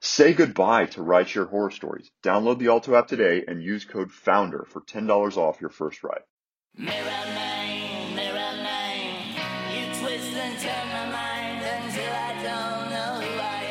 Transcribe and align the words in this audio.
Say 0.00 0.32
goodbye 0.32 0.86
to 0.86 1.00
rideshare 1.00 1.48
horror 1.50 1.72
stories. 1.72 2.08
Download 2.22 2.56
the 2.60 2.68
Alto 2.68 2.94
app 2.94 3.08
today 3.08 3.42
and 3.48 3.60
use 3.60 3.84
code 3.84 4.12
FOUNDER 4.12 4.64
for 4.68 4.80
$10 4.80 5.36
off 5.36 5.60
your 5.60 5.70
first 5.70 6.04
ride. 6.04 6.22
Mirror 6.76 6.92
man, 6.94 8.14
mirror 8.14 8.62
man, 8.62 9.26
you 9.74 9.86
twist 10.00 10.32
and 10.34 10.56
turn 10.60 10.88
my 10.92 11.10
mind 11.10 11.64
until 11.64 12.12
I 12.12 12.32
don't 12.44 12.90
know 12.92 13.26
who 13.26 13.40
I 13.40 13.64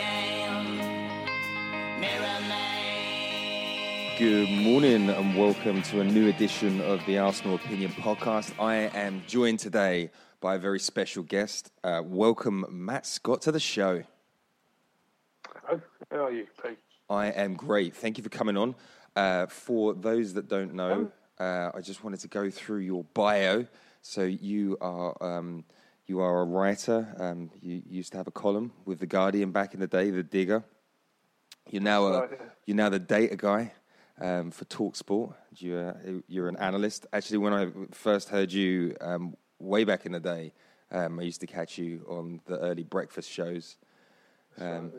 am. 1.96 2.02
Mirror 2.02 2.42
man. 2.50 4.18
Good 4.20 4.50
morning 4.50 5.10
and 5.10 5.38
welcome 5.38 5.82
to 5.84 6.02
a 6.02 6.04
new 6.04 6.28
edition 6.28 6.82
of 6.82 7.06
the 7.06 7.20
Arsenal 7.20 7.56
Opinion 7.56 7.94
Podcast. 7.94 8.52
I 8.60 8.92
am 8.94 9.24
joined 9.28 9.60
today 9.60 10.12
by 10.42 10.56
a 10.56 10.60
very 10.60 10.82
special 10.82 11.24
guest. 11.24 11.72
Uh, 11.86 12.02
welcome, 12.04 12.66
Matt 12.70 13.06
Scott, 13.06 13.44
to 13.44 13.54
the 13.54 13.62
show. 13.62 14.04
Hello, 15.68 15.82
how 16.12 16.26
are 16.28 16.32
you, 16.32 16.48
Pete? 16.64 16.78
I 17.10 17.28
am 17.28 17.54
great. 17.54 17.94
Thank 17.94 18.18
you 18.18 18.24
for 18.24 18.30
coming 18.30 18.56
on. 18.56 18.74
Uh, 19.18 19.48
for 19.48 19.94
those 19.94 20.34
that 20.36 20.48
don't 20.48 20.74
know, 20.74 21.12
uh, 21.40 21.72
I 21.76 21.82
just 21.82 22.06
wanted 22.06 22.22
to 22.22 22.30
go 22.30 22.50
through 22.50 22.80
your 22.80 23.04
bio. 23.14 23.68
So 24.02 24.24
you 24.24 24.78
are 24.80 25.22
um, 25.22 25.66
you 26.06 26.22
are 26.22 26.40
a 26.40 26.46
writer. 26.46 27.14
Um, 27.20 27.52
you 27.62 27.82
used 27.86 28.14
to 28.14 28.18
have 28.18 28.28
a 28.28 28.32
column 28.32 28.72
with 28.86 29.00
the 29.00 29.08
Guardian 29.08 29.52
back 29.52 29.74
in 29.74 29.82
the 29.82 29.88
day, 29.88 30.10
the 30.10 30.24
Digger. 30.24 30.64
You're 31.70 31.82
now 31.82 32.06
a, 32.06 32.30
you're 32.66 32.78
now 32.78 32.88
the 32.88 33.00
data 33.00 33.36
guy 33.36 33.74
um, 34.22 34.52
for 34.52 34.64
Talksport. 34.66 35.34
You're 35.58 36.22
you're 36.30 36.48
an 36.48 36.56
analyst. 36.56 37.08
Actually, 37.12 37.40
when 37.40 37.52
I 37.52 37.68
first 37.92 38.30
heard 38.30 38.54
you 38.54 38.96
um, 39.02 39.36
way 39.60 39.84
back 39.84 40.06
in 40.06 40.14
the 40.14 40.22
day, 40.22 40.54
um, 40.92 41.20
I 41.20 41.24
used 41.24 41.42
to 41.42 41.48
catch 41.48 41.78
you 41.78 42.06
on 42.08 42.40
the 42.46 42.58
early 42.60 42.84
breakfast 42.84 43.30
shows 43.30 43.76
um, 44.60 44.92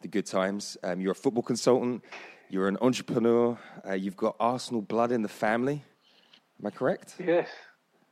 the 0.00 0.08
good 0.08 0.26
times. 0.26 0.76
Um, 0.82 1.00
you're 1.00 1.12
a 1.12 1.16
football 1.16 1.42
consultant. 1.42 2.04
You're 2.48 2.68
an 2.68 2.78
entrepreneur. 2.80 3.58
Uh, 3.86 3.94
you've 3.94 4.16
got 4.16 4.36
Arsenal 4.40 4.80
blood 4.80 5.12
in 5.12 5.22
the 5.22 5.28
family. 5.28 5.82
Am 6.60 6.66
I 6.66 6.70
correct? 6.70 7.16
Yes, 7.18 7.48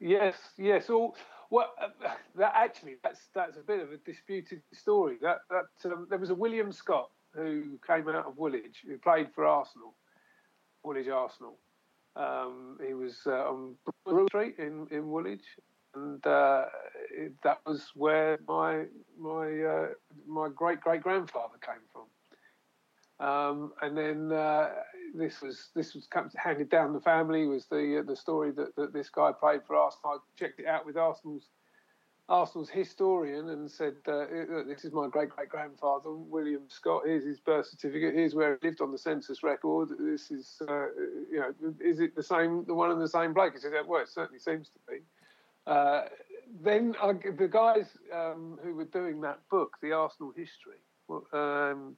yes, 0.01 0.37
yes. 0.59 0.91
All 0.91 1.17
well, 1.51 1.73
uh, 1.81 2.09
that 2.37 2.53
actually 2.55 2.97
that's 3.03 3.29
that's 3.35 3.57
a 3.57 3.61
bit 3.61 3.81
of 3.81 3.93
a 3.93 3.97
disputed 3.99 4.63
story. 4.73 5.17
That 5.23 5.39
that 5.51 5.93
um, 5.93 6.07
there 6.11 6.19
was 6.19 6.31
a 6.31 6.35
William 6.35 6.73
Scott 6.73 7.11
who 7.33 7.79
came 7.87 8.09
out 8.09 8.27
of 8.27 8.37
Woolwich 8.37 8.85
who 8.87 8.99
played 8.99 9.29
for 9.35 9.47
Arsenal, 9.47 9.95
Woolwich 10.83 11.09
Arsenal. 11.09 11.59
Um, 12.15 12.79
he 12.87 12.95
was 12.95 13.19
uh, 13.27 13.51
on 13.51 13.75
Broad 14.05 14.29
Street 14.29 14.57
in 14.59 14.87
in 14.91 15.09
Woolwich, 15.09 15.45
and 15.97 16.27
uh, 16.27 16.67
that 17.43 17.61
was 17.67 17.91
where 17.95 18.39
my 18.47 18.85
my 19.19 19.63
uh, 19.63 19.87
my 20.27 20.49
great 20.55 20.81
great 20.81 21.03
grandfather 21.03 21.59
came 21.61 21.83
from. 21.93 22.05
Um, 23.19 23.73
and 23.81 23.97
then 23.97 24.31
uh, 24.31 24.69
this 25.15 25.41
was 25.41 25.71
this 25.75 25.95
was 25.95 26.07
handed 26.37 26.69
down 26.69 26.93
the 26.93 27.01
family 27.01 27.47
was 27.47 27.67
the 27.67 28.01
uh, 28.01 28.03
the 28.07 28.17
story 28.17 28.51
that, 28.53 28.77
that 28.77 28.93
this 28.93 29.09
guy 29.09 29.33
played 29.33 29.61
for 29.67 29.77
Arsenal. 29.77 30.15
I 30.15 30.39
checked 30.39 30.61
it 30.61 30.67
out 30.67 30.85
with 30.85 30.99
Arsenal's 30.99 31.49
Arsenal's 32.29 32.69
historian 32.69 33.49
and 33.49 33.71
said, 33.71 33.95
uh, 34.07 34.27
"This 34.67 34.85
is 34.85 34.93
my 34.93 35.09
great 35.09 35.31
great 35.31 35.49
grandfather, 35.49 36.13
William 36.13 36.65
Scott. 36.69 37.03
Here's 37.07 37.25
his 37.25 37.41
birth 37.41 37.67
certificate. 37.67 38.15
Here's 38.15 38.35
where 38.35 38.59
he 38.61 38.69
lived 38.69 38.83
on 38.83 38.93
the 38.93 38.99
census 38.99 39.43
record. 39.43 39.91
This 39.99 40.31
is, 40.31 40.61
uh, 40.69 40.89
you 41.31 41.41
know, 41.41 41.55
is 41.81 42.01
it 42.01 42.15
the 42.17 42.23
same, 42.23 42.65
the 42.67 42.75
one 42.75 42.91
and 42.91 43.01
the 43.01 43.09
same 43.09 43.33
bloke?" 43.33 43.55
He 43.55 43.61
said, 43.61 43.73
"Well, 43.87 44.03
it 44.03 44.09
certainly 44.09 44.41
seems 44.41 44.69
to 44.69 44.79
be." 44.87 44.99
Uh, 45.67 46.03
then 46.63 46.95
I, 47.03 47.13
the 47.13 47.49
guys 47.49 47.87
um, 48.15 48.59
who 48.63 48.75
were 48.75 48.85
doing 48.85 49.21
that 49.23 49.41
book, 49.51 49.77
the 49.83 49.93
Arsenal 49.93 50.33
history, 50.37 50.79
um, 51.33 51.97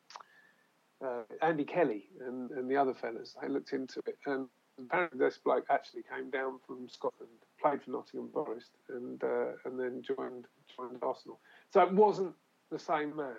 uh, 1.04 1.22
Andy 1.42 1.64
Kelly 1.64 2.06
and, 2.26 2.50
and 2.50 2.70
the 2.70 2.76
other 2.76 2.94
fellas, 2.94 3.36
they 3.40 3.48
looked 3.48 3.72
into 3.72 4.00
it, 4.06 4.18
and 4.26 4.48
apparently 4.78 5.18
this 5.18 5.38
bloke 5.38 5.66
actually 5.70 6.02
came 6.02 6.30
down 6.30 6.58
from 6.66 6.88
Scotland, 6.88 7.30
played 7.60 7.82
for 7.82 7.90
Nottingham 7.90 8.30
Forest, 8.32 8.70
and 8.88 9.22
uh, 9.22 9.52
and 9.64 9.78
then 9.78 10.02
joined 10.02 10.46
joined 10.76 10.98
Arsenal. 11.02 11.40
So 11.70 11.82
it 11.82 11.92
wasn't 11.92 12.34
the 12.70 12.78
same 12.78 13.14
man. 13.16 13.36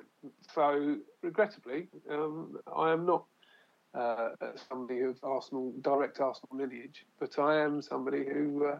So 0.53 0.97
regrettably, 1.21 1.87
um, 2.09 2.57
I 2.75 2.91
am 2.91 3.05
not 3.05 3.25
uh, 3.93 4.29
somebody 4.69 5.01
of 5.01 5.17
Arsenal 5.23 5.73
direct 5.81 6.19
Arsenal 6.19 6.55
lineage, 6.55 7.05
but 7.19 7.37
I 7.39 7.61
am 7.61 7.81
somebody 7.81 8.25
who. 8.25 8.73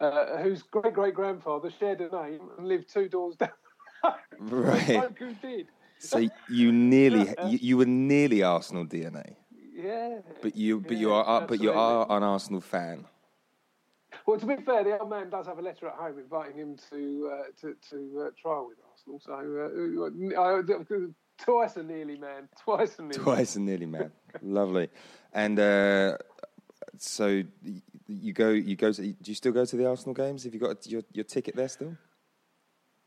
Uh, 0.00 0.04
uh, 0.04 0.42
whose 0.42 0.62
great 0.62 0.92
great 0.92 1.14
grandfather 1.14 1.70
shared 1.70 2.00
a 2.00 2.10
name 2.10 2.40
and 2.58 2.66
lived 2.66 2.92
two 2.92 3.08
doors 3.08 3.36
down. 3.36 3.50
Right. 4.38 5.12
Who 5.18 5.32
did. 5.34 5.68
So 5.98 6.28
you 6.50 6.72
nearly 6.72 7.32
you, 7.46 7.58
you 7.62 7.76
were 7.78 7.86
nearly 7.86 8.42
Arsenal 8.42 8.84
DNA, 8.84 9.36
Yeah. 9.72 10.18
but 10.42 10.56
you 10.56 10.80
but 10.80 10.96
you 10.98 11.12
are 11.12 11.26
uh, 11.26 11.46
but 11.46 11.60
you 11.60 11.72
are 11.72 12.06
an 12.10 12.22
Arsenal 12.22 12.60
fan. 12.60 13.06
Well, 14.26 14.38
to 14.38 14.46
be 14.46 14.56
fair, 14.56 14.84
the 14.84 14.98
old 14.98 15.10
man 15.10 15.30
does 15.30 15.46
have 15.46 15.58
a 15.58 15.62
letter 15.62 15.86
at 15.88 15.94
home 15.94 16.18
inviting 16.18 16.56
him 16.56 16.76
to 16.90 17.30
uh, 17.32 17.42
to, 17.60 17.76
to 17.90 18.26
uh, 18.26 18.30
trial 18.40 18.68
with 18.68 18.78
Arsenal. 18.90 19.20
So 19.24 19.32
uh, 20.36 20.40
I, 20.40 21.04
twice 21.38 21.76
a 21.76 21.82
nearly 21.82 22.16
man, 22.16 22.48
twice 22.60 22.98
a 22.98 23.02
nearly. 23.02 23.18
Twice 23.18 23.56
and 23.56 23.66
nearly 23.66 23.86
man. 23.86 24.10
Lovely. 24.42 24.88
And 25.32 25.58
uh, 25.58 26.16
so 26.98 27.42
you 28.06 28.32
go 28.32 28.50
you 28.50 28.76
go 28.76 28.92
to 28.92 29.02
do 29.02 29.30
you 29.30 29.34
still 29.34 29.52
go 29.52 29.64
to 29.64 29.76
the 29.76 29.88
Arsenal 29.88 30.14
games? 30.14 30.44
Have 30.44 30.54
you 30.54 30.60
got 30.60 30.86
your 30.86 31.02
your 31.12 31.24
ticket 31.24 31.56
there 31.56 31.68
still? 31.68 31.96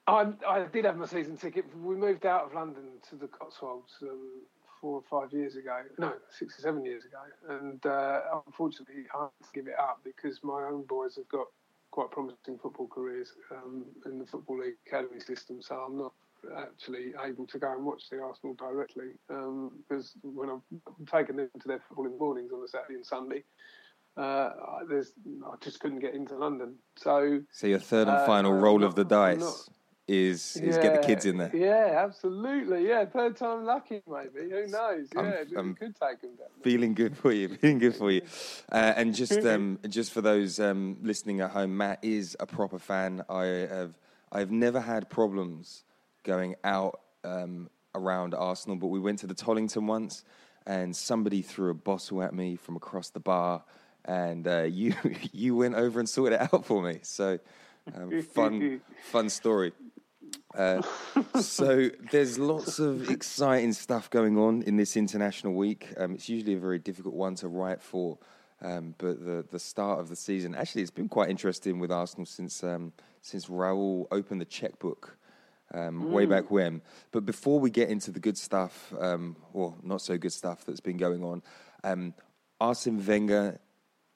I, 0.07 0.27
I 0.47 0.63
did 0.71 0.85
have 0.85 0.95
my 0.95 1.05
season 1.05 1.35
ticket. 1.35 1.65
We 1.77 1.95
moved 1.95 2.25
out 2.25 2.45
of 2.45 2.53
London 2.53 2.85
to 3.09 3.15
the 3.15 3.27
Cotswolds 3.27 3.91
um, 4.01 4.41
four 4.79 5.01
or 5.01 5.03
five 5.09 5.33
years 5.33 5.57
ago. 5.57 5.81
No, 5.97 6.13
six 6.29 6.57
or 6.57 6.61
seven 6.61 6.85
years 6.85 7.03
ago. 7.03 7.19
And 7.49 7.85
uh, 7.85 8.21
unfortunately, 8.45 9.03
I 9.13 9.23
had 9.23 9.47
to 9.47 9.53
give 9.53 9.67
it 9.67 9.77
up 9.77 9.99
because 10.05 10.39
my 10.43 10.63
own 10.63 10.83
boys 10.83 11.17
have 11.17 11.27
got 11.27 11.47
quite 11.91 12.09
promising 12.11 12.57
football 12.61 12.87
careers 12.87 13.33
um, 13.51 13.85
in 14.05 14.19
the 14.19 14.25
Football 14.25 14.59
League 14.59 14.75
academy 14.85 15.19
system. 15.19 15.61
So 15.61 15.75
I'm 15.75 15.97
not 15.97 16.13
actually 16.55 17.13
able 17.23 17.45
to 17.47 17.59
go 17.59 17.71
and 17.73 17.85
watch 17.85 18.09
the 18.09 18.21
Arsenal 18.21 18.53
directly 18.55 19.09
um, 19.29 19.71
because 19.87 20.13
when 20.23 20.49
I've 20.49 21.11
taken 21.11 21.37
them 21.37 21.49
to 21.59 21.67
their 21.67 21.79
footballing 21.89 22.17
mornings 22.19 22.51
on 22.53 22.63
a 22.63 22.67
Saturday 22.67 22.95
and 22.95 23.05
Sunday, 23.05 23.43
uh, 24.15 24.51
there's 24.89 25.13
I 25.45 25.55
just 25.63 25.79
couldn't 25.79 25.99
get 25.99 26.13
into 26.13 26.35
London. 26.35 26.75
So 26.95 27.41
So 27.51 27.67
your 27.67 27.79
third 27.79 28.07
and 28.07 28.17
Uh, 28.17 28.25
final 28.25 28.53
roll 28.53 28.83
of 28.83 28.95
the 28.95 29.05
dice 29.05 29.39
not- 29.39 29.69
is 30.07 30.55
is 30.57 30.77
get 30.77 31.01
the 31.01 31.05
kids 31.05 31.25
in 31.25 31.37
there. 31.37 31.51
Yeah, 31.53 32.01
absolutely. 32.05 32.87
Yeah, 32.87 33.03
third 33.05 33.35
time 33.35 33.65
lucky, 33.65 34.01
maybe. 34.07 34.49
Who 34.49 34.65
knows? 34.67 35.09
I'm- 35.17 35.25
Yeah, 35.25 35.41
you 35.41 35.59
I'm 35.59 35.75
could 35.75 35.95
take 35.97 36.21
them 36.21 36.35
down. 36.37 36.47
Feeling 36.61 36.93
good 36.93 37.17
for 37.17 37.33
you. 37.33 37.49
Feeling 37.61 37.77
good 37.79 37.95
for 37.95 38.09
you. 38.09 38.21
Uh, 38.71 38.93
and 38.95 39.13
just 39.13 39.45
um, 39.45 39.79
just 39.89 40.13
for 40.13 40.21
those 40.21 40.59
um, 40.61 40.97
listening 41.01 41.41
at 41.41 41.51
home, 41.51 41.75
Matt 41.75 41.99
is 42.03 42.37
a 42.39 42.45
proper 42.45 42.79
fan. 42.79 43.23
I 43.29 43.43
have 43.45 43.99
I've 44.31 44.51
never 44.51 44.79
had 44.79 45.09
problems 45.09 45.83
going 46.27 46.55
out 46.65 46.99
um, 47.23 47.69
around 47.95 48.35
Arsenal, 48.35 48.75
but 48.75 48.87
we 48.87 48.99
went 48.99 49.19
to 49.19 49.27
the 49.27 49.33
Tollington 49.33 49.87
once, 49.87 50.23
and 50.67 50.95
somebody 50.95 51.41
threw 51.41 51.71
a 51.71 51.73
bottle 51.73 52.21
at 52.21 52.33
me 52.33 52.57
from 52.57 52.75
across 52.75 53.09
the 53.09 53.21
bar, 53.21 53.63
and 54.05 54.47
uh, 54.47 54.61
you 54.69 54.93
you 55.31 55.55
went 55.55 55.75
over 55.75 55.99
and 55.99 56.07
sorted 56.07 56.39
it 56.39 56.53
out 56.53 56.65
for 56.65 56.83
me. 56.83 56.99
So 57.01 57.39
um, 57.95 58.21
fun 58.33 58.81
fun 59.03 59.29
story. 59.29 59.71
Uh, 60.53 60.81
so 61.39 61.89
there's 62.11 62.37
lots 62.37 62.79
of 62.79 63.09
exciting 63.09 63.71
stuff 63.71 64.09
going 64.09 64.37
on 64.37 64.61
in 64.63 64.75
this 64.75 64.97
international 64.97 65.53
week. 65.53 65.87
Um, 65.95 66.15
it's 66.15 66.27
usually 66.27 66.55
a 66.55 66.59
very 66.59 66.79
difficult 66.79 67.15
one 67.15 67.35
to 67.35 67.47
write 67.47 67.81
for, 67.81 68.17
um, 68.61 68.93
but 68.97 69.23
the 69.25 69.45
the 69.49 69.59
start 69.59 70.01
of 70.01 70.09
the 70.09 70.17
season 70.17 70.53
actually 70.55 70.81
it's 70.81 70.91
been 70.91 71.07
quite 71.07 71.29
interesting 71.29 71.79
with 71.79 71.91
Arsenal 71.91 72.25
since 72.25 72.63
um, 72.63 72.91
since 73.21 73.45
Raul 73.45 74.07
opened 74.11 74.41
the 74.41 74.45
checkbook 74.45 75.17
um, 75.73 76.11
way 76.11 76.25
back 76.25 76.49
when. 76.49 76.81
But 77.11 77.25
before 77.25 77.59
we 77.59 77.69
get 77.69 77.89
into 77.89 78.11
the 78.11 78.19
good 78.19 78.37
stuff, 78.37 78.93
um, 78.99 79.35
or 79.53 79.75
not 79.83 80.01
so 80.01 80.17
good 80.17 80.33
stuff 80.33 80.65
that's 80.65 80.79
been 80.79 80.97
going 80.97 81.23
on, 81.23 81.43
um, 81.83 82.13
Arsene 82.59 83.05
Wenger 83.05 83.59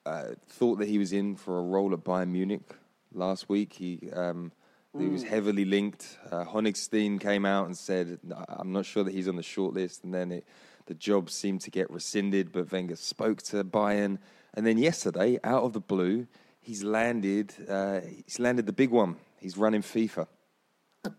uh, 0.06 0.30
thought 0.48 0.80
that 0.80 0.88
he 0.88 0.98
was 0.98 1.14
in 1.14 1.36
for 1.36 1.60
a 1.60 1.62
role 1.62 1.94
at 1.94 2.04
Bayern 2.04 2.30
Munich 2.30 2.76
last 3.14 3.50
week. 3.50 3.74
He 3.74 4.10
um, 4.12 4.52
he 4.98 5.08
was 5.08 5.24
heavily 5.24 5.64
linked. 5.64 6.18
Uh, 6.30 6.44
Honigstein 6.44 7.20
came 7.20 7.46
out 7.46 7.66
and 7.66 7.78
said, 7.78 8.20
"I'm 8.50 8.74
not 8.74 8.86
sure 8.86 9.04
that 9.04 9.14
he's 9.14 9.28
on 9.28 9.38
the 9.38 9.42
shortlist." 9.42 10.04
And 10.04 10.14
then 10.14 10.32
it, 10.32 10.46
the 10.86 10.94
job 10.94 11.30
seemed 11.30 11.62
to 11.62 11.72
get 11.72 11.90
rescinded. 11.90 12.52
But 12.52 12.72
Wenger 12.72 12.98
spoke 12.98 13.42
to 13.44 13.64
Bayern, 13.64 14.18
and 14.54 14.66
then 14.66 14.78
yesterday, 14.78 15.40
out 15.44 15.64
of 15.64 15.74
the 15.74 15.80
blue, 15.80 16.28
he's 16.60 16.84
landed. 16.84 17.54
Uh, 17.70 18.02
he's 18.26 18.40
landed 18.40 18.66
the 18.66 18.74
big 18.74 18.90
one. 18.90 19.16
He's 19.40 19.58
running 19.58 19.82
FIFA. 19.82 20.28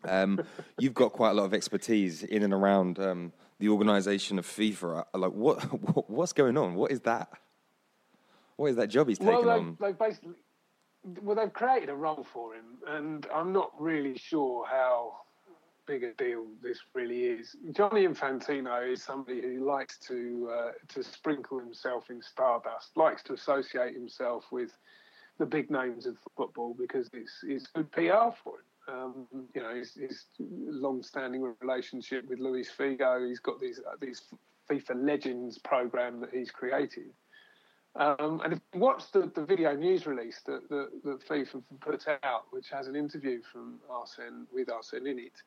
Um, 0.05 0.41
you've 0.79 0.95
got 0.95 1.13
quite 1.13 1.31
a 1.31 1.35
lot 1.35 1.45
of 1.45 1.55
expertise 1.55 2.23
in 2.23 2.43
and 2.43 2.53
around 2.53 2.99
um, 2.99 3.33
the 3.59 3.69
organisation 3.69 4.39
of 4.39 4.47
FIFA. 4.47 5.05
Uh, 5.15 5.19
Like, 5.19 5.33
what, 5.33 5.63
what 5.95 6.11
what's 6.19 6.33
going 6.33 6.57
on? 6.57 6.75
What 6.75 6.93
is 6.93 7.01
that? 7.01 7.29
What 8.57 8.69
is 8.69 8.77
that 8.77 8.89
job 8.89 9.09
he's 9.09 9.19
taken 9.19 9.35
well, 9.35 9.43
they, 9.43 9.51
on? 9.51 9.77
they 9.81 9.93
basically, 9.93 10.35
well, 11.23 11.35
they've 11.35 11.53
created 11.53 11.89
a 11.89 11.95
role 11.95 12.25
for 12.33 12.55
him, 12.55 12.79
and 12.87 13.27
I'm 13.35 13.53
not 13.53 13.73
really 13.79 14.17
sure 14.17 14.67
how 14.67 15.17
big 15.87 16.05
a 16.05 16.13
deal 16.13 16.47
this 16.63 16.79
really 16.95 17.25
is. 17.25 17.57
Gianni 17.73 18.07
Infantino 18.07 18.93
is 18.93 19.03
somebody 19.03 19.41
who 19.41 19.67
likes 19.67 19.99
to 20.07 20.51
uh, 20.53 20.71
to 20.89 21.03
sprinkle 21.03 21.59
himself 21.59 22.11
in 22.11 22.23
stardust, 22.23 22.97
likes 22.97 23.23
to 23.25 23.33
associate 23.33 23.95
himself 23.95 24.45
with 24.53 24.79
the 25.39 25.47
big 25.47 25.71
names 25.71 26.07
of 26.07 26.17
football 26.37 26.77
because 26.79 27.09
it's 27.13 27.33
it's 27.43 27.67
good 27.67 27.91
PR 27.91 28.31
for 28.45 28.59
him. 28.59 28.67
Um, 28.89 29.27
you 29.55 29.63
know, 29.63 29.75
his, 29.75 29.95
his 29.95 30.27
long-standing 30.39 31.55
relationship 31.61 32.29
with 32.29 32.41
Luis 32.41 32.69
Figo. 32.77 33.29
He's 33.29 33.39
got 33.39 33.61
these 33.61 33.79
uh, 33.79 33.95
these 34.01 34.23
FIFA 34.69 35.05
Legends 35.07 35.59
program 35.59 36.21
that 36.21 36.31
he's 36.33 36.51
created. 36.51 37.13
Um, 37.95 38.41
and 38.43 38.55
if 38.55 38.61
you 38.73 38.81
watch 38.81 39.13
the, 39.13 39.31
the 39.35 39.45
video 39.45 39.75
news 39.77 40.07
release 40.07 40.41
that, 40.47 40.69
that, 40.71 40.89
that 41.05 41.29
FIFA 41.29 41.63
put 41.81 42.09
out, 42.23 42.45
which 42.51 42.71
has 42.71 42.87
an 42.87 42.97
interview 42.97 43.43
from 43.43 43.81
Arsene 43.91 44.47
with 44.53 44.71
Arsene 44.71 45.07
in 45.07 45.19
it, 45.19 45.43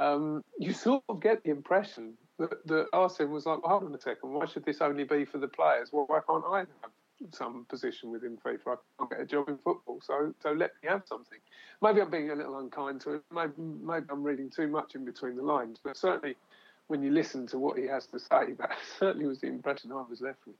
um, 0.00 0.42
you 0.58 0.72
sort 0.72 1.04
of 1.10 1.20
get 1.20 1.44
the 1.44 1.50
impression 1.50 2.14
that, 2.38 2.66
that 2.66 2.86
Arsene 2.94 3.30
was 3.30 3.44
like, 3.44 3.62
well, 3.62 3.78
hold 3.78 3.84
on 3.84 3.94
a 3.94 4.00
second, 4.00 4.32
why 4.32 4.46
should 4.46 4.64
this 4.64 4.80
only 4.80 5.04
be 5.04 5.26
for 5.26 5.36
the 5.36 5.48
players? 5.48 5.90
Well, 5.92 6.06
why 6.06 6.20
can't 6.26 6.44
I 6.46 6.58
have 6.60 6.90
some 7.30 7.66
position 7.68 8.10
within 8.10 8.36
FIFA? 8.36 8.58
I 8.66 8.76
can't 8.98 9.10
get 9.10 9.20
a 9.20 9.26
job 9.26 9.48
in 9.48 9.58
football, 9.58 10.00
so 10.02 10.34
so 10.42 10.52
let 10.52 10.72
me 10.82 10.88
have 10.88 11.02
something. 11.06 11.38
Maybe 11.80 12.00
I'm 12.00 12.10
being 12.10 12.30
a 12.30 12.34
little 12.34 12.58
unkind 12.58 13.00
to 13.02 13.14
him. 13.14 13.22
Maybe, 13.32 13.52
maybe 13.58 14.06
I'm 14.10 14.22
reading 14.22 14.50
too 14.50 14.68
much 14.68 14.94
in 14.94 15.04
between 15.04 15.36
the 15.36 15.42
lines, 15.42 15.78
but 15.82 15.96
certainly 15.96 16.36
when 16.88 17.02
you 17.02 17.10
listen 17.10 17.46
to 17.48 17.58
what 17.58 17.78
he 17.78 17.86
has 17.86 18.06
to 18.08 18.18
say, 18.18 18.52
that 18.58 18.76
certainly 18.98 19.26
was 19.26 19.40
the 19.40 19.46
impression 19.46 19.92
I 19.92 20.02
was 20.08 20.20
left 20.20 20.40
with. 20.46 20.56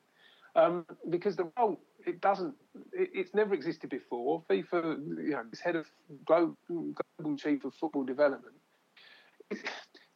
Um, 0.55 0.85
because 1.09 1.37
the 1.37 1.51
role 1.59 1.81
it 2.07 2.21
doesn't 2.21 2.55
it, 2.93 3.11
it's 3.15 3.35
never 3.35 3.55
existed 3.55 3.91
before. 3.91 4.43
FIFA, 4.51 5.25
you 5.25 5.31
know, 5.31 5.43
this 5.51 5.61
head 5.61 5.77
of 5.77 5.87
global, 6.27 6.57
global 6.69 7.37
chief 7.37 7.65
of 7.65 7.75
football 7.75 8.05
development. 8.05 8.55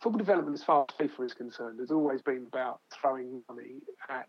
Football 0.00 0.18
development, 0.18 0.54
as 0.54 0.62
far 0.62 0.86
as 0.88 1.08
FIFA 1.08 1.26
is 1.26 1.34
concerned, 1.34 1.80
has 1.80 1.90
always 1.90 2.22
been 2.22 2.46
about 2.46 2.80
throwing 2.92 3.42
money 3.48 3.80
at 4.08 4.28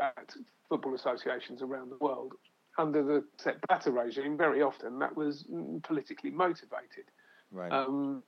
at 0.00 0.34
football 0.68 0.94
associations 0.94 1.62
around 1.62 1.90
the 1.90 1.98
world. 2.00 2.32
Under 2.76 3.04
the 3.04 3.24
Sepp 3.38 3.64
Blatter 3.68 3.92
regime, 3.92 4.36
very 4.36 4.60
often 4.60 4.98
that 4.98 5.16
was 5.16 5.44
politically 5.84 6.30
motivated. 6.30 7.04
Right. 7.52 7.70
Um, 7.70 8.22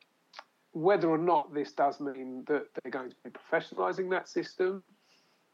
whether 0.73 1.09
or 1.09 1.19
not 1.19 1.53
this 1.55 1.73
does 1.73 2.01
mean 2.01 2.45
that 2.47 2.67
they're 2.75 2.93
going 2.93 3.11
to 3.11 3.17
be 3.25 3.31
professionalising 3.31 4.11
that 4.11 4.29
system, 4.29 4.83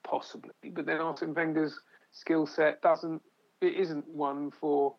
possibly. 0.02 0.50
But 0.72 0.84
then 0.84 1.00
Arsene 1.00 1.32
Wenger's 1.32 1.78
skill 2.10 2.46
set 2.46 2.82
doesn't, 2.82 3.22
it 3.60 3.74
isn't 3.74 4.06
one 4.08 4.50
for, 4.50 4.96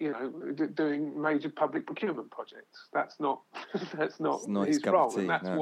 you 0.00 0.10
know, 0.10 0.32
d- 0.52 0.72
doing 0.74 1.20
major 1.20 1.50
public 1.50 1.86
procurement 1.86 2.30
projects. 2.30 2.88
That's 2.92 3.20
not, 3.20 3.42
that's 3.94 4.18
not, 4.18 4.48
not 4.48 4.68
his 4.68 4.78
his 4.78 4.86
role, 4.86 5.10
tea, 5.10 5.20
and 5.20 5.30
that's 5.30 5.44
no. 5.44 5.56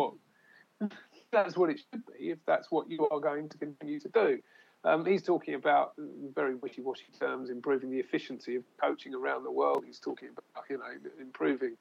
what, 0.80 0.92
that's 1.32 1.56
what 1.56 1.70
it 1.70 1.78
should 1.78 2.02
be 2.06 2.30
if 2.30 2.38
that's 2.46 2.70
what 2.70 2.90
you 2.90 3.08
are 3.10 3.20
going 3.20 3.48
to 3.48 3.58
continue 3.58 4.00
to 4.00 4.08
do. 4.08 4.38
Um, 4.84 5.06
he's 5.06 5.22
talking 5.22 5.54
about 5.54 5.92
very 6.34 6.56
wishy-washy 6.56 7.06
terms, 7.18 7.48
improving 7.48 7.90
the 7.90 7.98
efficiency 7.98 8.56
of 8.56 8.64
coaching 8.78 9.14
around 9.14 9.44
the 9.44 9.50
world. 9.50 9.84
He's 9.86 9.98
talking 9.98 10.28
about, 10.28 10.64
you 10.68 10.76
know, 10.76 10.84
improving 11.20 11.76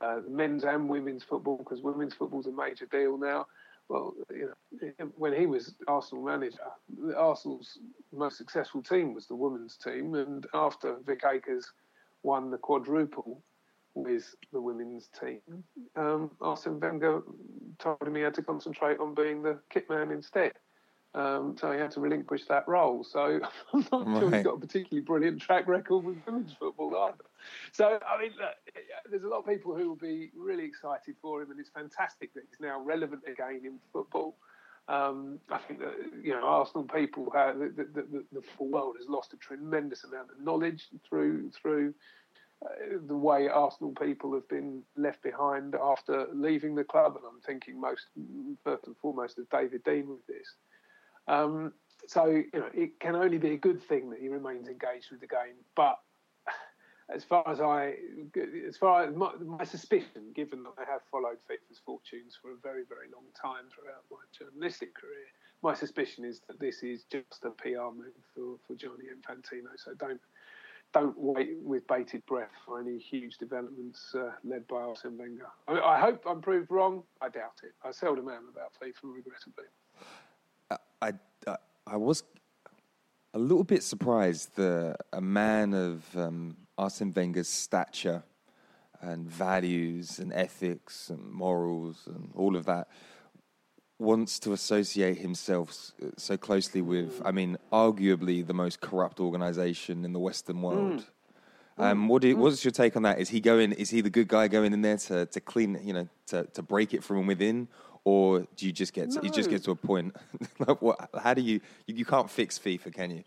uh, 0.00 0.20
men's 0.28 0.64
and 0.64 0.88
women's 0.88 1.22
football 1.22 1.58
because 1.58 1.82
women's 1.82 2.14
football's 2.14 2.46
a 2.46 2.52
major 2.52 2.86
deal 2.86 3.16
now. 3.16 3.46
Well, 3.88 4.14
you 4.30 4.50
know, 4.98 5.12
when 5.16 5.38
he 5.38 5.46
was 5.46 5.74
Arsenal 5.86 6.24
manager, 6.24 6.58
Arsenal's 7.16 7.78
most 8.12 8.38
successful 8.38 8.82
team 8.82 9.14
was 9.14 9.26
the 9.26 9.34
women's 9.36 9.76
team, 9.76 10.14
and 10.14 10.46
after 10.54 10.96
Vic 11.06 11.22
Akers 11.30 11.70
won 12.22 12.50
the 12.50 12.58
quadruple 12.58 13.40
with 13.94 14.34
the 14.52 14.60
women's 14.60 15.08
team, 15.20 15.40
um, 15.96 16.30
Arsene 16.40 16.80
Wenger 16.80 17.22
told 17.78 18.02
him 18.02 18.14
he 18.14 18.22
had 18.22 18.34
to 18.34 18.42
concentrate 18.42 18.98
on 18.98 19.14
being 19.14 19.42
the 19.42 19.58
kit 19.70 19.88
man 19.90 20.10
instead. 20.10 20.52
Um, 21.14 21.56
so 21.60 21.70
he 21.70 21.78
had 21.78 21.90
to 21.92 22.00
relinquish 22.00 22.46
that 22.46 22.66
role. 22.66 23.04
So 23.04 23.40
I'm 23.72 23.86
not 23.92 24.18
sure 24.18 24.30
he's 24.30 24.44
got 24.44 24.54
a 24.54 24.60
particularly 24.60 25.04
brilliant 25.04 25.42
track 25.42 25.68
record 25.68 26.04
with 26.04 26.16
women's 26.24 26.54
football 26.54 26.96
either. 26.96 27.24
So 27.72 27.98
I 28.06 28.20
mean, 28.20 28.32
look, 28.38 28.84
there's 29.10 29.24
a 29.24 29.28
lot 29.28 29.40
of 29.40 29.46
people 29.46 29.76
who 29.76 29.88
will 29.88 29.96
be 29.96 30.30
really 30.34 30.64
excited 30.64 31.16
for 31.20 31.42
him, 31.42 31.50
and 31.50 31.60
it's 31.60 31.68
fantastic 31.68 32.32
that 32.34 32.44
he's 32.48 32.60
now 32.60 32.80
relevant 32.80 33.22
again 33.26 33.60
in 33.64 33.78
football. 33.92 34.36
Um, 34.88 35.38
I 35.50 35.58
think 35.58 35.80
that 35.80 35.94
you 36.22 36.32
know 36.32 36.44
Arsenal 36.44 36.84
people, 36.84 37.30
have, 37.34 37.58
the, 37.58 37.68
the, 37.76 38.02
the, 38.10 38.24
the 38.32 38.42
full 38.56 38.68
world 38.68 38.96
has 38.98 39.08
lost 39.08 39.32
a 39.32 39.36
tremendous 39.36 40.04
amount 40.04 40.30
of 40.30 40.40
knowledge 40.42 40.88
through 41.08 41.50
through 41.50 41.94
the 43.06 43.16
way 43.16 43.48
Arsenal 43.48 43.92
people 43.92 44.32
have 44.34 44.48
been 44.48 44.82
left 44.96 45.22
behind 45.22 45.74
after 45.74 46.26
leaving 46.32 46.74
the 46.74 46.84
club, 46.84 47.16
and 47.16 47.24
I'm 47.26 47.40
thinking 47.40 47.80
most 47.80 48.06
first 48.64 48.86
and 48.86 48.96
foremost 48.98 49.38
of 49.38 49.48
David 49.50 49.82
Dein 49.84 50.06
with 50.06 50.26
this. 50.26 50.46
Um, 51.28 51.72
so 52.06 52.26
you 52.26 52.50
know, 52.52 52.68
it 52.74 52.98
can 53.00 53.16
only 53.16 53.38
be 53.38 53.52
a 53.52 53.56
good 53.56 53.82
thing 53.82 54.10
that 54.10 54.20
he 54.20 54.28
remains 54.28 54.68
engaged 54.68 55.10
with 55.10 55.20
the 55.20 55.26
game. 55.26 55.56
But 55.76 55.98
as 57.14 57.24
far 57.24 57.48
as 57.48 57.60
I, 57.60 57.94
as 58.68 58.76
far 58.76 59.04
as 59.04 59.14
my, 59.14 59.32
my 59.44 59.64
suspicion, 59.64 60.32
given 60.34 60.62
that 60.64 60.74
I 60.78 60.90
have 60.90 61.02
followed 61.10 61.38
FIFA's 61.50 61.80
fortunes 61.84 62.36
for 62.40 62.52
a 62.52 62.56
very, 62.62 62.82
very 62.88 63.08
long 63.12 63.26
time 63.40 63.70
throughout 63.72 64.04
my 64.10 64.22
journalistic 64.36 64.94
career, 64.94 65.26
my 65.62 65.74
suspicion 65.74 66.24
is 66.24 66.40
that 66.48 66.58
this 66.58 66.82
is 66.82 67.04
just 67.04 67.44
a 67.44 67.50
PR 67.50 67.94
move 67.94 68.18
for, 68.34 68.56
for 68.66 68.74
Gianni 68.74 69.06
Infantino. 69.14 69.70
So 69.76 69.94
don't 69.94 70.20
don't 70.92 71.18
wait 71.18 71.56
with 71.62 71.86
bated 71.86 72.24
breath 72.26 72.50
for 72.66 72.80
any 72.80 72.98
huge 72.98 73.38
developments 73.38 74.14
uh, 74.14 74.30
led 74.44 74.66
by 74.68 74.76
Arsene 74.76 75.16
Wenger. 75.16 75.46
I, 75.68 75.78
I, 75.80 76.00
hope 76.00 76.24
I'm 76.28 76.40
proved 76.40 76.70
wrong. 76.70 77.02
I 77.20 77.28
doubt 77.28 77.60
it. 77.62 77.72
I 77.84 77.90
seldom 77.92 78.28
am 78.28 78.48
about 78.50 78.72
FIFA, 78.82 79.14
regrettably. 79.14 79.64
I, 80.70 81.12
I, 81.46 81.56
I 81.86 81.96
was 81.96 82.22
a 83.34 83.38
little 83.38 83.64
bit 83.64 83.82
surprised 83.82 84.54
that 84.56 84.96
a 85.12 85.20
man 85.20 85.72
of 85.72 86.04
um, 86.16 86.56
Arsene 86.76 87.12
Wenger's 87.14 87.48
stature 87.48 88.22
and 89.00 89.28
values 89.28 90.18
and 90.18 90.32
ethics 90.32 91.10
and 91.10 91.32
morals 91.32 92.02
and 92.06 92.30
all 92.34 92.56
of 92.56 92.66
that 92.66 92.88
wants 94.02 94.38
to 94.40 94.52
associate 94.52 95.18
himself 95.18 95.92
so 96.16 96.36
closely 96.36 96.82
with, 96.82 97.22
I 97.24 97.30
mean, 97.30 97.56
arguably 97.72 98.46
the 98.46 98.54
most 98.54 98.80
corrupt 98.80 99.20
organization 99.20 100.04
in 100.04 100.12
the 100.12 100.18
Western 100.18 100.60
world. 100.60 101.06
Mm. 101.78 101.84
Um, 101.84 102.08
what 102.08 102.22
do, 102.22 102.36
what's 102.36 102.64
your 102.64 102.72
take 102.72 102.96
on 102.96 103.02
that? 103.04 103.18
Is 103.18 103.30
he 103.30 103.40
going? 103.40 103.72
Is 103.72 103.88
he 103.88 104.02
the 104.02 104.10
good 104.10 104.28
guy 104.28 104.46
going 104.48 104.74
in 104.74 104.82
there 104.82 104.98
to, 104.98 105.26
to 105.26 105.40
clean, 105.40 105.80
you 105.82 105.94
know, 105.94 106.08
to, 106.26 106.44
to 106.44 106.62
break 106.62 106.92
it 106.92 107.02
from 107.02 107.26
within, 107.26 107.66
or 108.04 108.46
do 108.56 108.66
you 108.66 108.72
just 108.72 108.92
get 108.92 109.10
to, 109.12 109.16
No. 109.16 109.22
you 109.22 109.30
just 109.30 109.48
get 109.48 109.64
to 109.64 109.70
a 109.70 109.76
point? 109.76 110.14
like 110.58 110.82
what, 110.82 111.08
how 111.18 111.32
do 111.32 111.40
you, 111.40 111.60
you 111.86 111.94
you 111.94 112.04
can't 112.04 112.30
fix 112.30 112.58
FIFA, 112.58 112.92
can 112.92 113.10
you? 113.10 113.24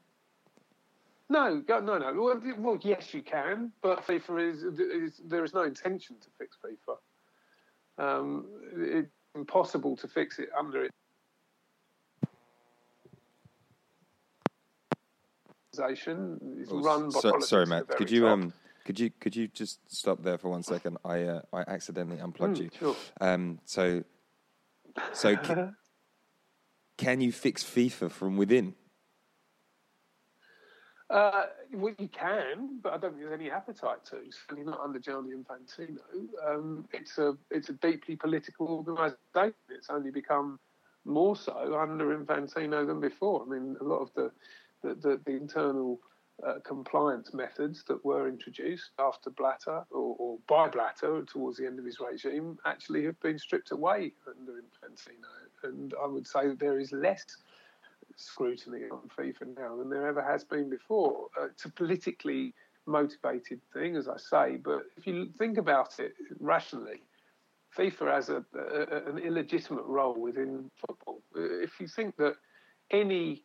No, 1.27 1.63
no, 1.67 1.97
no. 1.97 2.13
Well, 2.13 2.41
well, 2.59 2.77
yes, 2.81 3.13
you 3.13 3.23
can, 3.23 3.71
but 3.81 4.05
FIFA 4.05 4.51
is, 4.51 4.63
is 4.63 5.21
there 5.25 5.43
is 5.43 5.53
no 5.55 5.63
intention 5.63 6.17
to 6.21 6.27
fix 6.37 6.57
FIFA. 6.63 6.97
Um, 7.97 8.45
it's 8.75 9.14
impossible 9.35 9.95
to 9.97 10.07
fix 10.07 10.39
it 10.39 10.49
under 10.57 10.85
it. 10.85 10.91
It's 15.77 16.71
Oh, 16.71 16.79
run 16.81 17.09
by 17.09 17.19
so- 17.19 17.39
sorry, 17.41 17.65
Matt. 17.65 17.87
Could 17.89 18.09
you 18.09 18.21
top. 18.21 18.31
um, 18.31 18.53
could 18.85 18.97
you 18.99 19.09
could 19.19 19.35
you 19.35 19.47
just 19.49 19.79
stop 19.93 20.23
there 20.23 20.37
for 20.37 20.49
one 20.49 20.63
second? 20.63 20.97
I 21.03 21.23
uh, 21.23 21.41
I 21.51 21.61
accidentally 21.67 22.19
unplugged 22.21 22.57
Mm, 22.57 22.63
you. 22.63 22.69
sure. 22.79 22.95
Um, 23.19 23.59
so 23.65 24.03
so 25.11 25.35
ca- 25.35 25.71
can 26.97 27.19
you 27.19 27.31
fix 27.33 27.61
FIFA 27.63 28.09
from 28.09 28.37
within? 28.37 28.73
Uh, 31.09 31.43
well, 31.73 31.93
you 31.99 32.07
can, 32.07 32.79
but 32.81 32.93
I 32.93 32.97
don't 32.97 33.11
think 33.11 33.27
there's 33.27 33.39
any 33.39 33.51
appetite 33.51 34.03
to. 34.05 34.17
Certainly 34.31 34.71
not 34.71 34.79
under 34.79 34.97
Gianni 34.99 35.31
Infantino. 35.35 35.99
Um, 36.47 36.87
it's 36.93 37.17
a 37.19 37.37
it's 37.51 37.69
a 37.69 37.73
deeply 37.73 38.15
political 38.15 38.67
organisation. 38.67 39.53
It's 39.69 39.89
only 39.91 40.09
become 40.09 40.59
more 41.05 41.35
so 41.35 41.77
under 41.79 42.17
Infantino 42.17 42.87
than 42.87 42.99
before. 42.99 43.43
I 43.45 43.49
mean, 43.49 43.75
a 43.79 43.83
lot 43.83 43.99
of 43.99 44.09
the 44.15 44.31
the, 44.81 44.95
the, 44.95 45.21
the 45.25 45.31
internal 45.31 45.99
uh, 46.45 46.55
compliance 46.65 47.33
methods 47.33 47.83
that 47.87 48.03
were 48.03 48.27
introduced 48.27 48.89
after 48.99 49.29
Blatter 49.29 49.83
or, 49.91 50.15
or 50.17 50.37
by 50.47 50.67
Blatter 50.67 51.23
towards 51.23 51.57
the 51.57 51.65
end 51.65 51.79
of 51.79 51.85
his 51.85 51.99
regime 51.99 52.57
actually 52.65 53.05
have 53.05 53.19
been 53.21 53.39
stripped 53.39 53.71
away 53.71 54.11
under 54.27 54.53
Infantino. 54.53 55.29
And 55.63 55.93
I 56.01 56.07
would 56.07 56.27
say 56.27 56.47
that 56.47 56.59
there 56.59 56.79
is 56.79 56.91
less 56.91 57.25
scrutiny 58.15 58.83
on 58.91 59.09
FIFA 59.17 59.57
now 59.57 59.75
than 59.77 59.89
there 59.89 60.07
ever 60.07 60.21
has 60.21 60.43
been 60.43 60.69
before. 60.69 61.27
Uh, 61.39 61.45
it's 61.45 61.65
a 61.65 61.69
politically 61.69 62.53
motivated 62.85 63.59
thing, 63.73 63.95
as 63.95 64.07
I 64.07 64.17
say, 64.17 64.57
but 64.57 64.83
if 64.97 65.07
you 65.07 65.29
think 65.37 65.57
about 65.57 65.99
it 65.99 66.13
rationally, 66.39 67.01
FIFA 67.77 68.13
has 68.13 68.29
a, 68.29 68.43
a, 68.55 69.09
an 69.09 69.17
illegitimate 69.17 69.85
role 69.85 70.19
within 70.19 70.69
football. 70.75 71.21
Uh, 71.35 71.41
If 71.41 71.79
you 71.79 71.87
think 71.87 72.15
that 72.17 72.35
any, 72.91 73.43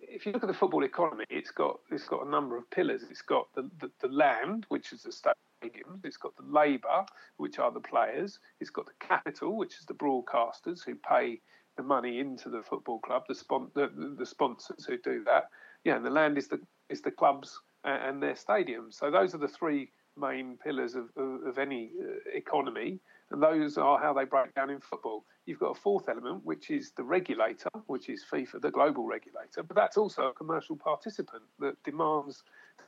if 0.00 0.24
you 0.24 0.32
look 0.32 0.44
at 0.44 0.48
the 0.48 0.54
football 0.54 0.84
economy, 0.84 1.24
it's 1.30 1.50
got 1.50 1.80
it's 1.90 2.06
got 2.06 2.26
a 2.26 2.30
number 2.30 2.56
of 2.56 2.70
pillars. 2.70 3.02
It's 3.10 3.22
got 3.22 3.48
the, 3.54 3.68
the, 3.80 3.90
the 4.00 4.08
land, 4.08 4.66
which 4.68 4.92
is 4.92 5.02
the 5.02 5.10
stadiums. 5.10 6.04
It's 6.04 6.16
got 6.16 6.36
the 6.36 6.44
labour, 6.44 7.06
which 7.38 7.58
are 7.58 7.72
the 7.72 7.80
players. 7.80 8.38
It's 8.60 8.70
got 8.70 8.86
the 8.86 8.92
capital, 9.00 9.56
which 9.56 9.78
is 9.78 9.86
the 9.86 9.94
broadcasters 9.94 10.84
who 10.84 10.94
pay 10.94 11.40
the 11.76 11.82
money 11.82 12.18
into 12.18 12.48
the 12.48 12.62
football 12.62 12.98
club, 13.00 13.24
the, 13.28 13.34
spon- 13.34 13.70
the, 13.74 13.90
the, 14.18 14.26
sponsors 14.26 14.84
who 14.84 14.98
do 14.98 15.24
that. 15.24 15.44
Yeah, 15.84 15.96
and 15.96 16.04
the 16.04 16.10
land 16.10 16.38
is 16.38 16.48
the 16.48 16.60
is 16.90 17.00
the 17.00 17.10
clubs 17.10 17.58
and, 17.84 18.02
and 18.02 18.22
their 18.22 18.34
stadiums. 18.34 18.94
So 18.94 19.10
those 19.10 19.34
are 19.34 19.38
the 19.38 19.48
three 19.48 19.90
main 20.16 20.58
pillars 20.62 20.94
of, 20.94 21.08
of, 21.16 21.46
of 21.46 21.58
any 21.58 21.90
uh, 22.00 22.36
economy, 22.36 23.00
and 23.30 23.42
those 23.42 23.78
are 23.78 23.98
how 23.98 24.12
they 24.12 24.24
break 24.24 24.54
down 24.54 24.70
in 24.70 24.80
football. 24.80 25.24
You've 25.46 25.58
got 25.58 25.76
a 25.76 25.80
fourth 25.80 26.08
element, 26.08 26.44
which 26.44 26.70
is 26.70 26.92
the 26.92 27.02
regulator, 27.02 27.70
which 27.86 28.08
is 28.08 28.24
FIFA, 28.30 28.60
the 28.60 28.70
global 28.70 29.06
regulator, 29.06 29.62
but 29.62 29.74
that's 29.74 29.96
also 29.96 30.28
a 30.28 30.34
commercial 30.34 30.76
participant 30.76 31.42
that 31.58 31.82
demands 31.82 32.42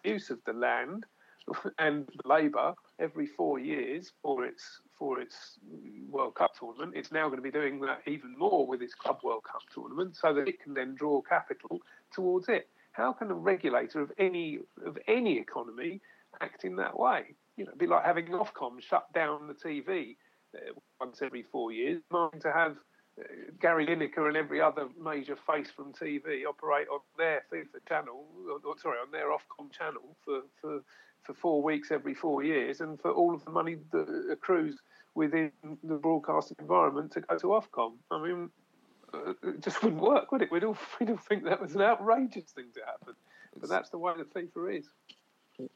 use 0.05 0.31
of 0.31 0.38
the 0.45 0.53
land 0.53 1.07
and 1.79 2.09
labour 2.25 2.75
every 2.99 3.27
four 3.27 3.59
years 3.59 4.13
for 4.23 4.45
its 4.45 4.81
for 4.99 5.21
its 5.21 5.59
World 6.09 6.35
Cup 6.35 6.53
tournament. 6.59 6.95
It's 6.97 7.13
now 7.13 7.27
going 7.27 7.39
to 7.39 7.43
be 7.43 7.51
doing 7.51 7.81
that 7.81 8.03
even 8.07 8.37
more 8.39 8.67
with 8.67 8.83
its 8.83 8.95
Club 8.95 9.21
World 9.23 9.45
Cup 9.45 9.63
tournament, 9.73 10.17
so 10.17 10.33
that 10.35 10.49
it 10.49 10.61
can 10.61 10.75
then 10.75 10.95
draw 10.95 11.21
capital 11.23 11.81
towards 12.13 12.49
it. 12.49 12.69
How 12.93 13.13
can 13.13 13.31
a 13.31 13.35
regulator 13.35 14.01
of 14.01 14.13
any 14.19 14.61
of 14.87 14.97
any 15.09 15.39
economy 15.39 16.01
act 16.41 16.65
in 16.65 16.77
that 16.77 16.99
way? 16.99 17.35
You 17.57 17.65
know, 17.65 17.71
it'd 17.71 17.79
be 17.79 17.87
like 17.87 18.05
having 18.05 18.27
Ofcom 18.27 18.81
shut 18.81 19.13
down 19.13 19.49
the 19.49 19.55
TV 19.55 20.17
uh, 20.55 20.73
once 21.01 21.21
every 21.23 21.43
four 21.43 21.73
years, 21.73 22.01
mind 22.11 22.41
to 22.41 22.53
have 22.53 22.77
uh, 23.19 23.25
Gary 23.61 23.87
Lineker 23.87 24.29
and 24.29 24.37
every 24.37 24.61
other 24.61 24.89
major 25.01 25.37
face 25.47 25.69
from 25.75 25.93
TV 25.93 26.45
operate 26.49 26.89
on 26.89 27.01
their 27.17 27.43
FIFA 27.53 27.89
channel, 27.89 28.27
or, 28.49 28.59
or, 28.69 28.79
sorry, 28.79 28.99
on 28.99 29.11
their 29.11 29.31
Ofcom 29.31 29.73
channel 29.73 30.17
for, 30.25 30.43
for, 30.61 30.83
for 31.25 31.35
four 31.35 31.62
weeks 31.62 31.90
every 31.90 32.14
four 32.14 32.43
years, 32.43 32.81
and 32.81 33.00
for 33.00 33.11
all 33.11 33.35
of 33.35 33.45
the 33.45 33.50
money 33.50 33.76
that 33.93 34.28
accrues 34.31 34.78
within 35.14 35.52
the 35.83 35.95
broadcasting 35.95 36.57
environment 36.61 37.12
to 37.12 37.21
go 37.21 37.38
to 37.38 37.47
Ofcom. 37.49 37.93
I 38.11 38.23
mean, 38.23 38.50
uh, 39.12 39.33
it 39.43 39.61
just 39.61 39.83
wouldn't 39.83 40.02
work, 40.02 40.33
would 40.33 40.43
it? 40.43 40.50
We'd 40.50 40.64
all, 40.64 40.76
we'd 41.00 41.11
all 41.11 41.16
think 41.16 41.45
that 41.45 41.61
was 41.61 41.75
an 41.75 41.83
outrageous 41.83 42.50
thing 42.52 42.66
to 42.75 42.81
happen. 42.85 43.14
But 43.59 43.69
that's 43.69 43.90
the 43.90 43.99
way 43.99 44.12
that 44.16 44.35
FIFA 44.35 44.78
is. 44.78 44.88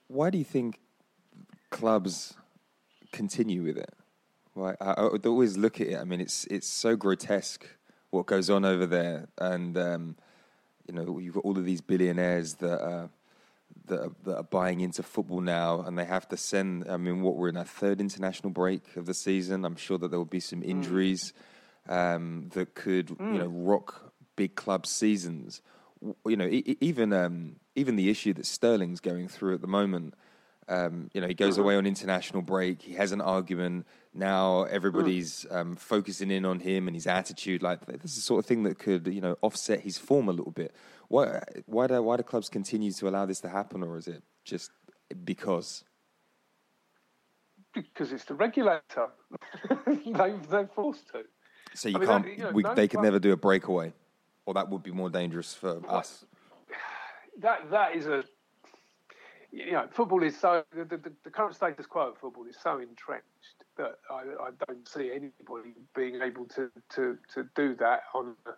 Why 0.09 0.31
do 0.31 0.39
you 0.39 0.45
think 0.45 0.81
clubs 1.71 2.35
continue 3.13 3.63
with 3.63 3.79
it? 3.79 3.95
Why 4.55 4.75
I, 4.81 4.93
I 4.93 5.09
always 5.25 5.57
look 5.57 5.81
at 5.81 5.87
it. 5.87 5.99
I 5.99 6.05
mean, 6.05 6.21
it's 6.21 6.45
it's 6.47 6.67
so 6.67 6.97
grotesque 6.97 7.67
what 8.11 8.27
goes 8.27 8.51
on 8.51 8.65
over 8.65 8.87
there, 8.87 9.29
and 9.39 9.77
um, 9.79 10.17
you 10.89 10.95
know 10.95 11.19
you've 11.19 11.35
got 11.35 11.45
all 11.45 11.57
of 11.57 11.65
these 11.65 11.81
billionaires 11.81 12.55
that 12.55 12.83
are, 12.83 13.11
that 13.87 14.01
are, 14.01 14.13
that 14.25 14.37
are 14.37 14.43
buying 14.43 14.81
into 14.81 15.03
football 15.03 15.41
now, 15.41 15.81
and 15.81 15.99
they 15.99 16.05
have 16.05 16.29
to 16.29 16.37
send. 16.37 16.89
I 16.89 16.97
mean, 16.97 17.23
what 17.23 17.37
we're 17.37 17.49
in 17.49 17.57
our 17.57 17.65
third 17.65 18.01
international 18.01 18.51
break 18.51 18.97
of 18.97 19.07
the 19.07 19.15
season. 19.15 19.65
I'm 19.65 19.77
sure 19.77 19.99
that 19.99 20.09
there 20.11 20.19
will 20.19 20.25
be 20.27 20.41
some 20.41 20.63
injuries 20.63 21.33
um, 21.89 22.51
that 22.55 22.75
could 22.75 23.11
you 23.11 23.39
know 23.39 23.47
rock 23.47 24.13
big 24.37 24.55
club 24.55 24.87
seasons. 24.87 25.63
You 26.27 26.37
know, 26.37 26.47
e- 26.47 26.77
even 26.81 27.13
um, 27.13 27.57
even 27.75 27.97
the 27.97 28.11
issue 28.11 28.33
that 28.35 28.47
Sterling's 28.47 29.01
going 29.01 29.29
through 29.29 29.55
at 29.55 29.61
the 29.61 29.67
moment. 29.67 30.15
Um, 30.71 31.09
you 31.15 31.23
know, 31.23 31.27
he 31.27 31.33
goes 31.35 31.57
away 31.57 31.77
on 31.77 31.87
international 31.87 32.43
break. 32.43 32.83
He 32.83 32.93
has 32.95 33.13
an 33.13 33.23
argument. 33.23 33.87
Now 34.19 34.65
everybody's 34.65 35.47
um, 35.49 35.77
focusing 35.77 36.33
in 36.33 36.45
on 36.45 36.59
him 36.59 36.89
and 36.89 36.97
his 36.97 37.07
attitude. 37.07 37.63
Like 37.63 37.87
this 37.87 38.11
is 38.11 38.17
the 38.17 38.23
sort 38.23 38.41
of 38.41 38.47
thing 38.47 38.65
that 38.65 38.77
could, 38.77 39.07
you 39.07 39.21
know, 39.21 39.37
offset 39.43 39.81
his 39.81 39.97
form 39.97 40.29
a 40.29 40.33
little 40.33 40.51
bit. 40.51 40.75
Why, 41.07 41.41
why 41.67 41.87
do 41.87 42.03
why 42.03 42.17
do 42.17 42.25
clubs 42.25 42.49
continue 42.49 42.91
to 42.91 43.09
allow 43.09 43.27
this 43.27 43.41
to 43.43 43.49
happen, 43.49 43.85
or 43.85 43.97
is 43.97 44.09
it 44.09 44.25
just 44.45 44.73
because? 45.25 45.85
Because 47.73 48.11
it's 48.11 48.25
the 48.25 48.35
regulator. 48.35 49.09
they've, 49.87 50.49
they're 50.49 50.67
forced 50.75 51.07
to. 51.13 51.23
So 51.75 51.89
you 51.89 51.97
I 51.97 51.99
mean, 52.01 52.09
can't. 52.09 52.25
that- 52.25 52.39
you 52.39 52.45
know, 52.45 52.51
we, 52.51 52.63
no 52.65 52.75
they 52.75 52.89
could 52.89 52.97
club- 52.97 53.05
never 53.05 53.19
do 53.21 53.31
a 53.31 53.37
breakaway, 53.37 53.93
or 54.47 54.55
that 54.55 54.69
would 54.69 54.83
be 54.83 54.91
more 54.91 55.11
dangerous 55.11 55.55
for 55.55 55.81
us. 55.89 56.25
that 57.39 57.71
that 57.71 57.95
is 57.95 58.09
a 58.09 58.25
you 59.53 59.71
know 59.73 59.87
football 59.93 60.25
is 60.25 60.37
so 60.37 60.65
the, 60.75 60.85
the, 60.85 61.13
the 61.23 61.31
current 61.31 61.55
status 61.55 61.87
quo 61.87 62.09
of 62.09 62.19
football 62.19 62.47
is 62.47 62.57
so 62.61 62.81
entrenched 62.81 63.65
that 63.79 63.99
I, 64.11 64.23
I 64.43 64.51
don't 64.67 64.87
see 64.87 65.11
anybody 65.11 65.75
being 65.95 66.21
able 66.21 66.45
to, 66.47 66.71
to, 66.95 67.17
to 67.35 67.49
do 67.55 67.75
that 67.77 68.03
on 68.15 68.35
a, 68.47 68.51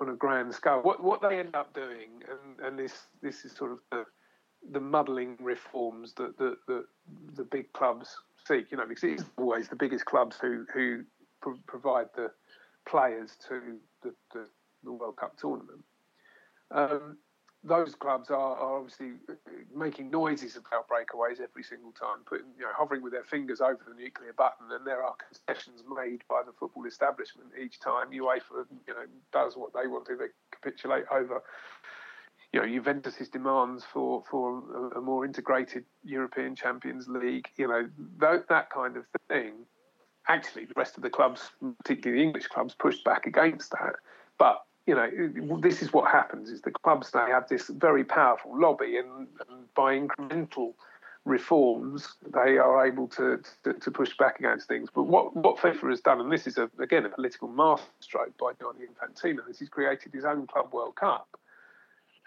on 0.00 0.08
a 0.10 0.14
grand 0.14 0.54
scale. 0.54 0.80
What 0.82 1.02
what 1.02 1.20
they 1.20 1.38
end 1.38 1.54
up 1.54 1.74
doing, 1.74 2.22
and, 2.30 2.66
and 2.66 2.78
this 2.78 2.94
this 3.22 3.44
is 3.44 3.52
sort 3.52 3.72
of 3.72 3.78
the 3.90 4.04
the 4.72 4.80
muddling 4.80 5.36
reforms 5.40 6.14
that 6.14 6.38
the, 6.38 6.56
the 6.66 6.84
the 7.34 7.44
big 7.44 7.72
clubs 7.72 8.16
seek. 8.46 8.70
You 8.70 8.78
know, 8.78 8.86
because 8.86 9.04
it's 9.04 9.24
always 9.36 9.68
the 9.68 9.76
biggest 9.76 10.04
clubs 10.04 10.36
who 10.40 10.64
who 10.72 11.04
pro- 11.40 11.58
provide 11.66 12.06
the 12.14 12.30
players 12.88 13.36
to 13.48 13.78
the, 14.02 14.14
the, 14.32 14.46
the 14.84 14.92
World 14.92 15.16
Cup 15.16 15.36
tournament. 15.38 15.82
Um, 16.70 17.18
those 17.66 17.94
clubs 17.94 18.30
are, 18.30 18.56
are 18.56 18.78
obviously 18.78 19.12
uh, 19.28 19.32
uh, 19.32 19.50
making 19.74 20.10
noises 20.10 20.56
about 20.56 20.88
breakaways 20.88 21.40
every 21.40 21.62
single 21.62 21.92
time, 21.92 22.18
putting, 22.24 22.46
you 22.58 22.64
know, 22.64 22.72
hovering 22.74 23.02
with 23.02 23.12
their 23.12 23.24
fingers 23.24 23.60
over 23.60 23.80
the 23.86 23.94
nuclear 23.94 24.32
button, 24.32 24.66
and 24.70 24.86
there 24.86 25.02
are 25.02 25.14
concessions 25.16 25.82
made 25.94 26.22
by 26.28 26.42
the 26.44 26.52
football 26.52 26.86
establishment 26.86 27.48
each 27.60 27.80
time 27.80 28.10
UEFA, 28.10 28.66
you 28.86 28.94
know, 28.94 29.06
does 29.32 29.56
what 29.56 29.72
they 29.74 29.86
want 29.86 30.06
to. 30.06 30.16
They 30.16 30.26
capitulate 30.52 31.04
over 31.10 31.42
you 32.52 32.60
know, 32.60 32.66
Juventus's 32.66 33.28
demands 33.28 33.84
for 33.84 34.22
for 34.30 34.62
a, 34.74 34.98
a 34.98 35.00
more 35.00 35.24
integrated 35.24 35.84
European 36.04 36.54
Champions 36.54 37.08
League, 37.08 37.48
you 37.56 37.68
know, 37.68 37.88
that, 38.18 38.48
that 38.48 38.70
kind 38.70 38.96
of 38.96 39.04
thing. 39.28 39.52
Actually, 40.28 40.64
the 40.64 40.74
rest 40.76 40.96
of 40.96 41.02
the 41.02 41.10
clubs, 41.10 41.50
particularly 41.78 42.22
the 42.22 42.26
English 42.26 42.46
clubs, 42.46 42.74
pushed 42.74 43.04
back 43.04 43.26
against 43.26 43.72
that. 43.72 43.96
But 44.38 44.62
you 44.86 44.94
know, 44.94 45.58
this 45.60 45.82
is 45.82 45.92
what 45.92 46.10
happens: 46.10 46.50
is 46.50 46.62
the 46.62 46.70
clubs 46.70 47.10
they 47.10 47.18
have 47.18 47.48
this 47.48 47.68
very 47.68 48.04
powerful 48.04 48.58
lobby, 48.58 48.96
and, 48.98 49.26
and 49.48 49.74
by 49.74 49.98
incremental 49.98 50.74
reforms, 51.24 52.14
they 52.32 52.56
are 52.56 52.86
able 52.86 53.08
to, 53.08 53.42
to, 53.64 53.72
to 53.72 53.90
push 53.90 54.16
back 54.16 54.38
against 54.38 54.68
things. 54.68 54.88
But 54.94 55.04
what 55.04 55.36
what 55.36 55.58
FIFA 55.58 55.90
has 55.90 56.00
done, 56.00 56.20
and 56.20 56.32
this 56.32 56.46
is 56.46 56.56
a, 56.56 56.70
again 56.78 57.04
a 57.04 57.08
political 57.08 57.48
masterstroke 57.48 58.38
by 58.38 58.52
Gianni 58.60 58.86
Infantino, 58.86 59.48
is 59.50 59.58
he's 59.58 59.68
created 59.68 60.12
his 60.14 60.24
own 60.24 60.46
Club 60.46 60.72
World 60.72 60.94
Cup 60.94 61.28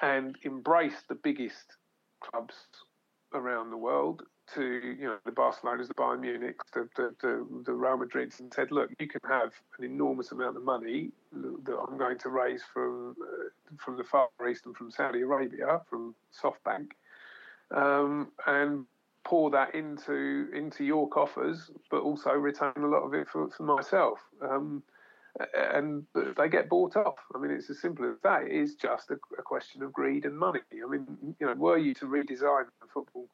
and 0.01 0.38
embraced 0.46 1.08
the 1.08 1.16
biggest 1.16 1.78
clubs 2.22 2.56
around 3.34 3.70
the 3.70 3.78
world 3.78 4.24
to 4.56 4.96
you 5.00 5.06
know 5.06 5.18
the 5.25 5.32
Barcelonas, 5.32 5.88
the 5.88 5.94
Bayern 5.94 6.22
Munich, 6.22 6.58
the, 6.74 6.88
the, 6.96 7.15
the, 7.22 7.48
the 7.65 7.74
Real 7.74 7.98
Madrids, 7.98 8.39
and 8.39 8.53
said, 8.53 8.72
look, 8.72 8.89
you 9.00 9.08
can 9.08 9.22
have 9.27 9.51
an 9.77 9.86
enormous 9.86 10.32
amount 10.32 10.58
of 10.58 10.63
money 10.63 11.12
that 11.34 11.77
I'm 11.77 11.98
going 11.98 12.18
to 12.20 12.29
raise 12.29 12.63
from 12.74 13.15
uh, 13.22 13.75
from 13.77 13.98
the 13.98 14.03
Far 14.03 14.29
East 14.50 14.65
and 14.65 14.75
from 14.75 14.91
Saudi 14.91 15.22
Arabia, 15.22 15.82
from 15.89 16.15
SoftBank, 16.41 16.91
um, 17.72 18.32
and 18.48 18.86
pour 19.24 19.51
that 19.51 19.75
into 19.75 20.50
into 20.53 20.84
your 20.84 21.08
coffers, 21.10 21.72
but 21.91 22.01
also 22.01 22.32
retain 22.32 22.74
a 22.77 22.88
lot 22.88 23.03
of 23.03 23.13
it 23.13 23.27
for, 23.27 23.50
for 23.50 23.63
myself. 23.63 24.20
Um, 24.41 24.84
and 25.56 26.06
they 26.38 26.50
get 26.50 26.70
bought 26.70 26.96
off. 26.96 27.18
I 27.34 27.38
mean, 27.38 27.51
it's 27.51 27.70
as 27.70 27.79
simple 27.79 28.10
as 28.10 28.18
that. 28.24 28.44
It 28.44 28.51
is 28.51 28.75
just 28.75 29.12
a, 29.12 29.18
a 29.38 29.41
question 29.41 29.84
of 29.84 29.94
greed 29.94 30.25
and 30.25 30.38
money. 30.38 30.60
I 30.74 30.89
mean, 30.89 31.36
you 31.39 31.46
know, 31.46 31.53
were 31.53 31.77
you 31.77 31.94
to 31.96 32.06
redesign 32.06 32.65
the 32.82 32.88
football, 32.91 33.27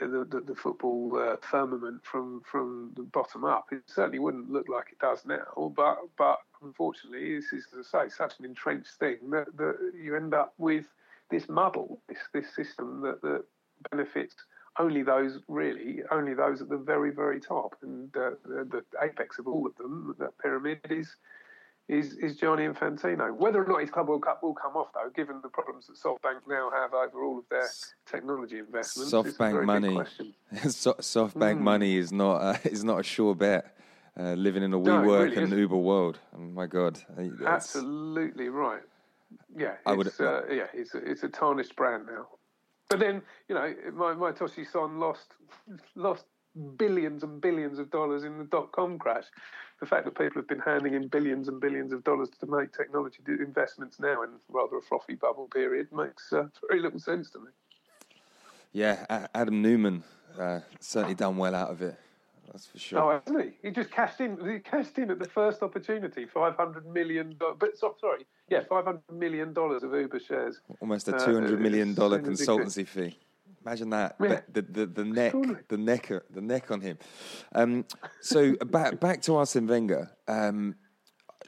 the, 0.00 0.26
the, 0.30 0.40
the, 0.40 0.54
football 0.54 1.18
uh, 1.18 1.36
firmament 1.40 2.04
from 2.04 2.42
from 2.50 2.92
the 2.96 3.02
bottom 3.02 3.44
up, 3.44 3.66
it 3.72 3.82
certainly 3.86 4.18
wouldn't 4.18 4.50
look 4.50 4.68
like 4.68 4.86
it 4.92 4.98
does 4.98 5.24
now. 5.26 5.72
But 5.76 5.98
but 6.16 6.38
unfortunately, 6.62 7.36
this 7.36 7.52
is, 7.52 7.66
as 7.78 7.86
I 7.92 8.04
say, 8.04 8.14
such 8.14 8.38
an 8.38 8.44
entrenched 8.44 8.94
thing 9.00 9.30
that, 9.30 9.56
that 9.56 9.92
you 9.94 10.16
end 10.16 10.34
up 10.34 10.54
with 10.58 10.86
this 11.30 11.48
muddle, 11.48 12.00
this 12.08 12.18
this 12.32 12.54
system 12.54 13.00
that 13.02 13.20
that 13.22 13.44
benefits 13.90 14.34
only 14.78 15.02
those 15.02 15.38
really, 15.48 16.02
only 16.10 16.34
those 16.34 16.60
at 16.60 16.68
the 16.68 16.76
very, 16.76 17.10
very 17.10 17.40
top, 17.40 17.76
and 17.82 18.14
uh, 18.16 18.30
the, 18.44 18.64
the, 18.64 18.84
apex 19.02 19.38
of 19.38 19.46
all 19.46 19.66
of 19.66 19.76
them, 19.76 20.14
that 20.18 20.36
pyramid 20.38 20.80
is. 20.90 21.14
Is, 21.86 22.14
is 22.14 22.36
Gianni 22.36 22.66
Infantino. 22.66 23.36
Whether 23.36 23.62
or 23.62 23.68
not 23.68 23.82
his 23.82 23.90
Club 23.90 24.08
World 24.08 24.22
Cup 24.22 24.42
will 24.42 24.54
come 24.54 24.74
off, 24.74 24.88
though, 24.94 25.10
given 25.14 25.40
the 25.42 25.50
problems 25.50 25.86
that 25.86 25.96
SoftBank 25.96 26.40
now 26.48 26.70
have 26.70 26.94
over 26.94 27.22
all 27.22 27.38
of 27.38 27.44
their 27.50 27.68
technology 28.06 28.58
investments, 28.58 29.12
SoftBank 29.12 29.66
money, 29.66 29.88
SoftBank 30.54 31.58
mm. 31.58 31.60
money 31.60 31.96
is 31.98 32.10
not 32.10 32.36
uh, 32.36 32.56
is 32.64 32.84
not 32.84 33.00
a 33.00 33.02
sure 33.02 33.34
bet. 33.34 33.76
Uh, 34.18 34.32
living 34.34 34.62
in 34.62 34.72
a 34.72 34.78
WeWork 34.78 34.84
no, 34.84 35.02
really 35.02 35.42
and 35.42 35.52
Uber 35.52 35.76
world, 35.76 36.20
oh 36.36 36.38
my 36.38 36.66
God, 36.66 37.00
absolutely 37.44 38.48
right. 38.48 38.82
Yeah, 39.56 39.74
I 39.84 39.92
would. 39.92 40.08
Uh, 40.18 40.42
yeah, 40.50 40.66
it's 40.72 40.94
a, 40.94 40.98
it's 40.98 41.22
a 41.22 41.28
tarnished 41.28 41.76
brand 41.76 42.06
now. 42.06 42.28
But 42.88 43.00
then, 43.00 43.22
you 43.48 43.54
know, 43.54 43.74
my, 43.92 44.14
Masayoshi 44.14 44.70
Son 44.70 44.98
lost 44.98 45.34
lost 45.96 46.24
billions 46.76 47.22
and 47.22 47.40
billions 47.40 47.78
of 47.78 47.90
dollars 47.90 48.24
in 48.24 48.38
the 48.38 48.44
dot 48.44 48.72
com 48.72 48.98
crash. 48.98 49.24
The 49.84 49.90
fact 49.90 50.06
that 50.06 50.16
people 50.16 50.40
have 50.40 50.48
been 50.48 50.60
handing 50.60 50.94
in 50.94 51.08
billions 51.08 51.46
and 51.46 51.60
billions 51.60 51.92
of 51.92 52.04
dollars 52.04 52.30
to 52.40 52.46
make 52.46 52.72
technology 52.72 53.18
investments 53.28 54.00
now 54.00 54.22
in 54.22 54.30
rather 54.48 54.78
a 54.78 54.80
frothy 54.80 55.14
bubble 55.14 55.46
period 55.52 55.92
makes 55.92 56.32
uh, 56.32 56.46
very 56.66 56.80
little 56.80 56.98
sense 56.98 57.28
to 57.32 57.38
me. 57.38 57.48
Yeah, 58.72 59.26
Adam 59.34 59.60
Neumann 59.60 60.02
uh, 60.40 60.60
certainly 60.80 61.14
done 61.14 61.36
well 61.36 61.54
out 61.54 61.68
of 61.68 61.82
it. 61.82 61.96
That's 62.46 62.64
for 62.64 62.78
sure. 62.78 62.98
Oh, 62.98 63.10
hasn't 63.10 63.44
he? 63.44 63.68
He 63.68 63.74
just 63.74 63.90
cashed 63.90 64.22
in. 64.22 64.38
He 64.50 64.58
cashed 64.58 64.96
in 64.96 65.10
at 65.10 65.18
the 65.18 65.28
first 65.28 65.62
opportunity, 65.62 66.24
five 66.24 66.56
hundred 66.56 66.86
million. 66.86 67.36
But 67.38 67.76
sorry, 67.76 68.24
yeah, 68.48 68.60
five 68.66 68.86
hundred 68.86 69.02
million 69.12 69.52
dollars 69.52 69.82
of 69.82 69.92
Uber 69.92 70.18
shares. 70.18 70.62
Almost 70.80 71.08
a 71.08 71.16
uh, 71.16 71.26
two 71.26 71.34
hundred 71.34 71.58
uh, 71.58 71.62
million 71.62 71.92
dollar 71.92 72.22
consultancy 72.22 72.86
fee. 72.86 73.18
Imagine 73.64 73.90
that. 73.90 74.16
Yeah. 74.20 74.40
The, 74.52 74.62
the, 74.62 74.86
the 74.86 75.04
neck, 75.04 75.32
the 75.68 75.78
neck, 75.78 76.12
the 76.30 76.40
neck 76.40 76.70
on 76.70 76.80
him. 76.80 76.98
Um, 77.54 77.84
so 78.20 78.54
back 78.56 79.00
back 79.00 79.22
to 79.22 79.36
Arsene 79.36 79.66
Wenger. 79.66 80.10
Um, 80.28 80.76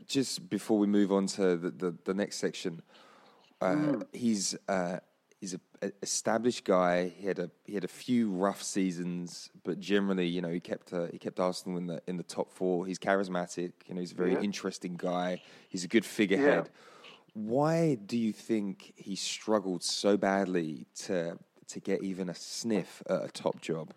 just 0.07 0.49
before 0.49 0.79
we 0.79 0.87
move 0.87 1.13
on 1.13 1.27
to 1.27 1.57
the, 1.57 1.71
the, 1.71 1.97
the 2.05 2.15
next 2.15 2.37
section, 2.37 2.83
uh, 3.61 3.67
mm. 3.67 4.07
he's 4.13 4.57
uh, 4.69 4.99
he's 5.41 5.55
a, 5.55 5.93
established 6.03 6.65
guy. 6.65 7.13
He 7.17 7.27
had 7.27 7.39
a 7.39 7.51
he 7.65 7.75
had 7.75 7.85
a 7.85 7.89
few 7.89 8.31
rough 8.31 8.63
seasons, 8.63 9.51
but 9.65 9.79
generally, 9.79 10.27
you 10.27 10.41
know, 10.41 10.51
he 10.51 10.61
kept 10.61 10.93
uh, 10.93 11.07
he 11.13 11.19
kept 11.19 11.39
Arsenal 11.41 11.79
in 11.79 11.87
the 11.87 12.03
in 12.07 12.17
the 12.17 12.23
top 12.23 12.53
four. 12.53 12.87
He's 12.87 12.99
charismatic. 12.99 13.73
You 13.87 13.95
know, 13.95 14.01
he's 14.01 14.13
a 14.13 14.17
very 14.17 14.33
yeah. 14.33 14.41
interesting 14.41 14.97
guy. 14.97 15.43
He's 15.69 15.85
a 15.85 15.89
good 15.89 16.05
figurehead. 16.05 16.65
Yeah. 16.65 17.11
Why 17.35 17.97
do 17.97 18.17
you 18.17 18.33
think 18.33 18.95
he 18.97 19.15
struggled 19.15 19.83
so 19.83 20.17
badly 20.17 20.87
to 21.05 21.39
to 21.69 21.81
get 21.81 22.03
even 22.03 22.29
a 22.29 22.35
sniff 22.35 23.03
at 23.09 23.25
a 23.25 23.29
top 23.29 23.61
job 23.61 23.93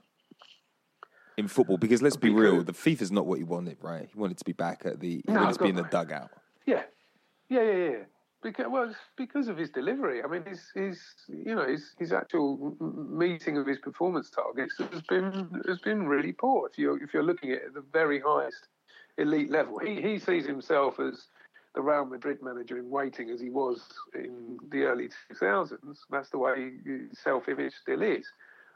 in 1.38 1.48
football? 1.48 1.78
Because 1.78 2.02
let's 2.02 2.18
be 2.18 2.30
real, 2.30 2.64
the 2.64 2.74
FIFA's 2.74 3.12
not 3.12 3.26
what 3.26 3.38
he 3.38 3.44
wanted, 3.44 3.78
right? 3.82 4.10
He 4.12 4.20
wanted 4.20 4.38
to 4.38 4.46
be 4.46 4.54
back 4.54 4.82
at 4.86 5.00
the 5.00 5.22
he 5.26 5.32
no, 5.32 5.42
wanted 5.42 5.54
to 5.54 5.64
be 5.64 5.70
in 5.70 5.76
the 5.76 5.84
dugout. 5.84 6.32
Yeah, 6.66 6.84
yeah, 7.50 7.64
yeah, 7.64 7.90
yeah. 7.90 7.98
Because 8.42 8.68
well, 8.70 8.96
because 9.18 9.48
of 9.50 9.58
his 9.58 9.70
delivery. 9.70 10.24
I 10.24 10.28
mean, 10.28 10.44
his 10.46 10.62
his 10.74 11.02
you 11.28 11.56
know 11.56 11.68
his 11.68 11.94
his 12.00 12.14
actual 12.14 12.78
meeting 12.80 13.58
of 13.58 13.68
his 13.68 13.80
performance 13.80 14.30
targets 14.30 14.76
has 14.78 15.02
been 15.10 15.62
has 15.68 15.80
been 15.80 16.08
really 16.08 16.32
poor. 16.32 16.70
If 16.72 16.78
you're 16.78 17.02
if 17.04 17.14
you're 17.14 17.24
looking 17.24 17.52
at 17.52 17.74
the 17.74 17.84
very 17.92 18.22
highest 18.26 18.68
elite 19.18 19.52
level, 19.52 19.80
he 19.80 20.02
he 20.02 20.20
sees 20.20 20.46
himself 20.46 21.00
as 21.02 21.28
the 21.76 21.82
Real 21.82 22.06
Madrid 22.06 22.42
manager 22.42 22.78
in 22.78 22.90
waiting 22.90 23.30
as 23.30 23.40
he 23.40 23.50
was 23.50 23.82
in 24.16 24.58
the 24.72 24.84
early 24.84 25.10
2000s. 25.32 25.98
That's 26.10 26.30
the 26.30 26.38
way 26.38 26.72
self-image 27.14 27.74
still 27.82 28.02
is, 28.02 28.26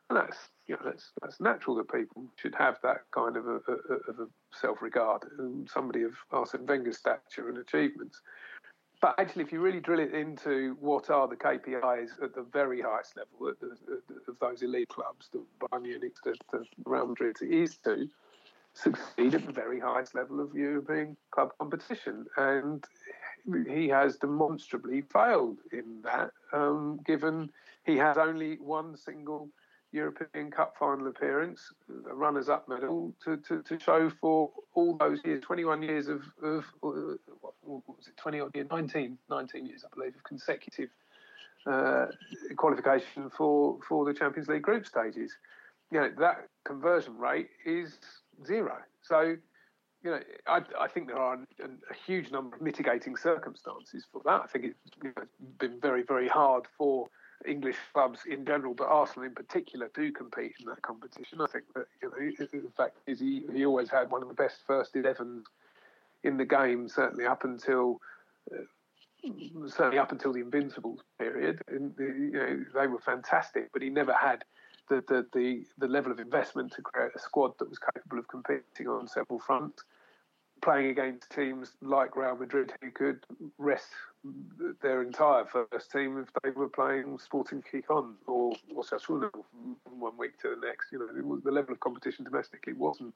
and 0.09 0.19
that's 0.19 0.37
you 0.67 0.75
know 0.75 0.81
that's 0.85 1.11
that's 1.21 1.39
natural 1.39 1.75
that 1.77 1.91
people 1.91 2.25
should 2.35 2.55
have 2.55 2.77
that 2.83 3.01
kind 3.11 3.35
of 3.35 3.47
a, 3.47 3.55
a 3.55 3.95
of 4.09 4.19
a 4.19 4.27
self-regard. 4.51 5.23
Somebody 5.71 6.03
of 6.03 6.13
Arsene 6.31 6.65
Wenger's 6.65 6.97
stature 6.97 7.49
and 7.49 7.57
achievements 7.57 8.21
but 9.03 9.15
actually, 9.19 9.43
if 9.43 9.51
you 9.51 9.59
really 9.59 9.81
drill 9.81 9.99
it 9.99 10.13
into 10.13 10.77
what 10.79 11.09
are 11.09 11.27
the 11.27 11.35
KPIs 11.35 12.23
at 12.23 12.33
the 12.33 12.43
very 12.53 12.79
highest 12.79 13.17
level 13.17 13.49
of 13.49 14.39
those 14.39 14.61
elite 14.61 14.87
clubs, 14.87 15.27
the 15.33 15.43
Bayern 15.59 15.81
Munich, 15.81 16.13
the, 16.23 16.35
the 16.53 16.63
Real 16.85 17.07
Madrid, 17.07 17.35
it 17.41 17.51
is 17.51 17.75
to 17.79 18.07
succeed 18.73 19.35
at 19.35 19.45
the 19.45 19.51
very 19.51 19.79
highest 19.79 20.15
level 20.15 20.39
of 20.39 20.55
European 20.55 21.15
club 21.31 21.51
competition. 21.59 22.25
And 22.37 22.83
he 23.67 23.87
has 23.89 24.17
demonstrably 24.17 25.01
failed 25.01 25.59
in 25.71 26.01
that, 26.03 26.31
um, 26.53 26.99
given 27.05 27.49
he 27.85 27.97
has 27.97 28.17
only 28.17 28.55
one 28.55 28.97
single 28.97 29.49
European 29.91 30.49
Cup 30.49 30.75
final 30.77 31.07
appearance, 31.07 31.71
a 32.09 32.15
runners 32.15 32.49
up 32.49 32.67
medal, 32.67 33.13
to, 33.23 33.37
to, 33.37 33.61
to 33.61 33.79
show 33.79 34.09
for 34.09 34.49
all 34.73 34.97
those 34.97 35.19
years 35.23 35.41
21 35.41 35.83
years 35.83 36.07
of, 36.07 36.23
of 36.41 36.65
uh, 36.83 37.15
what, 37.41 37.53
was 37.63 38.07
it, 38.07 38.17
20 38.17 38.39
odd 38.39 38.55
years, 38.55 38.67
19, 38.71 39.17
19 39.29 39.65
years, 39.67 39.85
I 39.85 39.95
believe, 39.95 40.15
of 40.15 40.23
consecutive 40.23 40.89
uh, 41.67 42.07
qualification 42.57 43.29
for, 43.29 43.77
for 43.87 44.03
the 44.03 44.13
Champions 44.13 44.47
League 44.47 44.63
group 44.63 44.87
stages. 44.87 45.31
You 45.91 45.99
know, 45.99 46.11
that 46.17 46.47
conversion 46.65 47.17
rate 47.19 47.49
is 47.63 47.99
zero. 48.45 48.77
So, 49.01 49.35
you 50.03 50.11
know, 50.11 50.19
I, 50.47 50.61
I 50.79 50.87
think 50.87 51.07
there 51.07 51.17
are 51.17 51.35
a, 51.35 51.65
a, 51.65 51.95
huge 52.05 52.31
number 52.31 52.55
of 52.55 52.61
mitigating 52.61 53.15
circumstances 53.15 54.05
for 54.11 54.21
that. 54.25 54.41
I 54.43 54.47
think 54.47 54.65
it's 54.65 54.77
you 55.01 55.13
know, 55.15 55.23
been 55.59 55.79
very, 55.79 56.03
very 56.03 56.27
hard 56.27 56.65
for 56.77 57.09
English 57.45 57.77
clubs 57.93 58.19
in 58.29 58.45
general, 58.45 58.73
but 58.73 58.87
Arsenal 58.87 59.27
in 59.27 59.35
particular, 59.35 59.89
do 59.93 60.11
compete 60.11 60.53
in 60.59 60.65
that 60.67 60.81
competition. 60.81 61.41
I 61.41 61.47
think 61.47 61.65
that 61.75 61.85
you 62.01 62.09
know, 62.09 62.47
the 62.61 62.71
fact 62.75 62.97
is 63.07 63.19
he, 63.19 63.43
he 63.53 63.65
always 63.65 63.89
had 63.89 64.11
one 64.11 64.21
of 64.21 64.27
the 64.27 64.33
best 64.33 64.57
first 64.65 64.95
eleven 64.95 65.43
in 66.23 66.37
the 66.37 66.45
game, 66.45 66.87
certainly 66.87 67.25
up 67.25 67.43
until 67.43 67.99
uh, 68.51 68.63
certainly 69.67 69.97
up 69.97 70.11
until 70.11 70.33
the 70.33 70.39
Invincibles 70.39 70.99
period. 71.17 71.61
And 71.67 71.93
you 71.97 72.31
know, 72.31 72.65
they 72.73 72.87
were 72.87 72.99
fantastic, 72.99 73.71
but 73.73 73.81
he 73.81 73.89
never 73.89 74.13
had 74.13 74.43
the, 74.89 75.03
the 75.07 75.25
the 75.33 75.65
the 75.77 75.87
level 75.87 76.11
of 76.11 76.19
investment 76.19 76.73
to 76.73 76.81
create 76.81 77.11
a 77.15 77.19
squad 77.19 77.53
that 77.59 77.69
was 77.69 77.79
capable 77.79 78.19
of 78.19 78.27
competing 78.27 78.87
on 78.87 79.07
several 79.07 79.39
fronts 79.39 79.83
playing 80.63 80.89
against 80.89 81.29
teams 81.29 81.73
like 81.81 82.15
Real 82.15 82.37
Madrid 82.37 82.71
who 82.81 82.89
could 82.89 83.25
rest 83.57 83.89
their 84.81 85.01
entire 85.01 85.45
first 85.45 85.91
team 85.91 86.17
if 86.17 86.29
they 86.41 86.51
were 86.51 86.69
playing 86.69 87.19
Sporting 87.19 87.61
Gijón 87.61 88.13
or 88.25 88.53
Osasuna 88.75 89.29
from 89.31 89.99
one 89.99 90.17
week 90.17 90.39
to 90.39 90.55
the 90.55 90.65
next. 90.65 90.91
You 90.91 90.99
know, 90.99 91.41
the 91.43 91.51
level 91.51 91.73
of 91.73 91.81
competition 91.81 92.23
domestically 92.23 92.73
wasn't 92.73 93.13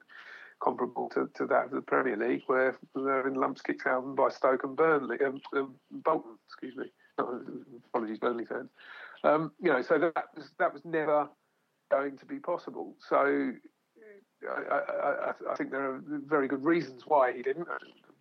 comparable 0.60 1.08
to, 1.10 1.30
to 1.36 1.46
that 1.46 1.66
of 1.66 1.72
the 1.72 1.82
Premier 1.82 2.18
League, 2.18 2.44
where 2.48 2.78
they're 2.94 3.28
in 3.28 3.36
lumps 3.36 3.62
kicked 3.62 3.88
out 3.88 4.16
by 4.16 4.30
Stoke 4.30 4.66
and 4.66 4.76
Burnley, 4.76 5.18
um, 5.26 5.40
um, 5.56 5.76
Bolton, 5.92 6.32
excuse 6.48 6.76
me, 6.76 6.92
apologies, 7.18 8.20
Burnley 8.20 8.46
fans. 8.46 8.70
Um, 9.24 9.52
you 9.62 9.72
know, 9.72 9.82
so 9.82 9.98
that 9.98 10.26
was 10.36 10.52
that 10.60 10.74
was 10.74 10.84
never 10.84 11.30
going 11.90 12.18
to 12.18 12.26
be 12.26 12.40
possible. 12.40 12.96
So 13.00 13.54
I, 14.48 14.74
I, 14.74 15.34
I, 15.52 15.56
think 15.56 15.72
there 15.72 15.92
are 15.92 16.02
very 16.06 16.48
good 16.48 16.64
reasons 16.64 17.04
why 17.06 17.34
he 17.34 17.42
didn't. 17.42 17.68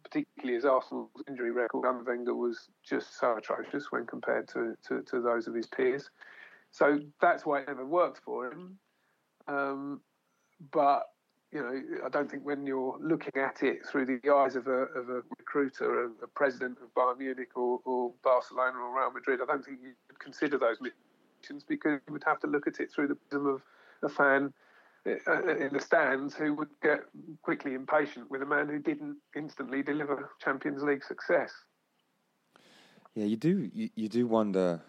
Particularly 0.03 0.57
as 0.57 0.65
Arsenal's 0.65 1.11
injury 1.29 1.51
record 1.51 1.85
under 1.85 2.05
Wenger 2.05 2.35
was 2.35 2.69
just 2.89 3.19
so 3.19 3.37
atrocious 3.37 3.91
when 3.91 4.07
compared 4.07 4.49
to, 4.49 4.77
to, 4.87 5.03
to 5.03 5.21
those 5.21 5.49
of 5.49 5.55
his 5.55 5.67
peers. 5.67 6.11
So 6.71 7.01
that's 7.21 7.45
why 7.45 7.61
it 7.61 7.69
never 7.69 7.85
worked 7.85 8.21
for 8.25 8.47
him. 8.47 8.79
Um, 9.49 10.01
but 10.73 11.09
you 11.53 11.61
know, 11.61 12.05
I 12.05 12.09
don't 12.09 12.31
think 12.31 12.45
when 12.45 12.67
you're 12.67 12.99
looking 13.01 13.41
at 13.41 13.63
it 13.63 13.87
through 13.87 14.07
the 14.07 14.31
eyes 14.31 14.57
of 14.57 14.67
a, 14.67 14.83
of 14.95 15.09
a 15.09 15.23
recruiter, 15.39 16.05
a, 16.05 16.07
a 16.25 16.27
president 16.35 16.79
of 16.83 16.93
Bayern 16.95 17.19
Munich 17.19 17.51
or, 17.55 17.81
or, 17.85 18.13
Barcelona 18.23 18.79
or 18.79 18.95
Real 18.95 19.13
Madrid, 19.13 19.41
I 19.43 19.47
don't 19.47 19.65
think 19.65 19.79
you 19.83 19.93
consider 20.19 20.59
those 20.59 20.81
because 21.69 22.01
you 22.07 22.13
would 22.13 22.25
have 22.25 22.41
to 22.41 22.47
look 22.47 22.67
at 22.67 22.81
it 22.81 22.91
through 22.91 23.09
the 23.09 23.15
prism 23.15 23.47
of 23.47 23.63
a 24.03 24.09
fan 24.09 24.53
uh, 25.07 25.57
in 25.57 25.73
the 25.73 25.81
stands 25.81 26.35
who 26.35 26.55
would 26.55 26.69
get 26.83 27.01
quickly 27.43 27.75
impatient 27.75 28.31
with 28.31 28.43
a 28.43 28.47
man 28.47 28.69
who 28.69 28.79
didn't 28.79 29.17
instantly 29.37 29.83
deliver 29.83 30.31
Champions 30.43 30.83
League 30.83 31.05
success. 31.05 31.53
Yeah, 33.15 33.25
you 33.25 33.37
do. 33.37 33.71
You, 33.73 33.89
you 33.95 34.09
do 34.09 34.27
wonder 34.27 34.83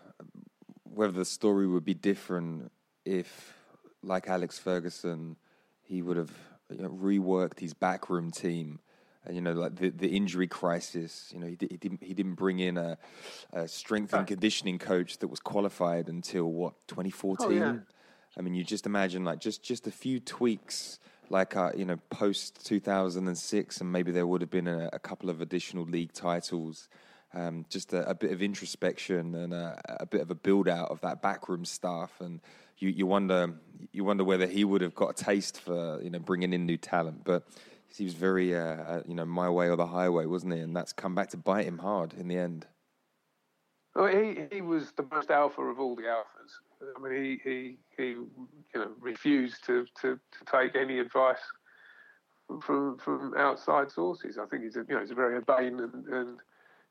whether 0.83 1.13
the 1.13 1.25
story 1.25 1.67
would 1.67 1.86
be 1.86 1.93
different 1.93 2.71
if, 3.05 3.53
like 4.01 4.27
Alex 4.27 4.57
Ferguson, 4.57 5.38
he 5.81 6.01
would 6.01 6.17
have 6.17 6.31
you 6.69 6.81
know, 6.81 6.89
reworked 6.89 7.60
his 7.60 7.73
backroom 7.73 8.31
team. 8.31 8.79
And, 9.28 9.36
you 9.36 9.42
know, 9.42 9.54
like 9.54 9.76
the, 9.76 9.90
the 9.90 10.08
injury 10.08 10.48
crisis. 10.48 11.32
You 11.34 11.40
know, 11.40 11.48
he, 11.48 11.58
he 11.60 11.78
didn't 11.78 12.04
he 12.04 12.13
didn't 12.13 12.36
bring 12.36 12.60
in 12.60 12.78
a, 12.78 12.98
a 13.54 13.68
strength 13.68 14.13
and 14.13 14.26
conditioning 14.26 14.80
coach 14.80 15.20
that 15.20 15.28
was 15.28 15.40
qualified 15.40 16.10
until 16.10 16.46
what 16.52 16.74
2014. 16.88 17.48
Oh, 17.48 17.52
yeah. 17.52 17.76
I 18.38 18.42
mean, 18.42 18.54
you 18.54 18.63
just 18.63 18.86
imagine 18.86 19.24
like 19.24 19.40
just 19.40 19.63
just 19.63 19.88
a 19.88 19.92
few 19.92 20.20
tweaks, 20.20 21.00
like 21.30 21.56
uh, 21.56 21.72
you 21.76 21.86
know, 21.86 21.98
post 22.10 22.66
2006, 22.66 23.82
and 23.82 23.92
maybe 23.92 24.12
there 24.12 24.28
would 24.28 24.42
have 24.42 24.52
been 24.52 24.68
a, 24.68 24.90
a 24.94 25.00
couple 25.00 25.30
of 25.30 25.42
additional 25.42 25.86
league 25.86 26.13
titles. 26.13 26.88
Um, 27.34 27.66
just 27.70 27.92
a, 27.92 28.10
a, 28.10 28.16
bit 28.16 28.32
of 28.32 28.42
introspection 28.42 29.36
and 29.36 29.54
a, 29.54 29.80
a, 30.00 30.06
bit 30.06 30.22
of 30.22 30.32
a 30.32 30.36
build 30.36 30.70
out 30.70 30.90
of 30.90 31.02
that 31.02 31.22
backroom 31.22 31.66
staff, 31.66 32.13
and 32.22 32.40
you, 32.78 32.88
you 32.90 33.06
wonder 33.06 33.54
you 33.92 34.06
wonder 34.06 34.24
whether 34.24 34.48
he 34.48 34.63
would 34.63 34.82
have 34.82 34.96
got 34.96 35.20
a 35.20 35.24
taste 35.24 35.60
for 35.60 36.02
you 36.02 36.10
know 36.10 36.20
bringing 36.20 36.54
in 36.54 36.66
new 36.66 36.78
talent, 36.78 37.24
but 37.26 37.44
he 37.95 38.04
was 38.04 38.13
very 38.13 38.56
uh, 38.56 38.60
uh, 38.60 39.02
you 39.08 39.15
know 39.15 39.26
my 39.26 39.50
way 39.50 39.69
or 39.69 39.76
the 39.76 39.88
highway, 39.88 40.26
wasn't 40.26 40.54
he? 40.54 40.60
And 40.60 40.76
that's 40.76 40.93
come 40.93 41.15
back 41.15 41.30
to 41.32 41.38
bite 41.38 41.65
him 41.65 41.80
hard 41.80 42.13
in 42.13 42.28
the 42.28 42.38
end. 42.38 42.67
Well, 43.95 44.08
he 44.08 44.45
he 44.52 44.62
was 44.62 44.91
the 44.91 45.06
most 45.12 45.32
alpha 45.32 45.62
of 45.62 45.80
all 45.80 45.95
the 45.95 46.04
alphas. 46.04 46.93
I 46.95 47.00
mean, 47.00 47.23
he 47.23 47.50
he 47.50 47.78
he 47.97 48.04
you 48.04 48.30
know 48.76 48.91
refused 49.00 49.65
to 49.65 49.86
to, 50.02 50.15
to 50.17 50.45
take 50.52 50.76
any 50.76 51.00
advice 51.00 51.41
from 52.62 52.97
from 52.97 53.34
outside 53.38 53.91
sources. 53.91 54.38
I 54.38 54.45
think 54.45 54.63
he's 54.63 54.76
a 54.76 54.86
you 54.88 54.95
know 54.95 55.02
he's 55.02 55.12
a 55.12 55.15
very 55.15 55.36
urbane 55.36 55.80
and, 55.80 56.06
and 56.08 56.39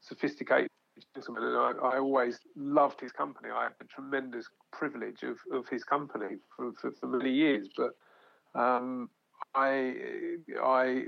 sophisticated 0.01 0.71
gentleman, 1.15 1.45
and 1.45 1.57
I, 1.57 1.73
I, 1.83 1.99
always 1.99 2.41
loved 2.57 3.01
his 3.01 3.13
company. 3.13 3.51
I 3.55 3.65
had 3.65 3.73
the 3.79 3.85
tremendous 3.85 4.49
privilege 4.73 5.23
of, 5.23 5.37
of 5.53 5.69
his 5.69 5.85
company 5.85 6.37
for, 6.57 6.73
for, 6.81 6.91
for 6.93 7.07
many 7.07 7.31
years, 7.31 7.69
but 7.77 7.91
um, 8.59 9.11
I 9.55 9.95
I 10.63 11.05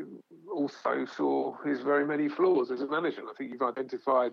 also 0.52 1.04
saw 1.04 1.56
his 1.64 1.80
very 1.80 2.06
many 2.06 2.28
flaws 2.28 2.70
as 2.70 2.80
a 2.80 2.86
manager. 2.86 3.22
I 3.28 3.34
think 3.36 3.52
you've 3.52 3.62
identified 3.62 4.32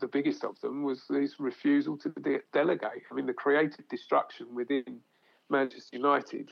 the 0.00 0.08
biggest 0.08 0.44
of 0.44 0.60
them 0.60 0.82
was 0.82 1.04
his 1.08 1.38
refusal 1.38 1.96
to 1.98 2.10
de- 2.10 2.40
delegate. 2.52 3.02
I 3.10 3.14
mean, 3.14 3.26
the 3.26 3.32
creative 3.32 3.88
destruction 3.88 4.54
within 4.54 5.00
Manchester 5.48 5.96
United 5.96 6.50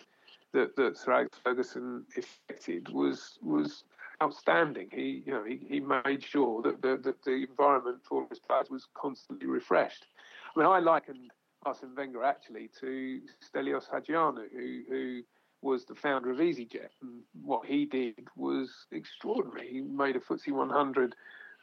that, 0.52 0.76
that 0.76 0.96
Sir 0.96 1.12
Alex 1.12 1.38
Ferguson 1.42 2.04
effected 2.16 2.88
was 2.90 3.38
was 3.42 3.84
outstanding. 4.22 4.88
He 4.92 5.22
you 5.26 5.32
know 5.32 5.44
he, 5.44 5.60
he 5.68 5.80
made 5.80 6.22
sure 6.22 6.62
that 6.62 6.82
the, 6.82 6.98
that 7.02 7.22
the 7.24 7.46
environment 7.48 7.98
for 8.04 8.26
his 8.28 8.38
players 8.38 8.70
was 8.70 8.86
constantly 8.94 9.46
refreshed. 9.46 10.06
I 10.54 10.60
mean, 10.60 10.68
I 10.68 10.78
likened 10.78 11.30
Arsene 11.64 11.94
Wenger 11.96 12.22
actually 12.22 12.70
to 12.80 13.20
Stelios 13.42 13.90
Haji-Ioannou, 13.90 14.52
who 14.52 14.82
who 14.88 15.22
was 15.62 15.84
the 15.84 15.94
founder 15.94 16.30
of 16.30 16.38
EasyJet, 16.38 16.88
and 17.00 17.22
what 17.42 17.66
he 17.66 17.86
did 17.86 18.26
was 18.36 18.86
extraordinary. 18.90 19.68
He 19.70 19.80
made 19.80 20.16
a 20.16 20.20
FTSE 20.20 20.52
100 20.52 21.14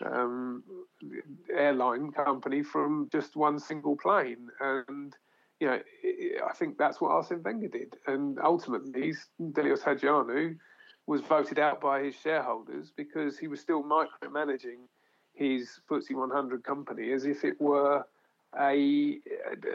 um, 0.06 0.64
airline 1.54 2.12
company 2.12 2.64
from 2.64 3.10
just 3.12 3.36
one 3.36 3.60
single 3.60 3.98
plane. 3.98 4.50
And, 4.60 5.16
you 5.60 5.68
know, 5.68 5.80
I 6.48 6.54
think 6.54 6.78
that's 6.78 7.02
what 7.02 7.12
Arsene 7.12 7.44
Wenger 7.44 7.68
did. 7.68 7.96
And 8.08 8.40
ultimately, 8.40 9.14
Stelios 9.42 9.84
Haji-Ioannou 9.84 10.58
was 11.06 11.22
voted 11.22 11.60
out 11.60 11.82
by 11.82 12.04
his 12.04 12.16
shareholders 12.16 12.92
because 12.96 13.38
he 13.38 13.48
was 13.48 13.60
still 13.60 13.84
micromanaging 13.84 14.88
his 15.34 15.80
FTSE 15.90 16.16
100 16.16 16.64
company 16.64 17.12
as 17.12 17.26
if 17.26 17.44
it 17.44 17.60
were 17.60 18.04
a, 18.58 19.20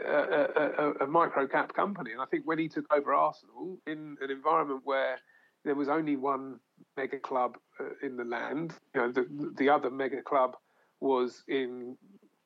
a, 0.05 0.21
a, 0.21 0.91
a 1.01 1.07
micro 1.07 1.47
cap 1.47 1.73
company. 1.73 2.11
And 2.11 2.21
I 2.21 2.25
think 2.25 2.45
when 2.45 2.59
he 2.59 2.67
took 2.67 2.85
over 2.93 3.13
Arsenal 3.13 3.77
in 3.87 4.17
an 4.21 4.31
environment 4.31 4.81
where 4.83 5.17
there 5.65 5.75
was 5.75 5.89
only 5.89 6.15
one 6.15 6.59
mega 6.95 7.19
club 7.19 7.57
uh, 7.79 7.85
in 8.01 8.15
the 8.15 8.23
land. 8.23 8.73
You 8.93 9.01
know, 9.01 9.11
the 9.11 9.53
the 9.57 9.69
other 9.69 9.89
mega 9.89 10.21
club 10.21 10.55
was 11.01 11.43
in 11.47 11.97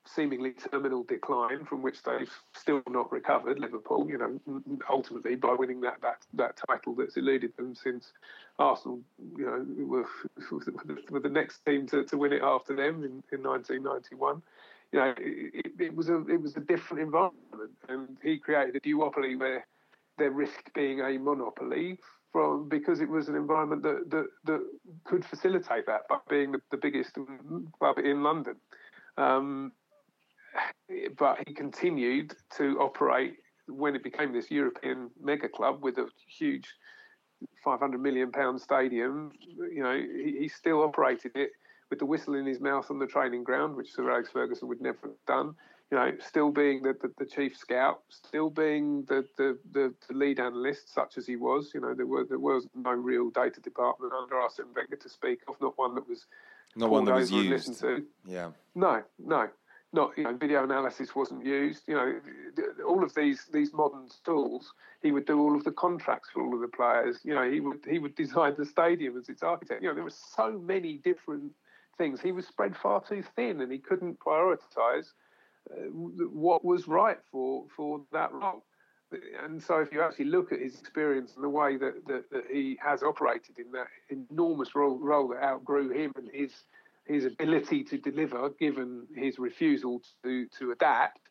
seemingly 0.06 0.54
terminal 0.54 1.04
decline, 1.04 1.66
from 1.66 1.84
which 1.84 2.02
they've 2.02 2.32
still 2.56 2.82
not 2.90 3.12
recovered. 3.12 3.60
Liverpool, 3.60 4.10
you 4.10 4.18
know, 4.18 4.62
ultimately 4.90 5.36
by 5.36 5.54
winning 5.54 5.82
that 5.82 6.02
that, 6.02 6.26
that 6.34 6.60
title 6.68 6.96
that's 6.96 7.18
eluded 7.18 7.56
them 7.58 7.76
since 7.76 8.14
Arsenal, 8.58 9.02
you 9.38 9.46
know, 9.46 9.86
were, 9.86 10.08
were 11.12 11.20
the 11.20 11.30
next 11.30 11.64
team 11.66 11.86
to, 11.88 12.04
to 12.06 12.18
win 12.18 12.34
it 12.34 12.42
after 12.42 12.76
them 12.76 13.04
in, 13.04 13.24
in 13.32 13.44
1991 13.44 14.42
you 14.92 15.00
know, 15.00 15.14
it, 15.18 15.72
it, 15.80 15.96
was 15.96 16.10
a 16.10 16.26
it 16.28 16.42
was 16.42 16.56
a 16.58 16.62
different 16.62 17.04
environment, 17.04 17.72
and 17.88 18.18
he 18.24 18.38
created 18.38 18.76
a 18.76 18.80
duopoly 18.80 19.40
where 19.40 19.66
there 20.18 20.32
risked 20.32 20.74
being 20.74 21.00
a 21.02 21.18
monopoly 21.18 21.98
from 22.32 22.68
because 22.70 23.00
it 23.00 23.10
was 23.10 23.28
an 23.28 23.36
environment 23.36 23.84
that 23.84 24.10
that, 24.10 24.26
that 24.46 24.62
could 25.04 25.24
facilitate 25.26 25.86
that 25.86 26.08
by 26.10 26.18
being 26.30 26.52
the, 26.52 26.60
the 26.72 26.78
biggest 26.78 27.18
club 27.78 27.98
in 28.00 28.24
London. 28.24 28.56
Um, 29.18 29.72
but 31.18 31.38
he 31.48 31.54
continued 31.54 32.34
to 32.58 32.80
operate 32.80 33.36
when 33.68 33.96
it 33.96 34.04
became 34.04 34.34
this 34.34 34.50
European 34.50 35.12
mega 35.22 35.48
club 35.48 35.84
with 35.84 35.98
a 36.00 36.08
huge 36.28 36.68
500 37.64 38.02
million 38.02 38.32
pound 38.32 38.60
stadium. 38.60 39.32
You 39.40 39.84
know, 39.84 39.96
he, 39.96 40.38
he 40.40 40.48
still 40.48 40.82
operated 40.82 41.34
it 41.36 41.52
with 41.90 42.00
the 42.00 42.06
whistle 42.06 42.36
in 42.36 42.46
his 42.46 42.60
mouth 42.60 42.90
on 42.92 43.00
the 43.00 43.08
training 43.08 43.44
ground, 43.44 43.76
which 43.76 43.94
Sir 43.94 44.10
Alex 44.10 44.30
Ferguson 44.30 44.68
would 44.68 44.82
never 44.82 45.00
have 45.04 45.26
done 45.28 45.56
you 45.92 45.98
know, 45.98 46.12
still 46.20 46.52
being 46.52 46.84
the, 46.84 46.96
the, 47.02 47.12
the, 47.18 47.26
chief 47.26 47.58
scout, 47.58 48.02
still 48.10 48.50
being 48.50 49.06
the, 49.06 49.26
the, 49.38 49.58
the, 49.72 49.94
lead 50.12 50.40
analyst, 50.40 50.94
such 50.94 51.18
as 51.18 51.26
he 51.26 51.36
was. 51.36 51.72
You 51.74 51.82
know, 51.82 51.96
there 51.96 52.06
was 52.06 52.30
there 52.30 52.40
was 52.40 52.68
no 52.76 52.92
real 52.92 53.32
data 53.32 53.60
department 53.60 54.14
under 54.14 54.36
Arsene 54.36 54.68
Wenger 54.76 54.98
to 54.98 55.10
speak 55.10 55.40
of, 55.48 55.56
not 55.60 55.78
one 55.78 55.96
that 55.96 56.08
was 56.08 56.28
not 56.76 56.92
one 56.92 57.06
that 57.06 57.16
was 57.16 57.32
used. 57.32 57.80
To. 57.80 58.06
Yeah. 58.24 58.52
No, 58.76 59.02
no, 59.18 59.50
not 59.92 60.16
you 60.16 60.26
know, 60.26 60.36
video 60.36 60.64
analysis 60.64 61.16
wasn't 61.16 61.44
used. 61.44 61.88
You 61.88 61.96
know, 61.96 62.20
all 62.88 63.04
of 63.04 63.16
these 63.16 63.48
these 63.52 63.74
modern 63.74 64.08
tools. 64.24 64.74
He 65.02 65.12
would 65.12 65.26
do 65.26 65.40
all 65.40 65.56
of 65.56 65.64
the 65.64 65.72
contracts 65.72 66.30
for 66.32 66.46
all 66.46 66.54
of 66.54 66.60
the 66.60 66.68
players. 66.68 67.20
You 67.24 67.34
know, 67.34 67.50
he 67.50 67.62
would 67.62 67.80
he 67.90 67.98
would 67.98 68.14
design 68.24 68.54
the 68.60 68.66
stadium 68.66 69.18
as 69.18 69.28
its 69.28 69.42
architect. 69.42 69.82
You 69.82 69.90
know, 69.90 69.96
there 69.96 70.04
were 70.04 70.12
so 70.12 70.52
many 70.52 70.98
different 70.98 71.52
things. 72.00 72.20
He 72.20 72.32
was 72.32 72.48
spread 72.48 72.76
far 72.76 73.04
too 73.04 73.24
thin, 73.36 73.62
and 73.62 73.72
he 73.72 73.78
couldn't 73.78 74.20
prioritise 74.20 75.14
uh, 75.70 75.76
what 75.92 76.66
was 76.66 76.88
right 76.88 77.20
for 77.32 77.66
for 77.76 78.02
that 78.12 78.34
role. 78.34 78.64
And 79.44 79.62
so, 79.62 79.80
if 79.80 79.92
you 79.92 80.02
actually 80.02 80.26
look 80.26 80.52
at 80.52 80.60
his 80.60 80.80
experience 80.80 81.34
and 81.36 81.44
the 81.44 81.50
way 81.50 81.78
that, 81.78 82.06
that, 82.08 82.30
that 82.32 82.44
he 82.52 82.78
has 82.84 83.04
operated 83.04 83.58
in 83.58 83.72
that 83.72 83.88
enormous 84.10 84.76
role, 84.76 84.98
role 85.00 85.28
that 85.30 85.44
outgrew 85.44 85.90
him 85.90 86.12
and 86.16 86.30
his 86.34 86.54
his 87.06 87.26
ability 87.26 87.84
to 87.84 87.98
deliver, 87.98 88.50
given 88.60 89.06
his 89.16 89.38
refusal 89.38 90.02
to 90.24 90.48
to 90.58 90.72
adapt, 90.72 91.29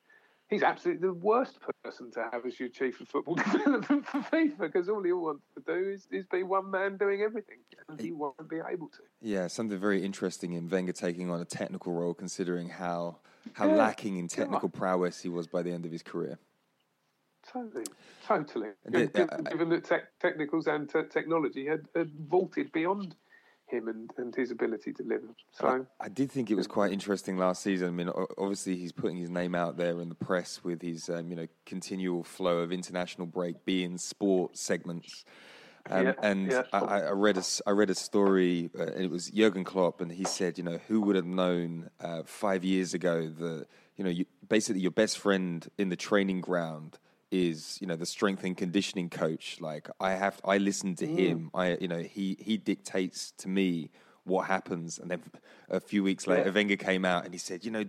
he's 0.49 0.63
absolutely 0.63 1.09
the 1.09 1.15
worst 1.15 1.59
person 1.85 2.11
to 2.13 2.29
have 2.33 2.45
as 2.47 2.59
your 2.59 2.69
chief 2.69 3.01
of 3.01 3.09
football 3.09 3.35
development 3.53 4.07
for 4.07 4.19
FIFA 4.19 4.59
because 4.59 4.89
all 4.89 5.03
he 5.03 5.13
wants 5.13 5.45
to 5.55 5.63
do 5.67 5.91
is, 5.91 6.09
is 6.11 6.27
be 6.27 6.43
one 6.43 6.71
man 6.71 6.97
doing 6.97 7.23
everything, 7.23 7.59
and 7.89 8.01
he 8.01 8.13
won't 8.13 8.49
be 8.49 8.57
able 8.57 8.89
to. 8.89 9.01
Yeah, 9.21 9.47
something 9.47 9.79
very 9.79 10.03
interesting 10.05 10.55
in 10.55 10.69
Wenger 10.69 10.93
taking 10.93 11.31
on 11.31 11.41
a 11.41 11.45
technical 11.45 11.93
role, 11.93 12.15
considering 12.15 12.69
how 12.69 13.19
how 13.55 13.69
yeah. 13.69 13.77
lacking 13.77 14.17
in 14.17 14.29
technical 14.29 14.71
yeah. 14.73 14.79
prowess 14.79 15.23
he 15.23 15.29
was 15.29 15.47
by 15.47 15.63
the 15.63 15.71
end 15.71 15.87
of 15.87 15.93
his 15.93 16.03
career. 16.03 16.39
Totally, 17.51 17.85
totally. 18.27 18.69
Given, 18.91 19.31
uh, 19.31 19.37
given 19.43 19.69
that 19.71 19.85
te- 19.85 19.97
technicals 20.21 20.67
and 20.67 20.89
te- 20.89 21.09
technology 21.09 21.67
had, 21.67 21.87
had 21.95 22.11
vaulted 22.29 22.71
beyond 22.73 23.15
him 23.71 23.89
and, 23.89 24.11
and 24.17 24.35
his 24.35 24.51
ability 24.51 24.93
to 24.95 25.03
deliver. 25.03 25.29
So 25.53 25.87
I, 26.01 26.05
I 26.05 26.09
did 26.09 26.31
think 26.31 26.51
it 26.51 26.55
was 26.55 26.67
quite 26.67 26.93
interesting 26.93 27.37
last 27.37 27.63
season. 27.63 27.89
I 27.89 27.91
mean, 27.91 28.11
obviously 28.37 28.77
he's 28.77 28.93
putting 28.93 29.17
his 29.17 29.31
name 29.31 29.55
out 29.55 29.77
there 29.77 30.01
in 30.01 30.09
the 30.09 30.15
press 30.15 30.63
with 30.65 30.83
his 30.83 31.09
um, 31.09 31.31
you 31.31 31.37
know 31.37 31.47
continual 31.67 32.23
flow 32.23 32.59
of 32.59 32.73
international 32.73 33.27
break 33.27 33.65
being 33.65 33.99
sport 33.99 34.57
segments. 34.57 35.25
Um, 35.91 36.07
Yeah, 36.07 36.13
and 36.23 36.51
yeah. 36.51 36.63
I, 36.73 36.79
I 36.79 37.11
read 37.13 37.39
a 37.39 37.43
I 37.67 37.71
read 37.71 37.91
a 37.91 37.95
story. 37.95 38.71
Uh, 38.79 38.87
it 38.87 39.11
was 39.11 39.31
Jurgen 39.31 39.65
Klopp, 39.65 40.01
and 40.01 40.13
he 40.13 40.25
said, 40.25 40.59
you 40.59 40.65
know, 40.65 40.79
who 40.89 41.01
would 41.03 41.17
have 41.17 41.27
known 41.27 41.91
uh, 42.01 42.23
five 42.25 42.65
years 42.65 42.95
ago 42.95 43.29
that 43.29 43.67
you 43.99 44.05
know, 44.05 44.11
you, 44.11 44.25
basically 44.49 44.81
your 44.81 44.93
best 44.93 45.19
friend 45.19 45.69
in 45.77 45.89
the 45.89 45.97
training 45.97 46.41
ground 46.41 46.99
is 47.31 47.79
you 47.81 47.87
know 47.87 47.97
the 47.97 48.07
strength 48.07 48.45
and 48.45 48.57
conditioning 48.57 49.11
coach. 49.11 49.59
Like 49.61 49.89
I 50.01 50.13
have, 50.13 50.41
I 50.45 50.59
listen 50.59 50.95
to 50.97 51.07
him. 51.07 51.51
I 51.55 51.77
you 51.81 51.89
know 51.89 51.99
he 51.99 52.37
he 52.41 52.57
dictates 52.57 53.33
to 53.39 53.49
me 53.49 53.91
what 54.25 54.47
happens. 54.47 54.99
And 54.99 55.11
then 55.11 55.23
a 55.69 55.81
few 55.81 56.03
weeks 56.03 56.27
later, 56.27 56.47
Yeah. 56.47 56.55
Wenger 56.55 56.77
came 56.77 57.05
out 57.05 57.25
and 57.25 57.35
he 57.35 57.39
said, 57.39 57.65
you 57.65 57.71
know. 57.71 57.85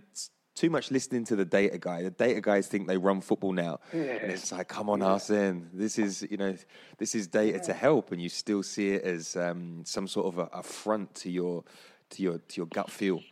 Too 0.56 0.68
much 0.68 0.90
listening 0.90 1.24
to 1.26 1.36
the 1.36 1.44
data 1.44 1.78
guy. 1.78 2.02
The 2.02 2.10
data 2.10 2.40
guys 2.42 2.66
think 2.66 2.86
they 2.86 2.98
run 2.98 3.20
football 3.22 3.52
now, 3.52 3.78
and 3.92 4.30
it's 4.32 4.50
like, 4.52 4.68
come 4.68 4.90
on, 4.90 5.00
Arsene. 5.00 5.70
This 5.72 5.96
is, 5.96 6.26
you 6.28 6.36
know, 6.36 6.54
this 6.98 7.14
is 7.14 7.28
data 7.28 7.60
to 7.60 7.72
help, 7.72 8.10
and 8.12 8.20
you 8.20 8.28
still 8.28 8.62
see 8.62 8.90
it 8.90 9.04
as 9.04 9.36
um, 9.36 9.84
some 9.86 10.06
sort 10.08 10.26
of 10.26 10.50
a, 10.52 10.62
front 10.62 11.14
to 11.14 11.30
your, 11.30 11.64
to 12.10 12.22
your, 12.22 12.38
to 12.38 12.56
your 12.58 12.66
gut 12.66 12.90
feel. 12.90 13.22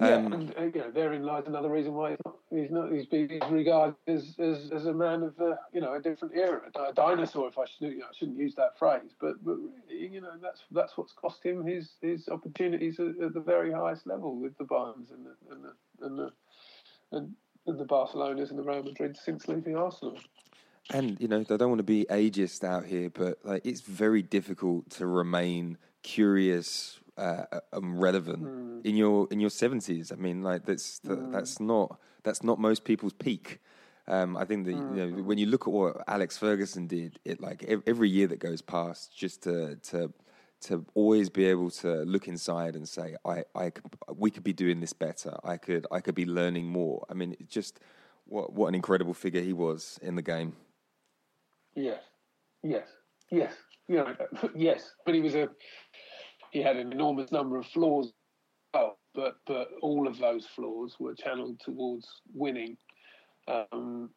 Yeah, 0.00 0.14
Um, 0.14 0.32
and 0.32 0.54
uh, 0.56 0.62
you 0.62 0.80
know, 0.80 0.90
therein 0.92 1.24
lies 1.24 1.44
another 1.46 1.68
reason 1.68 1.92
why 1.92 2.10
he's 2.10 2.18
not. 2.24 2.36
He's, 2.50 2.70
not, 2.70 2.92
he's, 2.92 3.06
he's 3.10 3.50
regarded 3.50 3.96
as, 4.06 4.34
as 4.38 4.70
as 4.70 4.86
a 4.86 4.92
man 4.92 5.24
of 5.24 5.40
uh, 5.40 5.56
you 5.72 5.80
know 5.80 5.94
a 5.94 6.00
different 6.00 6.34
era, 6.36 6.62
a 6.76 6.92
dinosaur. 6.92 7.48
If 7.48 7.58
I 7.58 7.64
should, 7.64 7.92
you 7.92 7.98
know, 7.98 8.04
I 8.04 8.14
shouldn't 8.16 8.38
use 8.38 8.54
that 8.54 8.78
phrase, 8.78 9.10
but 9.20 9.44
but 9.44 9.56
really, 9.56 10.12
you 10.14 10.20
know 10.20 10.30
that's 10.40 10.62
that's 10.70 10.96
what's 10.96 11.12
cost 11.12 11.44
him 11.44 11.66
his 11.66 11.94
his 12.00 12.28
opportunities 12.28 13.00
at, 13.00 13.20
at 13.20 13.34
the 13.34 13.40
very 13.40 13.72
highest 13.72 14.06
level 14.06 14.36
with 14.36 14.56
the 14.56 14.64
Bayerns 14.64 15.10
and 15.12 15.26
the 15.26 15.52
and 15.52 15.64
the 15.64 16.06
and 16.06 16.18
the, 16.18 16.32
and, 17.10 17.34
and 17.66 17.80
the 17.80 17.84
Barcelonas 17.84 18.50
and 18.50 18.58
the 18.58 18.62
Real 18.62 18.84
Madrid 18.84 19.16
since 19.16 19.48
leaving 19.48 19.76
Arsenal. 19.76 20.18
And 20.90 21.20
you 21.20 21.26
know, 21.26 21.40
I 21.40 21.56
don't 21.56 21.68
want 21.68 21.80
to 21.80 21.82
be 21.82 22.06
ageist 22.08 22.62
out 22.62 22.86
here, 22.86 23.10
but 23.10 23.38
like 23.42 23.66
it's 23.66 23.80
very 23.80 24.22
difficult 24.22 24.90
to 24.90 25.06
remain 25.06 25.76
curious 26.04 27.00
uh, 27.18 27.60
and 27.72 28.00
relevant 28.00 28.84
in 28.86 28.96
your 28.96 29.28
in 29.30 29.40
your 29.40 29.50
seventies. 29.50 30.12
I 30.12 30.16
mean, 30.16 30.42
like 30.42 30.64
that's 30.64 30.98
that, 31.00 31.32
that's 31.32 31.60
not 31.60 31.98
that's 32.22 32.42
not 32.42 32.58
most 32.58 32.84
people's 32.84 33.12
peak. 33.12 33.60
Um, 34.06 34.36
I 34.36 34.44
think 34.44 34.64
that 34.66 34.72
you 34.72 34.78
know 34.78 35.22
when 35.22 35.38
you 35.38 35.46
look 35.46 35.66
at 35.66 35.72
what 35.72 36.02
Alex 36.08 36.38
Ferguson 36.38 36.86
did, 36.86 37.18
it 37.24 37.40
like 37.40 37.64
every 37.86 38.08
year 38.08 38.26
that 38.28 38.38
goes 38.38 38.62
past, 38.62 39.16
just 39.16 39.42
to 39.42 39.76
to 39.90 40.12
to 40.60 40.84
always 40.94 41.28
be 41.28 41.44
able 41.44 41.70
to 41.70 42.02
look 42.02 42.26
inside 42.26 42.74
and 42.74 42.88
say, 42.88 43.14
I, 43.24 43.44
I 43.54 43.70
could, 43.70 43.84
we 44.16 44.30
could 44.30 44.42
be 44.42 44.52
doing 44.52 44.80
this 44.80 44.92
better. 44.92 45.36
I 45.44 45.56
could 45.56 45.86
I 45.92 46.00
could 46.00 46.14
be 46.14 46.26
learning 46.26 46.66
more. 46.66 47.04
I 47.08 47.14
mean, 47.14 47.32
it 47.38 47.48
just 47.48 47.80
what 48.24 48.52
what 48.52 48.68
an 48.68 48.74
incredible 48.74 49.14
figure 49.14 49.42
he 49.42 49.52
was 49.52 49.98
in 50.02 50.16
the 50.16 50.22
game. 50.22 50.54
Yes, 51.74 52.02
yes, 52.62 52.88
yes. 53.30 53.52
You 53.88 53.96
know, 53.96 54.14
yes. 54.54 54.92
But 55.04 55.14
he 55.14 55.20
was 55.20 55.34
a. 55.34 55.48
He 56.50 56.62
had 56.62 56.76
an 56.76 56.92
enormous 56.92 57.30
number 57.30 57.58
of 57.58 57.66
flaws. 57.66 58.12
Oh, 58.74 58.96
but 59.14 59.36
but 59.46 59.68
all 59.82 60.06
of 60.06 60.18
those 60.18 60.46
flaws 60.54 60.96
were 60.98 61.14
channeled 61.14 61.60
towards 61.60 62.06
winning. 62.34 62.76
Um, 63.46 64.10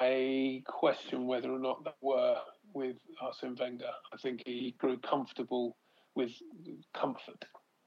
I 0.00 0.62
question 0.66 1.26
whether 1.26 1.50
or 1.50 1.58
not 1.58 1.84
they 1.84 1.90
were 2.00 2.36
with 2.74 2.96
Arsene 3.20 3.56
Wenger. 3.58 3.90
I 4.12 4.16
think 4.16 4.42
he 4.44 4.74
grew 4.78 4.98
comfortable 4.98 5.76
with 6.14 6.32
comfort, 6.94 7.44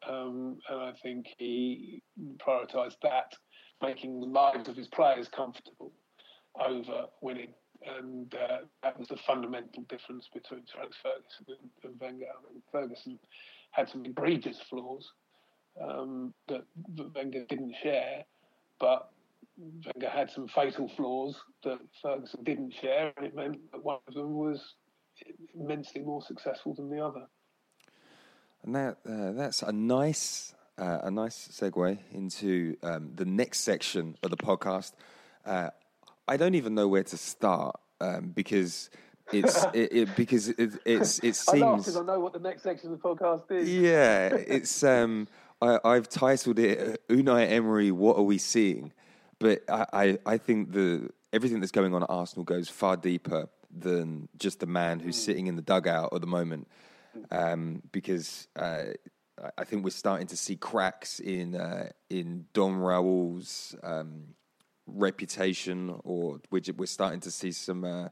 um, 0.08 0.58
and 0.70 0.82
I 0.82 0.94
think 1.04 1.28
he 1.38 2.02
prioritised 2.38 2.98
that, 3.04 3.34
making 3.82 4.20
the 4.20 4.28
lives 4.28 4.70
of 4.70 4.78
his 4.78 4.88
players 4.88 5.28
comfortable 5.28 5.92
over 6.60 7.06
winning. 7.22 7.54
And 7.86 8.34
uh, 8.36 8.60
that 8.84 8.98
was 9.00 9.08
the 9.08 9.18
fundamental 9.18 9.84
difference 9.90 10.30
between 10.34 10.64
Alex 10.78 10.98
Ferguson 11.02 11.46
and, 11.48 11.92
and 11.92 12.00
Wenger. 12.00 12.26
I 12.26 12.54
mean, 12.54 12.62
Ferguson 12.72 13.20
had 13.72 13.90
some 13.90 14.06
egregious 14.06 14.60
flaws 14.70 15.12
um, 15.82 16.34
that, 16.48 16.64
Wenger 17.16 17.46
didn't 17.48 17.76
share, 17.82 18.24
but 18.80 19.10
Wenger 19.58 20.10
had 20.10 20.30
some 20.30 20.48
fatal 20.48 20.90
flaws 20.96 21.36
that 21.64 21.80
Ferguson 22.02 22.44
didn't 22.44 22.74
share, 22.74 23.14
and 23.18 23.26
it 23.26 23.36
meant 23.36 23.60
that 23.72 23.84
one 23.84 24.00
of 24.08 24.14
them 24.14 24.36
was 24.36 24.76
immensely 25.56 26.02
more 26.02 26.22
successful 26.22 26.74
than 26.74 26.90
the 26.90 27.04
other. 27.04 27.26
And 28.64 28.76
that 28.76 28.98
uh, 29.08 29.32
that's 29.32 29.64
a 29.64 29.72
nice 29.72 30.54
uh, 30.78 31.00
a 31.04 31.12
nice 31.12 31.48
segue 31.50 31.98
into 32.14 32.76
um, 32.84 33.12
the 33.16 33.26
next 33.26 33.60
section 33.60 34.18
of 34.24 34.30
the 34.30 34.38
podcast. 34.38 34.94
Uh, 35.46 35.70
I 36.28 36.38
don't 36.38 36.56
even 36.56 36.76
know 36.76 36.88
where 36.88 37.04
to 37.04 37.18
start 37.18 37.80
um, 38.00 38.32
because 38.36 38.90
it's 39.34 39.64
it, 39.74 39.94
it 39.94 40.16
because 40.16 40.50
it 40.50 40.74
it's 40.86 41.20
it 41.20 41.30
I 41.30 41.32
seems 41.32 41.86
because 41.86 41.98
I 41.98 42.04
know 42.04 42.20
what 42.20 42.34
the 42.34 42.40
next 42.40 42.64
section 42.64 42.92
of 42.94 43.02
the 43.02 43.08
podcast 43.08 43.52
is. 43.52 43.70
yeah 43.74 44.28
it's 44.48 44.84
um 44.84 45.28
I, 45.62 45.80
I've 45.84 46.10
titled 46.10 46.58
it 46.60 46.80
uh, 47.10 47.14
Unai 47.14 47.50
Emery. 47.52 47.92
What 47.92 48.18
are 48.18 48.24
we 48.24 48.38
seeing? 48.40 48.94
But 49.40 49.64
I, 49.70 49.86
I, 49.94 50.18
I 50.26 50.38
think 50.38 50.72
the 50.72 51.10
everything 51.34 51.60
that's 51.60 51.72
going 51.72 51.94
on 51.94 52.02
at 52.04 52.10
Arsenal 52.10 52.44
goes 52.44 52.68
far 52.70 52.98
deeper 52.98 53.48
than 53.70 54.28
just 54.38 54.60
the 54.60 54.66
man 54.66 55.00
who's 55.00 55.16
sitting 55.16 55.48
in 55.48 55.56
the 55.56 55.62
dugout 55.62 56.14
at 56.14 56.22
the 56.22 56.28
moment, 56.28 56.68
um, 57.32 57.82
because 57.92 58.48
uh, 58.56 58.86
I- 59.42 59.52
I 59.58 59.64
think 59.64 59.84
we're 59.84 59.90
starting 59.92 60.28
to 60.28 60.38
see 60.38 60.56
cracks 60.56 61.20
in 61.20 61.56
uh, 61.56 61.90
in 62.10 62.46
Don 62.54 62.76
Raul's 62.76 63.76
um, 63.84 64.36
reputation, 64.88 65.96
or 66.04 66.40
we're, 66.52 66.62
we're 66.78 66.86
starting 66.86 67.20
to 67.22 67.32
see 67.32 67.52
some. 67.52 67.84
Uh, 67.84 68.10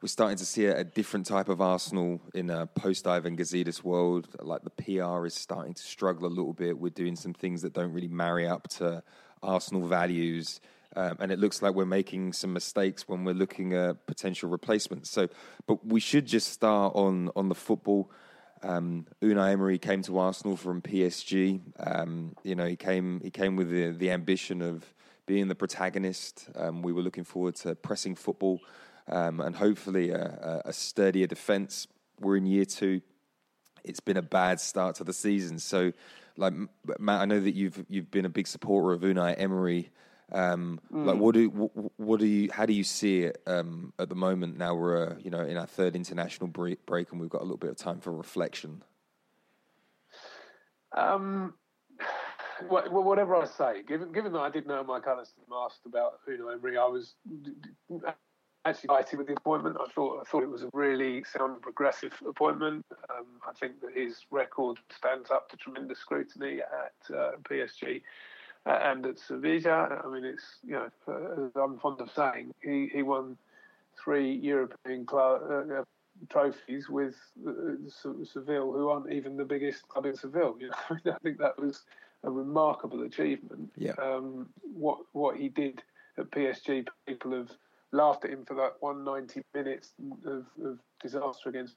we're 0.00 0.08
starting 0.08 0.36
to 0.38 0.46
see 0.46 0.66
a, 0.66 0.78
a 0.78 0.84
different 0.84 1.26
type 1.26 1.48
of 1.48 1.60
Arsenal 1.60 2.20
in 2.34 2.50
a 2.50 2.66
post-Ivan 2.66 3.36
Gazidis 3.36 3.82
world. 3.82 4.28
Like 4.40 4.62
the 4.62 4.70
PR 4.70 5.26
is 5.26 5.34
starting 5.34 5.74
to 5.74 5.82
struggle 5.82 6.26
a 6.26 6.30
little 6.30 6.52
bit. 6.52 6.78
We're 6.78 6.90
doing 6.90 7.16
some 7.16 7.34
things 7.34 7.62
that 7.62 7.72
don't 7.72 7.92
really 7.92 8.08
marry 8.08 8.46
up 8.46 8.68
to 8.68 9.02
Arsenal 9.42 9.86
values. 9.86 10.60
Um, 10.94 11.16
and 11.20 11.32
it 11.32 11.38
looks 11.38 11.62
like 11.62 11.74
we're 11.74 11.84
making 11.84 12.32
some 12.32 12.52
mistakes 12.52 13.08
when 13.08 13.24
we're 13.24 13.34
looking 13.34 13.74
at 13.74 14.06
potential 14.06 14.48
replacements. 14.48 15.10
So, 15.10 15.28
but 15.66 15.84
we 15.84 16.00
should 16.00 16.26
just 16.26 16.52
start 16.52 16.94
on 16.94 17.30
on 17.36 17.48
the 17.48 17.54
football. 17.54 18.10
Um, 18.62 19.06
Unai 19.22 19.52
Emery 19.52 19.78
came 19.78 20.02
to 20.02 20.18
Arsenal 20.18 20.56
from 20.56 20.80
PSG. 20.80 21.60
Um, 21.78 22.34
you 22.42 22.54
know, 22.54 22.66
he 22.66 22.76
came 22.76 23.20
he 23.20 23.30
came 23.30 23.56
with 23.56 23.70
the, 23.70 23.90
the 23.90 24.10
ambition 24.10 24.62
of 24.62 24.84
being 25.26 25.48
the 25.48 25.54
protagonist. 25.54 26.48
Um, 26.56 26.82
we 26.82 26.92
were 26.92 27.02
looking 27.02 27.24
forward 27.24 27.56
to 27.56 27.74
pressing 27.74 28.14
football 28.14 28.60
um, 29.08 29.40
and 29.40 29.56
hopefully 29.56 30.10
a, 30.10 30.62
a, 30.64 30.72
sturdier 30.72 31.26
defence. 31.26 31.86
We're 32.20 32.36
in 32.36 32.46
year 32.46 32.64
two. 32.64 33.00
It's 33.84 34.00
been 34.00 34.16
a 34.16 34.22
bad 34.22 34.60
start 34.60 34.96
to 34.96 35.04
the 35.04 35.12
season. 35.12 35.58
So, 35.58 35.92
like 36.36 36.52
Matt, 36.98 37.20
I 37.20 37.24
know 37.24 37.40
that 37.40 37.54
you've 37.54 37.84
you've 37.88 38.10
been 38.10 38.24
a 38.24 38.30
big 38.30 38.46
supporter 38.46 38.92
of 38.92 39.00
Unai 39.02 39.34
Emery. 39.38 39.90
Um, 40.30 40.78
Like, 40.90 41.16
what 41.16 41.34
do 41.34 41.48
what, 41.48 41.70
what 41.96 42.20
do 42.20 42.26
you? 42.26 42.50
How 42.52 42.66
do 42.66 42.74
you 42.74 42.84
see 42.84 43.22
it 43.22 43.40
um, 43.46 43.92
at 43.98 44.08
the 44.08 44.14
moment? 44.14 44.58
Now 44.58 44.74
we're 44.74 45.12
uh, 45.12 45.14
you 45.18 45.30
know 45.30 45.40
in 45.40 45.56
our 45.56 45.66
third 45.66 45.96
international 45.96 46.48
break, 46.48 46.84
break, 46.84 47.10
and 47.12 47.20
we've 47.20 47.30
got 47.30 47.40
a 47.40 47.44
little 47.44 47.56
bit 47.56 47.70
of 47.70 47.76
time 47.76 48.00
for 48.00 48.12
reflection. 48.12 48.82
Um, 50.96 51.54
wha- 52.68 52.88
wha- 52.90 53.00
whatever 53.00 53.36
I 53.36 53.46
say, 53.46 53.82
given 53.84 54.12
given 54.12 54.32
that 54.32 54.40
I 54.40 54.50
did 54.50 54.66
know 54.66 54.82
Mike 54.84 55.06
Allister 55.06 55.40
asked 55.64 55.86
about 55.86 56.20
Unai 56.28 56.54
Emery, 56.54 56.76
I 56.76 56.86
was 56.86 57.14
actually 58.68 58.88
delighted 58.88 59.18
with 59.18 59.28
the 59.28 59.34
appointment. 59.34 59.76
I 59.80 59.90
thought 59.92 60.20
I 60.20 60.24
thought 60.24 60.42
it 60.42 60.50
was 60.50 60.62
a 60.62 60.70
really 60.72 61.24
sound, 61.24 61.54
and 61.54 61.62
progressive 61.62 62.12
appointment. 62.26 62.84
Um, 63.10 63.26
I 63.46 63.52
think 63.52 63.80
that 63.80 63.94
his 63.94 64.26
record 64.30 64.78
stands 64.96 65.30
up 65.30 65.48
to 65.50 65.56
tremendous 65.56 65.98
scrutiny 65.98 66.60
at 66.60 67.16
uh, 67.16 67.32
PSG 67.48 68.02
uh, 68.66 68.78
and 68.82 69.06
at 69.06 69.18
Sevilla. 69.18 70.02
I 70.04 70.08
mean, 70.08 70.24
it's 70.24 70.58
you 70.64 70.72
know, 70.72 70.88
uh, 71.06 71.46
as 71.46 71.52
I'm 71.56 71.78
fond 71.78 72.00
of 72.00 72.10
saying, 72.10 72.54
he 72.62 72.88
he 72.92 73.02
won 73.02 73.36
three 74.02 74.32
European 74.32 75.06
club. 75.06 75.42
Uh, 75.50 75.82
trophies 76.30 76.88
with 76.88 77.14
uh, 77.46 77.52
Seville, 78.24 78.72
who 78.72 78.88
aren't 78.88 79.12
even 79.12 79.36
the 79.36 79.44
biggest 79.44 79.86
club 79.86 80.04
in 80.04 80.16
Seville. 80.16 80.56
You 80.58 80.70
know, 80.70 81.12
I 81.14 81.18
think 81.22 81.38
that 81.38 81.56
was 81.58 81.82
a 82.24 82.30
remarkable 82.30 83.02
achievement. 83.02 83.70
Yeah. 83.76 83.92
Um, 83.92 84.48
what 84.62 84.98
what 85.12 85.36
he 85.36 85.48
did 85.48 85.82
at 86.18 86.30
PSG, 86.32 86.88
people 87.06 87.32
have 87.32 87.50
laughed 87.92 88.24
at 88.24 88.30
him 88.30 88.44
for 88.44 88.54
that 88.54 88.74
190 88.80 89.42
minutes 89.54 89.92
of, 90.26 90.46
of 90.64 90.78
disaster 91.02 91.48
against 91.48 91.76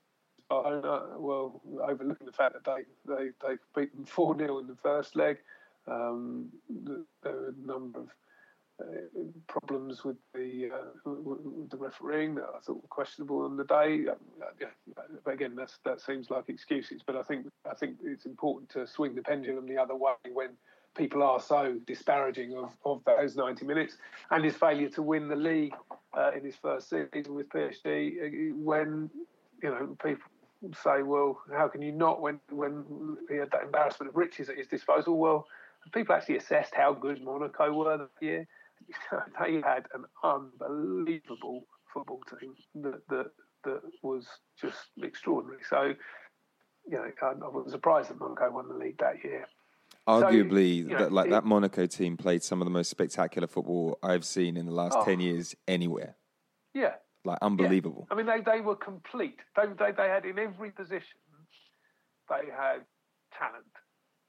Barcelona. 0.50 1.18
Well, 1.18 1.62
overlooking 1.82 2.28
the 2.28 2.34
fact 2.34 2.54
that 2.54 2.66
they 2.66 2.84
they 3.14 3.30
they 3.42 3.56
beat 3.76 3.96
them 3.96 4.06
four 4.06 4.38
0 4.38 4.60
in 4.60 4.68
the 4.68 4.76
first 4.76 5.16
leg. 5.16 5.38
Um, 5.88 6.50
there 6.70 7.04
were 7.24 7.50
a 7.50 7.68
number 7.68 8.00
of 8.00 8.10
uh, 8.82 8.86
problems 9.48 10.04
with 10.04 10.18
the 10.34 10.70
uh, 10.74 11.10
with 11.10 11.70
the 11.70 11.78
refereeing 11.78 12.36
that 12.36 12.46
I 12.56 12.60
thought 12.60 12.82
were 12.82 12.88
questionable 12.90 13.42
on 13.46 13.58
the 13.58 13.64
day. 13.64 14.06
Yeah, 14.60 14.68
but 15.24 15.34
again, 15.34 15.56
that's, 15.56 15.80
that 15.86 16.02
seems 16.02 16.30
like 16.30 16.50
excuses. 16.50 17.02
But 17.06 17.16
I 17.16 17.24
think 17.24 17.48
I 17.70 17.74
think 17.74 17.98
it's 18.04 18.26
important 18.26 18.70
to 18.72 18.88
swing 18.88 19.16
the 19.16 19.22
pendulum 19.22 19.68
the 19.68 19.78
other 19.78 19.96
way 19.96 20.14
when 20.34 20.52
people 20.96 21.24
are 21.24 21.40
so 21.40 21.78
disparaging 21.88 22.56
of, 22.56 22.76
of 22.86 23.02
those 23.06 23.36
90 23.36 23.66
minutes 23.66 23.98
and 24.32 24.44
his 24.44 24.56
failure 24.56 24.90
to 24.90 25.02
win 25.02 25.28
the 25.28 25.36
league 25.36 25.74
uh, 26.18 26.32
in 26.36 26.44
his 26.44 26.56
first 26.56 26.90
season 26.90 27.34
with 27.34 27.50
PSG 27.50 28.52
uh, 28.52 28.56
when 28.58 29.10
you 29.64 29.70
know 29.70 29.96
people 30.04 30.24
say 30.84 31.02
well 31.02 31.42
how 31.56 31.68
can 31.68 31.82
you 31.82 31.92
not 31.92 32.22
when 32.22 32.40
when 32.52 33.18
he 33.30 33.38
had 33.38 33.50
that 33.52 33.64
embarrassment 33.64 34.10
of 34.10 34.16
riches 34.16 34.50
at 34.50 34.58
his 34.58 34.68
disposal? 34.68 35.18
Well 35.18 35.48
people 35.94 36.16
actually 36.16 36.38
assessed 36.38 36.76
how 36.76 36.94
good 36.94 37.24
Monaco 37.24 37.72
were 37.74 37.98
that 37.98 38.10
year. 38.26 38.48
They 39.40 39.62
had 39.62 39.88
an 39.94 40.06
unbelievable 40.24 41.66
football 41.94 42.22
team 42.40 42.56
that 42.84 43.08
that, 43.10 43.32
that 43.64 43.82
was 44.02 44.28
just 44.60 44.90
extraordinary. 45.02 45.62
So 45.68 45.94
you 46.88 46.98
know 46.98 47.06
I, 47.22 47.26
I 47.26 47.48
wasn't 47.48 47.72
surprised 47.72 48.10
that 48.10 48.20
Monaco 48.20 48.52
won 48.52 48.68
the 48.68 48.76
league 48.76 48.98
that 49.00 49.24
year 49.24 49.48
Arguably, 50.08 50.84
so, 50.84 50.90
you 50.90 50.90
know, 50.90 50.98
that, 51.00 51.12
like 51.12 51.28
it, 51.28 51.32
that 51.32 51.46
Monaco 51.46 51.86
team 51.86 52.18
played 52.18 52.42
some 52.44 52.62
of 52.62 52.66
the 52.66 52.72
most 52.72 52.90
spectacular 52.90 53.48
football 53.48 54.00
I've 54.02 54.26
seen 54.26 54.58
in 54.58 54.66
the 54.66 54.72
last 54.72 54.98
Oh. 55.00 55.06
ten 55.06 55.20
years 55.20 55.56
anywhere. 55.68 56.16
Yeah, 56.74 56.96
Like 57.24 57.38
unbelievable. 57.42 58.08
I 58.10 58.16
mean, 58.16 58.26
they, 58.26 58.42
they 58.42 58.62
were 58.62 58.76
complete. 58.76 59.40
They, 59.56 59.68
they, 59.78 59.92
they 59.92 60.08
had 60.08 60.26
in 60.26 60.40
every 60.40 60.72
position, 60.72 61.20
they 62.30 62.50
had 62.50 62.86
talent 63.38 63.66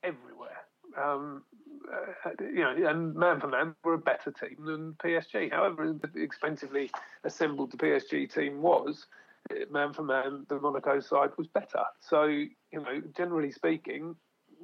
everywhere. 0.03 0.59
Um, 0.99 1.45
uh, 1.91 2.31
you 2.41 2.61
know, 2.61 2.91
and 2.91 3.15
man 3.15 3.41
for 3.41 3.49
man, 3.49 3.75
were 3.85 3.95
a 3.95 3.99
better 3.99 4.31
team 4.33 4.57
than 4.65 4.93
PSG. 5.03 5.53
However 5.53 5.97
expensively 6.17 6.91
assembled 7.25 7.71
the 7.71 7.77
PSG 7.79 8.33
team 8.33 8.61
was, 8.61 9.07
eh, 9.51 9.65
man 9.71 9.93
for 9.93 10.03
man, 10.03 10.45
the 10.49 10.61
Monaco 10.61 11.01
side 11.01 11.31
was 11.39 11.47
better. 11.47 11.85
So, 12.01 12.25
you 12.25 12.51
know, 12.73 13.01
generally 13.17 13.53
speaking, 13.53 14.17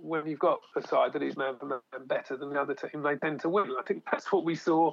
when 0.02 0.26
you've 0.26 0.38
got 0.38 0.60
a 0.76 0.86
side 0.86 1.12
that 1.12 1.22
is 1.22 1.36
man 1.36 1.56
for 1.58 1.66
man 1.66 1.80
better 2.06 2.36
than 2.36 2.50
the 2.50 2.60
other 2.60 2.74
team, 2.74 3.02
they 3.02 3.16
tend 3.16 3.40
to 3.40 3.48
win. 3.48 3.74
I 3.78 3.82
think 3.82 4.04
that's 4.10 4.32
what 4.32 4.44
we 4.44 4.54
saw 4.54 4.92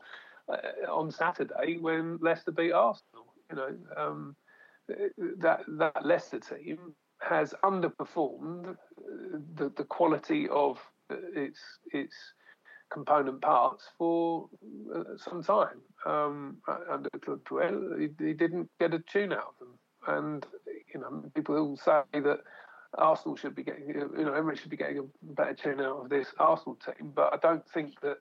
uh, 0.50 0.92
on 0.92 1.12
Saturday 1.12 1.78
when 1.80 2.18
Leicester 2.22 2.52
beat 2.52 2.72
Arsenal. 2.72 3.34
You 3.50 3.56
know, 3.56 3.76
um, 3.98 4.36
that 5.40 5.62
that 5.68 6.06
Leicester 6.06 6.40
team 6.40 6.94
has 7.22 7.54
underperformed 7.64 8.70
uh, 8.70 8.76
the 9.56 9.72
the 9.78 9.84
quality 9.84 10.48
of 10.50 10.80
uh, 11.10 11.16
its 11.36 11.60
its 11.92 12.16
component 12.92 13.42
parts 13.42 13.86
for 13.98 14.48
uh, 14.94 15.04
some 15.18 15.44
time. 15.44 15.82
Um, 16.06 16.58
under 16.90 17.10
Claude 17.24 17.44
Puel, 17.44 18.00
he, 18.00 18.10
he 18.24 18.34
didn't 18.34 18.70
get 18.80 18.94
a 18.94 19.00
tune 19.00 19.34
out 19.34 19.56
of 19.60 19.60
them, 19.60 19.78
and 20.08 20.46
you 20.94 21.00
know 21.00 21.24
people 21.34 21.56
will 21.56 21.78
say 21.78 22.04
that 22.14 22.40
Arsenal 22.98 23.36
should 23.36 23.56
be 23.56 23.64
getting, 23.64 23.88
you 23.88 24.26
know, 24.26 24.34
Emery 24.34 24.56
should 24.56 24.70
be 24.70 24.78
getting 24.78 25.00
a 25.00 25.34
better 25.34 25.54
tune 25.54 25.82
out 25.82 26.04
of 26.04 26.10
this 26.10 26.28
Arsenal 26.40 26.78
team, 26.86 27.12
but 27.16 27.34
I 27.34 27.38
don't 27.38 27.68
think 27.70 28.00
that 28.02 28.18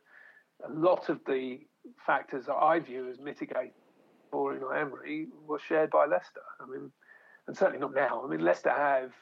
a 0.64 0.72
lot 0.72 1.08
of 1.08 1.20
the 1.26 1.60
factors 2.06 2.46
that 2.46 2.54
I 2.54 2.78
view 2.80 3.08
as 3.10 3.18
mitigating 3.18 3.72
for 4.30 4.54
Unai 4.54 4.80
Emery 4.80 5.28
were 5.46 5.58
shared 5.58 5.90
by 5.90 6.06
Leicester. 6.06 6.42
I 6.60 6.66
mean, 6.66 6.90
and 7.46 7.56
certainly 7.56 7.80
not 7.80 7.94
now. 7.94 8.22
I 8.24 8.28
mean, 8.28 8.40
Leicester 8.40 8.70
have 8.70 9.12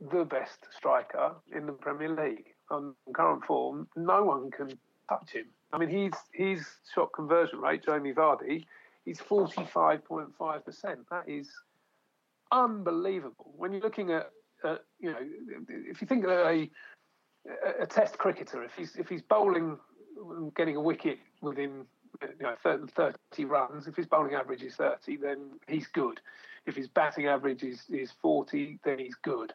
the 0.00 0.24
best 0.24 0.66
striker 0.76 1.34
in 1.54 1.66
the 1.66 1.72
Premier 1.72 2.14
League 2.14 2.46
on 2.70 2.94
current 3.14 3.44
form. 3.44 3.88
No 3.96 4.24
one 4.24 4.50
can 4.50 4.78
touch 5.08 5.30
him. 5.32 5.46
I 5.72 5.78
mean, 5.78 5.88
he's 5.88 6.12
his 6.32 6.66
shot 6.94 7.12
conversion 7.12 7.60
rate, 7.60 7.84
Jamie 7.84 8.12
Vardy, 8.12 8.64
he's 9.04 9.20
forty 9.20 9.64
five 9.64 10.04
point 10.04 10.28
five 10.38 10.64
percent. 10.64 11.00
That 11.10 11.28
is 11.28 11.48
unbelievable. 12.52 13.52
When 13.56 13.72
you're 13.72 13.82
looking 13.82 14.12
at, 14.12 14.30
you 15.00 15.10
know, 15.10 15.18
if 15.68 16.00
you 16.00 16.06
think 16.06 16.24
of 16.24 16.30
a 16.30 16.70
a 17.80 17.86
test 17.86 18.18
cricketer, 18.18 18.62
if 18.62 18.72
he's 18.74 18.96
if 18.96 19.08
he's 19.08 19.22
bowling, 19.22 19.78
getting 20.56 20.76
a 20.76 20.80
wicket 20.80 21.18
within 21.40 21.84
you 22.22 22.42
know 22.42 22.54
30, 22.62 22.92
30 22.92 23.44
runs, 23.44 23.86
if 23.86 23.96
his 23.96 24.06
bowling 24.06 24.34
average 24.34 24.62
is 24.62 24.74
30, 24.76 25.16
then 25.16 25.38
he's 25.68 25.86
good. 25.88 26.20
If 26.66 26.74
his 26.74 26.88
batting 26.88 27.26
average 27.26 27.62
is, 27.62 27.84
is 27.88 28.12
40, 28.20 28.80
then 28.84 28.98
he's 28.98 29.14
good. 29.22 29.52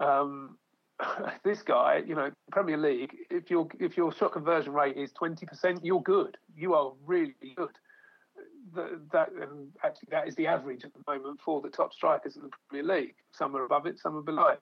Um, 0.00 0.56
this 1.44 1.62
guy, 1.62 2.02
you 2.06 2.14
know, 2.14 2.30
Premier 2.50 2.78
League, 2.78 3.14
if 3.30 3.50
your 3.50 3.68
if 3.78 3.96
your 3.96 4.12
shot 4.12 4.32
conversion 4.32 4.72
rate 4.72 4.96
is 4.96 5.12
20%, 5.12 5.80
you're 5.82 6.02
good. 6.02 6.36
You 6.56 6.74
are 6.74 6.92
really 7.04 7.34
good. 7.56 7.70
That 8.74 9.30
and 9.32 9.42
um, 9.42 9.68
actually 9.82 10.08
that 10.10 10.28
is 10.28 10.34
the 10.34 10.46
average 10.46 10.84
at 10.84 10.92
the 10.92 11.02
moment 11.06 11.40
for 11.40 11.60
the 11.60 11.68
top 11.68 11.92
strikers 11.92 12.36
in 12.36 12.42
the 12.42 12.50
Premier 12.68 12.96
League. 12.96 13.14
Some 13.32 13.56
are 13.56 13.64
above 13.64 13.86
it, 13.86 13.98
some 13.98 14.16
are 14.16 14.22
below 14.22 14.48
it. 14.48 14.60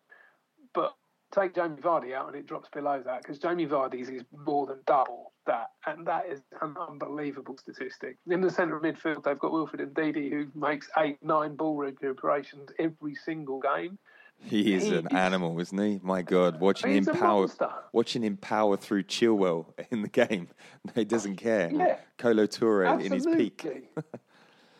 But 0.75 0.94
take 1.33 1.55
Jamie 1.55 1.81
Vardy 1.81 2.14
out 2.14 2.29
and 2.29 2.37
it 2.37 2.46
drops 2.46 2.68
below 2.68 3.03
that 3.05 3.22
because 3.22 3.38
Jamie 3.38 3.66
Vardy's 3.66 4.09
is 4.09 4.22
more 4.46 4.66
than 4.66 4.79
double 4.87 5.33
that, 5.46 5.70
and 5.87 6.07
that 6.07 6.27
is 6.27 6.40
an 6.61 6.77
unbelievable 6.88 7.57
statistic. 7.59 8.16
In 8.31 8.40
the 8.40 8.51
centre 8.51 8.77
of 8.77 8.83
midfield, 8.83 9.25
they've 9.25 9.38
got 9.38 9.53
Wilfred 9.53 9.92
Ndidi 9.94 10.31
who 10.31 10.46
makes 10.55 10.88
eight, 10.98 11.18
nine 11.22 11.57
ball 11.57 11.77
recuperations 11.77 12.70
every 12.79 13.14
single 13.14 13.61
game. 13.61 13.98
He 14.44 14.74
is 14.74 14.88
an 14.90 15.09
animal, 15.09 15.59
isn't 15.61 15.78
he? 15.78 16.00
My 16.02 16.22
God, 16.22 16.61
watching 16.61 16.92
him 16.92 17.05
power, 17.05 17.48
watching 17.92 18.22
him 18.22 18.37
power 18.37 18.76
through 18.76 19.05
Chilwell 19.05 19.66
in 19.90 20.02
the 20.02 20.09
game. 20.09 20.48
He 20.94 21.05
doesn't 21.05 21.37
care. 21.48 21.70
Yeah. 21.72 21.96
Kolo 22.18 22.46
Toure 22.46 23.00
in 23.00 23.12
his 23.12 23.24
peak. 23.24 23.64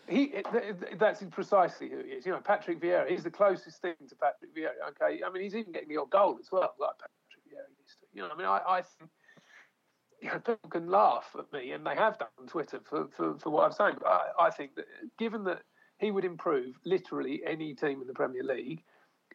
he, 0.09 0.35
that's 0.99 1.23
precisely 1.31 1.89
who 1.89 1.99
he 1.99 2.11
is. 2.11 2.27
You 2.27 2.33
know, 2.33 2.41
Patrick 2.41 2.81
Vieira, 2.81 3.09
he's 3.09 3.23
the 3.23 3.31
closest 3.31 3.81
thing 3.81 3.95
to 4.09 4.17
Patrick 4.17 4.55
Vieira. 4.55 4.73
Okay, 4.91 5.23
I 5.25 5.31
mean, 5.31 5.45
he's 5.45 5.55
even 5.55 5.73
getting 5.73 5.89
the 5.89 5.99
odd 5.99 6.11
goal 6.11 6.39
as 6.41 6.51
well, 6.51 6.75
like 6.81 6.91
Patrick 6.99 7.45
Vieira 7.49 7.71
used 7.81 8.01
to. 8.01 8.07
You 8.13 8.23
know, 8.23 8.31
I 8.35 8.37
mean, 8.37 8.47
I, 8.47 8.61
I 8.67 8.83
think 8.83 9.11
you 10.23 10.29
know, 10.29 10.39
people 10.39 10.71
can 10.71 10.89
laugh 10.89 11.35
at 11.39 11.53
me, 11.53 11.73
and 11.73 11.85
they 11.85 11.95
have 11.95 12.19
done 12.19 12.29
on 12.41 12.47
Twitter 12.47 12.81
for, 12.85 13.09
for, 13.17 13.39
for 13.39 13.51
what 13.51 13.65
I'm 13.65 13.73
saying. 13.73 13.97
But 13.99 14.09
I, 14.09 14.47
I 14.47 14.51
think 14.51 14.77
that 14.77 14.87
given 15.19 15.45
that 15.45 15.63
he 15.99 16.11
would 16.11 16.25
improve 16.25 16.77
literally 16.85 17.43
any 17.47 17.75
team 17.75 18.01
in 18.01 18.07
the 18.07 18.13
Premier 18.13 18.43
League, 18.45 18.83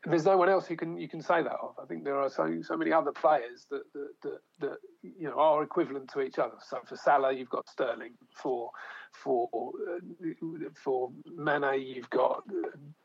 there's 0.06 0.26
no 0.26 0.38
one 0.38 0.50
else 0.50 0.70
you 0.70 0.78
can 0.78 0.98
you 0.98 1.08
can 1.08 1.22
say 1.22 1.42
that 1.44 1.58
of. 1.62 1.76
I 1.82 1.86
think 1.86 2.04
there 2.04 2.18
are 2.18 2.30
so 2.30 2.62
so 2.62 2.78
many 2.78 2.92
other 2.92 3.12
players 3.12 3.66
that 3.70 3.84
that, 3.94 4.10
that, 4.24 4.40
that 4.60 4.78
you 5.02 5.30
know 5.30 5.40
are 5.40 5.64
equivalent 5.64 6.10
to 6.14 6.22
each 6.22 6.40
other. 6.40 6.56
So 6.70 6.80
for 6.86 6.96
Salah, 6.96 7.34
you've 7.34 7.50
got 7.50 7.68
Sterling. 7.70 8.14
For 8.34 8.72
for 9.12 9.50
uh, 9.54 10.70
for 10.84 11.12
Mane, 11.36 11.82
you've 11.82 12.10
got 12.10 12.44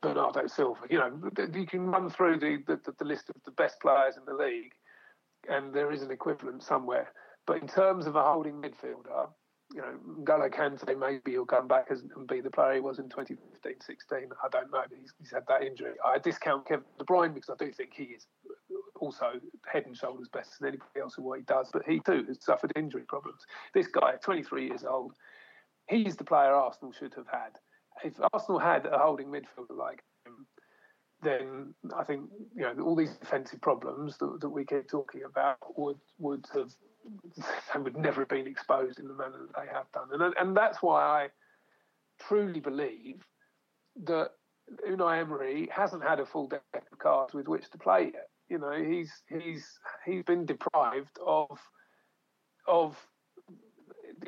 Bernardo 0.01 0.47
Silva. 0.47 0.81
You 0.89 0.99
know, 0.99 1.31
you 1.53 1.65
can 1.65 1.87
run 1.87 2.09
through 2.09 2.39
the, 2.39 2.63
the 2.67 2.79
the 2.97 3.05
list 3.05 3.29
of 3.29 3.35
the 3.45 3.51
best 3.51 3.79
players 3.81 4.15
in 4.17 4.25
the 4.25 4.33
league, 4.33 4.73
and 5.49 5.73
there 5.73 5.91
is 5.91 6.01
an 6.01 6.11
equivalent 6.11 6.63
somewhere. 6.63 7.11
But 7.45 7.61
in 7.61 7.67
terms 7.67 8.07
of 8.07 8.15
a 8.15 8.23
holding 8.23 8.61
midfielder, 8.61 9.27
you 9.73 9.81
know, 9.81 9.95
N'Golo 10.21 10.53
Kante, 10.53 10.97
maybe 10.97 11.31
he'll 11.31 11.45
come 11.45 11.67
back 11.67 11.89
and 11.89 12.27
be 12.27 12.41
the 12.41 12.51
player 12.51 12.75
he 12.75 12.79
was 12.79 12.99
in 12.99 13.09
2015 13.09 13.73
16. 13.81 14.17
I 14.43 14.49
don't 14.49 14.71
know. 14.71 14.83
He's, 14.89 15.13
he's 15.19 15.31
had 15.31 15.43
that 15.47 15.63
injury. 15.63 15.93
I 16.05 16.19
discount 16.19 16.67
Kevin 16.67 16.85
De 16.99 17.05
Bruyne 17.05 17.33
because 17.33 17.49
I 17.49 17.63
do 17.63 17.71
think 17.71 17.91
he 17.95 18.03
is 18.03 18.27
also 18.99 19.31
head 19.71 19.85
and 19.87 19.97
shoulders 19.97 20.29
better 20.31 20.47
than 20.59 20.69
anybody 20.69 20.99
else 21.01 21.17
in 21.17 21.23
what 21.23 21.39
he 21.39 21.45
does. 21.45 21.69
But 21.73 21.83
he 21.87 21.99
too 21.99 22.23
has 22.27 22.37
suffered 22.43 22.71
injury 22.75 23.03
problems. 23.07 23.41
This 23.73 23.87
guy, 23.87 24.13
23 24.21 24.67
years 24.67 24.83
old, 24.83 25.13
he's 25.89 26.15
the 26.17 26.23
player 26.23 26.51
Arsenal 26.51 26.93
should 26.93 27.15
have 27.15 27.27
had. 27.27 27.57
If 28.03 28.13
Arsenal 28.31 28.59
had 28.59 28.85
a 28.85 28.99
holding 28.99 29.27
midfielder 29.27 29.75
like 29.75 30.03
him, 30.25 30.45
then 31.23 31.73
I 31.97 32.03
think 32.03 32.29
you 32.55 32.61
know 32.61 32.83
all 32.83 32.95
these 32.95 33.15
defensive 33.15 33.61
problems 33.61 34.17
that, 34.17 34.39
that 34.41 34.49
we 34.49 34.65
keep 34.65 34.87
talking 34.89 35.23
about 35.23 35.57
would 35.77 35.99
would 36.19 36.45
have 36.53 36.73
they 37.73 37.79
would 37.79 37.97
never 37.97 38.21
have 38.21 38.29
been 38.29 38.47
exposed 38.47 38.99
in 38.99 39.07
the 39.07 39.13
manner 39.13 39.37
that 39.39 39.55
they 39.55 39.71
have 39.71 39.91
done, 39.91 40.09
and 40.11 40.33
and 40.39 40.55
that's 40.55 40.81
why 40.81 41.01
I 41.01 41.29
truly 42.27 42.59
believe 42.59 43.25
that 44.05 44.31
Unai 44.87 45.19
Emery 45.19 45.69
hasn't 45.71 46.03
had 46.03 46.19
a 46.19 46.25
full 46.25 46.47
deck 46.47 46.63
of 46.73 46.97
cards 46.97 47.33
with 47.33 47.47
which 47.47 47.69
to 47.71 47.77
play 47.77 48.11
yet. 48.13 48.29
You 48.49 48.59
know, 48.59 48.71
he's 48.71 49.11
he's 49.27 49.67
he's 50.05 50.23
been 50.23 50.45
deprived 50.45 51.17
of 51.25 51.59
of 52.67 52.97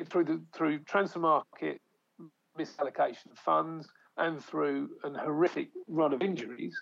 through 0.08 0.24
the 0.24 0.42
through 0.54 0.80
transfer 0.80 1.18
market 1.18 1.80
misallocation 2.58 3.30
of 3.30 3.38
funds 3.38 3.88
and 4.16 4.42
through 4.42 4.90
an 5.04 5.14
horrific 5.14 5.68
run 5.88 6.12
of 6.12 6.22
injuries. 6.22 6.76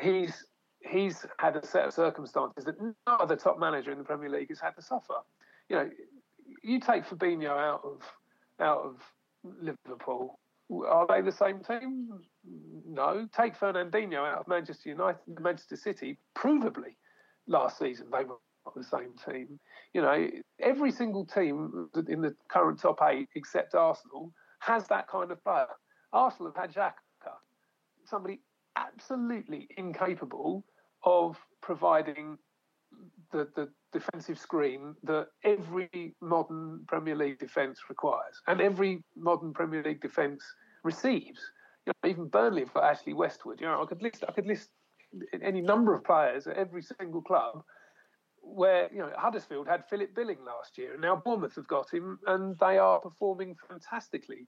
He's 0.00 0.44
he's 0.88 1.26
had 1.38 1.56
a 1.56 1.66
set 1.66 1.86
of 1.86 1.94
circumstances 1.94 2.64
that 2.64 2.80
no 2.80 2.94
other 3.06 3.36
top 3.36 3.58
manager 3.58 3.90
in 3.92 3.98
the 3.98 4.04
Premier 4.04 4.30
League 4.30 4.48
has 4.48 4.60
had 4.60 4.70
to 4.76 4.82
suffer. 4.82 5.14
You 5.68 5.76
know, 5.76 5.90
you 6.62 6.80
take 6.80 7.04
Fabinho 7.04 7.50
out 7.50 7.82
of 7.84 8.02
out 8.60 8.80
of 8.80 8.96
Liverpool. 9.60 10.38
Are 10.88 11.06
they 11.06 11.20
the 11.20 11.32
same 11.32 11.60
team? 11.60 12.08
No. 12.86 13.28
Take 13.36 13.58
Fernandinho 13.58 14.26
out 14.26 14.40
of 14.40 14.48
Manchester 14.48 14.90
United, 14.90 15.20
Manchester 15.40 15.76
City. 15.76 16.18
Provably, 16.36 16.96
last 17.46 17.78
season 17.78 18.06
they 18.10 18.24
were 18.24 18.36
not 18.64 18.74
the 18.74 18.84
same 18.84 19.12
team. 19.26 19.58
You 19.92 20.02
know, 20.02 20.28
every 20.60 20.90
single 20.90 21.26
team 21.26 21.88
in 22.08 22.20
the 22.22 22.34
current 22.48 22.80
top 22.80 23.00
eight, 23.02 23.28
except 23.34 23.74
Arsenal, 23.74 24.32
has 24.60 24.86
that 24.88 25.08
kind 25.08 25.30
of 25.30 25.42
player. 25.44 25.66
Arsenal 26.12 26.52
have 26.54 26.70
had 26.70 26.74
Xhaka, 26.74 27.32
somebody 28.04 28.40
absolutely 28.76 29.68
incapable 29.76 30.64
of 31.04 31.38
providing 31.62 32.38
the, 33.32 33.48
the 33.56 33.68
defensive 33.92 34.38
screen 34.38 34.94
that 35.02 35.28
every 35.44 36.14
modern 36.20 36.84
Premier 36.86 37.16
League 37.16 37.38
defence 37.38 37.80
requires, 37.88 38.40
and 38.46 38.60
every 38.60 39.02
modern 39.16 39.52
Premier 39.52 39.82
League 39.82 40.00
defence 40.00 40.42
receives. 40.82 41.40
You 41.86 41.92
know, 42.02 42.10
even 42.10 42.28
Burnley 42.28 42.64
got 42.72 42.84
Ashley 42.84 43.12
Westwood. 43.12 43.60
You 43.60 43.66
know, 43.66 43.82
I 43.82 43.86
could 43.86 44.02
list 44.02 44.24
I 44.26 44.32
could 44.32 44.46
list 44.46 44.70
any 45.42 45.60
number 45.60 45.94
of 45.94 46.04
players 46.04 46.46
at 46.46 46.56
every 46.56 46.82
single 46.82 47.22
club 47.22 47.62
where 48.46 48.88
you 48.92 48.98
know 48.98 49.10
Huddersfield 49.16 49.66
had 49.66 49.84
Philip 49.88 50.14
Billing 50.14 50.38
last 50.46 50.76
year, 50.78 50.92
and 50.92 51.02
now 51.02 51.16
Bournemouth 51.16 51.56
have 51.56 51.66
got 51.66 51.92
him, 51.92 52.18
and 52.26 52.56
they 52.58 52.78
are 52.78 53.00
performing 53.00 53.56
fantastically 53.68 54.46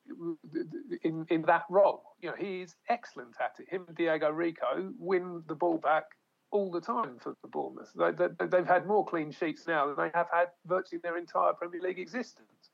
in 1.02 1.26
in 1.30 1.42
that 1.42 1.64
role. 1.70 2.02
You 2.20 2.30
know, 2.30 2.36
he 2.38 2.62
is 2.62 2.76
excellent 2.88 3.34
at 3.40 3.56
it. 3.58 3.68
Him 3.68 3.84
and 3.88 3.96
Diego 3.96 4.30
Rico 4.30 4.92
win 4.98 5.42
the 5.48 5.54
ball 5.54 5.78
back 5.78 6.04
all 6.50 6.70
the 6.70 6.80
time 6.80 7.18
for 7.20 7.34
the 7.42 7.48
Bournemouth. 7.48 7.90
They, 7.96 8.10
they, 8.12 8.46
they've 8.46 8.66
had 8.66 8.86
more 8.86 9.04
clean 9.04 9.30
sheets 9.30 9.66
now 9.66 9.86
than 9.86 9.96
they 9.96 10.10
have 10.14 10.28
had 10.32 10.48
virtually 10.66 11.00
their 11.02 11.18
entire 11.18 11.52
Premier 11.52 11.80
League 11.80 11.98
existence. 11.98 12.70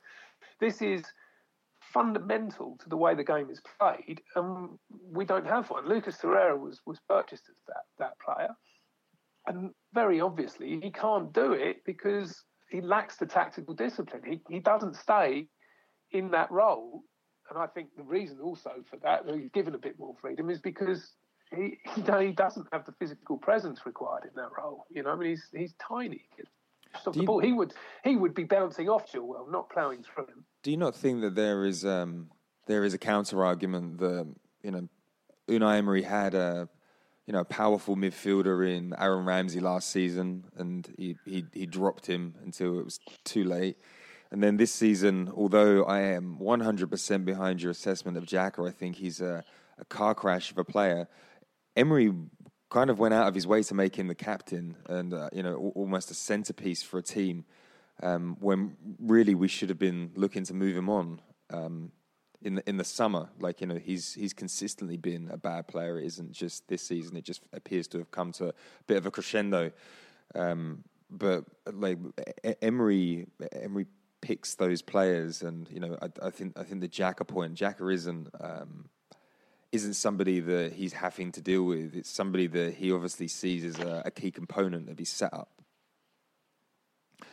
This 0.61 0.83
is 0.83 1.03
fundamental 1.93 2.77
to 2.81 2.89
the 2.89 2.97
way 2.97 3.15
the 3.15 3.25
game 3.25 3.51
is 3.51 3.61
played, 3.79 4.21
and 4.37 4.79
we 5.11 5.25
don't 5.25 5.47
have 5.47 5.69
one. 5.71 5.89
Lucas 5.89 6.17
Torreira 6.17 6.59
was 6.59 6.81
was 6.87 7.01
purchased 7.09 7.45
as 7.49 7.57
that 7.67 7.85
that 7.99 8.19
player, 8.21 8.51
and 9.47 9.71
very 9.93 10.21
obviously 10.21 10.81
he 10.81 10.91
can't 10.91 11.33
do 11.33 11.53
it 11.53 11.85
because 11.85 12.45
he 12.71 12.81
lacks 12.81 13.17
the 13.17 13.27
tactical 13.27 13.75
discipline. 13.75 14.23
He 14.27 14.41
he 14.49 14.61
doesn't 14.61 14.97
stay 14.97 15.49
in 16.13 16.31
that 16.31 16.51
role, 16.51 17.03
and 17.51 17.59
I 17.59 17.67
think 17.67 17.89
the 17.97 18.03
reason 18.05 18.39
also 18.41 18.71
for 18.89 18.99
that, 18.99 19.23
he's 19.27 19.51
given 19.51 19.75
a 19.75 19.79
bit 19.79 19.99
more 19.99 20.15
freedom, 20.21 20.51
is 20.51 20.61
because 20.61 21.15
he, 21.55 21.79
he 21.95 22.33
doesn't 22.33 22.67
have 22.73 22.85
the 22.85 22.93
physical 22.93 23.37
presence 23.37 23.85
required 23.87 24.25
in 24.25 24.31
that 24.37 24.51
role. 24.57 24.87
You 24.91 25.03
know, 25.03 25.11
I 25.11 25.17
mean, 25.17 25.31
he's 25.31 25.45
he's 25.55 25.75
tiny. 25.75 26.23
Stop 27.01 27.15
the 27.15 27.21
you- 27.21 27.27
ball. 27.27 27.39
He 27.41 27.53
would 27.53 27.75
he 28.05 28.17
would 28.17 28.35
be 28.35 28.45
bouncing 28.45 28.89
off 28.89 29.11
Chilwell, 29.11 29.51
not 29.51 29.71
ploughing 29.71 30.03
through 30.03 30.27
him. 30.27 30.45
Do 30.63 30.71
you 30.71 30.77
not 30.77 30.95
think 30.95 31.21
that 31.23 31.35
there 31.35 31.65
is 31.65 31.85
um, 31.85 32.31
there 32.67 32.85
is 32.85 32.95
a 32.95 32.99
counter 32.99 33.45
argument 33.45 33.99
that 33.99 34.27
you 34.63 34.71
know 34.71 34.89
Unai 35.49 35.79
Emery 35.79 36.03
had 36.03 36.35
a 36.35 36.69
you 37.27 37.33
know 37.33 37.41
a 37.41 37.45
powerful 37.45 37.97
midfielder 37.97 38.69
in 38.69 38.95
Aaron 38.99 39.25
Ramsey 39.25 39.61
last 39.61 39.91
season, 39.91 40.45
and 40.57 40.93
he 40.97 41.17
he, 41.25 41.45
he 41.53 41.67
dropped 41.67 42.07
him 42.07 42.35
until 42.45 42.79
it 42.79 42.85
was 42.85 42.99
too 43.25 43.45
late. 43.45 43.77
And 44.31 44.43
then 44.43 44.57
this 44.57 44.73
season, 44.73 45.31
although 45.37 45.85
I 45.85 46.01
am 46.01 46.39
100% 46.41 47.25
behind 47.27 47.61
your 47.61 47.71
assessment 47.71 48.17
of 48.17 48.25
Xhaka, 48.25 48.67
I 48.67 48.73
think 48.73 48.97
he's 48.97 49.21
a, 49.21 49.45
a 49.79 49.85
car 49.85 50.15
crash 50.15 50.51
of 50.51 50.57
a 50.57 50.65
player. 50.65 51.07
Emery 51.77 52.13
kind 52.71 52.91
of 52.91 52.99
went 52.99 53.13
out 53.13 53.29
of 53.29 53.35
his 53.35 53.47
way 53.47 53.63
to 53.63 53.75
make 53.75 53.97
him 53.97 54.09
the 54.09 54.15
captain 54.15 54.77
and 54.89 55.13
uh, 55.13 55.29
you 55.33 55.43
know 55.43 55.73
almost 55.75 56.11
a 56.11 56.15
centerpiece 56.15 56.83
for 56.83 56.99
a 56.99 57.03
team 57.03 57.45
um, 58.03 58.37
when 58.41 58.77
really 58.99 59.35
we 59.35 59.49
should 59.49 59.69
have 59.69 59.79
been 59.79 60.11
looking 60.15 60.45
to 60.45 60.55
move 60.55 60.77
him 60.77 60.89
on 60.89 61.21
um, 61.51 61.93
in 62.43 62.57
the 62.57 62.69
in 62.69 62.77
the 62.77 62.85
summer. 62.85 63.29
Like 63.41 63.61
you 63.61 63.67
know, 63.67 63.77
he's 63.77 64.15
he's 64.15 64.33
consistently 64.33 64.97
been 64.97 65.29
a 65.31 65.37
bad 65.37 65.69
player. 65.69 65.99
It 65.99 66.07
isn't 66.07 66.33
just 66.33 66.67
this 66.69 66.83
season. 66.83 67.17
It 67.17 67.25
just 67.25 67.43
appears 67.53 67.87
to 67.89 67.99
have 67.99 68.11
come 68.11 68.33
to 68.33 68.49
a 68.49 68.53
bit 68.87 68.97
of 68.97 69.07
a 69.07 69.11
crescendo. 69.11 69.73
Um, 70.35 70.85
but 71.11 71.45
like 71.71 71.99
Emery, 72.63 73.27
Emery 73.53 73.87
picks 74.21 74.55
those 74.55 74.83
players, 74.83 75.43
and 75.43 75.69
you 75.71 75.81
know, 75.81 75.97
I, 76.01 76.27
I 76.27 76.31
think 76.31 76.59
I 76.59 76.65
think 76.65 76.81
the 76.81 76.89
Xhaka 76.89 77.27
point, 77.27 77.55
Xhaka 77.55 77.93
isn't. 77.93 78.29
Um, 78.41 78.89
isn't 79.73 79.95
somebody 79.95 80.39
that 80.41 80.75
he's 80.75 80.93
having 80.93 81.33
to 81.33 81.41
deal 81.41 81.65
with. 81.65 81.97
It's 81.97 82.11
somebody 82.11 82.47
that 82.49 82.75
he 82.75 82.93
obviously 82.93 83.27
sees 83.27 83.65
as 83.65 83.79
a, 83.79 84.03
a 84.05 84.11
key 84.11 84.31
component 84.31 84.91
of 84.91 84.99
his 84.99 85.09
setup. 85.09 85.49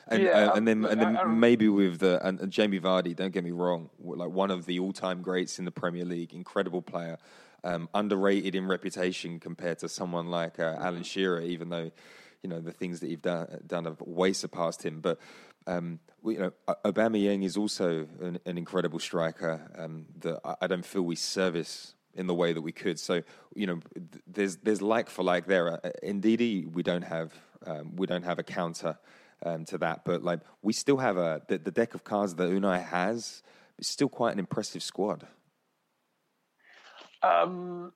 And, 0.07 0.23
Yeah, 0.23 0.29
uh, 0.29 0.55
and 0.55 0.67
then, 0.67 0.85
and 0.85 0.99
then 0.99 1.17
I- 1.17 1.21
I- 1.21 1.25
maybe 1.25 1.67
with 1.67 1.99
the 1.99 2.25
and, 2.25 2.39
and 2.39 2.51
Jamie 2.51 2.79
Vardy. 2.79 3.15
Don't 3.15 3.31
get 3.31 3.43
me 3.43 3.51
wrong, 3.51 3.89
like 3.99 4.29
one 4.29 4.51
of 4.51 4.65
the 4.65 4.79
all-time 4.79 5.21
greats 5.21 5.59
in 5.59 5.65
the 5.65 5.71
Premier 5.71 6.05
League, 6.05 6.33
incredible 6.33 6.81
player, 6.81 7.17
um, 7.63 7.89
underrated 7.93 8.55
in 8.55 8.65
reputation 8.67 9.39
compared 9.39 9.79
to 9.79 9.89
someone 9.89 10.27
like 10.27 10.59
uh, 10.59 10.77
Alan 10.79 11.03
Shearer. 11.03 11.41
Even 11.41 11.69
though, 11.69 11.91
you 12.41 12.49
know, 12.49 12.59
the 12.61 12.71
things 12.71 13.01
that 13.01 13.09
you've 13.09 13.21
done, 13.21 13.61
done 13.67 13.85
have 13.85 14.01
way 14.01 14.33
surpassed 14.33 14.83
him, 14.83 15.01
but. 15.01 15.19
Um, 15.67 15.99
you 16.25 16.39
know, 16.39 16.51
Aubameyang 16.83 17.43
is 17.43 17.55
also 17.55 18.07
an, 18.21 18.39
an 18.45 18.57
incredible 18.57 18.97
striker 18.97 19.69
um, 19.77 20.07
that 20.21 20.39
I, 20.43 20.55
I 20.61 20.67
don't 20.67 20.85
feel 20.85 21.03
we 21.03 21.15
service 21.15 21.93
in 22.15 22.27
the 22.27 22.33
way 22.33 22.53
that 22.53 22.61
we 22.61 22.71
could. 22.71 22.99
So, 22.99 23.21
you 23.55 23.67
know, 23.67 23.79
there's 24.27 24.57
there's 24.57 24.81
like 24.81 25.09
for 25.09 25.23
like 25.23 25.45
there. 25.45 25.85
Uh, 25.85 25.89
Indeed, 26.03 26.73
we 26.73 26.83
don't 26.83 27.03
have 27.03 27.33
um, 27.65 27.95
we 27.95 28.07
don't 28.07 28.23
have 28.23 28.39
a 28.39 28.43
counter 28.43 28.97
um, 29.45 29.65
to 29.65 29.77
that, 29.79 30.05
but 30.05 30.23
like 30.23 30.39
we 30.61 30.73
still 30.73 30.97
have 30.97 31.17
a 31.17 31.41
the, 31.47 31.57
the 31.57 31.71
deck 31.71 31.93
of 31.93 32.03
cards 32.03 32.35
that 32.35 32.49
Unai 32.49 32.83
has 32.83 33.43
is 33.77 33.87
still 33.87 34.09
quite 34.09 34.33
an 34.33 34.39
impressive 34.39 34.83
squad. 34.83 35.27
Um, 37.21 37.91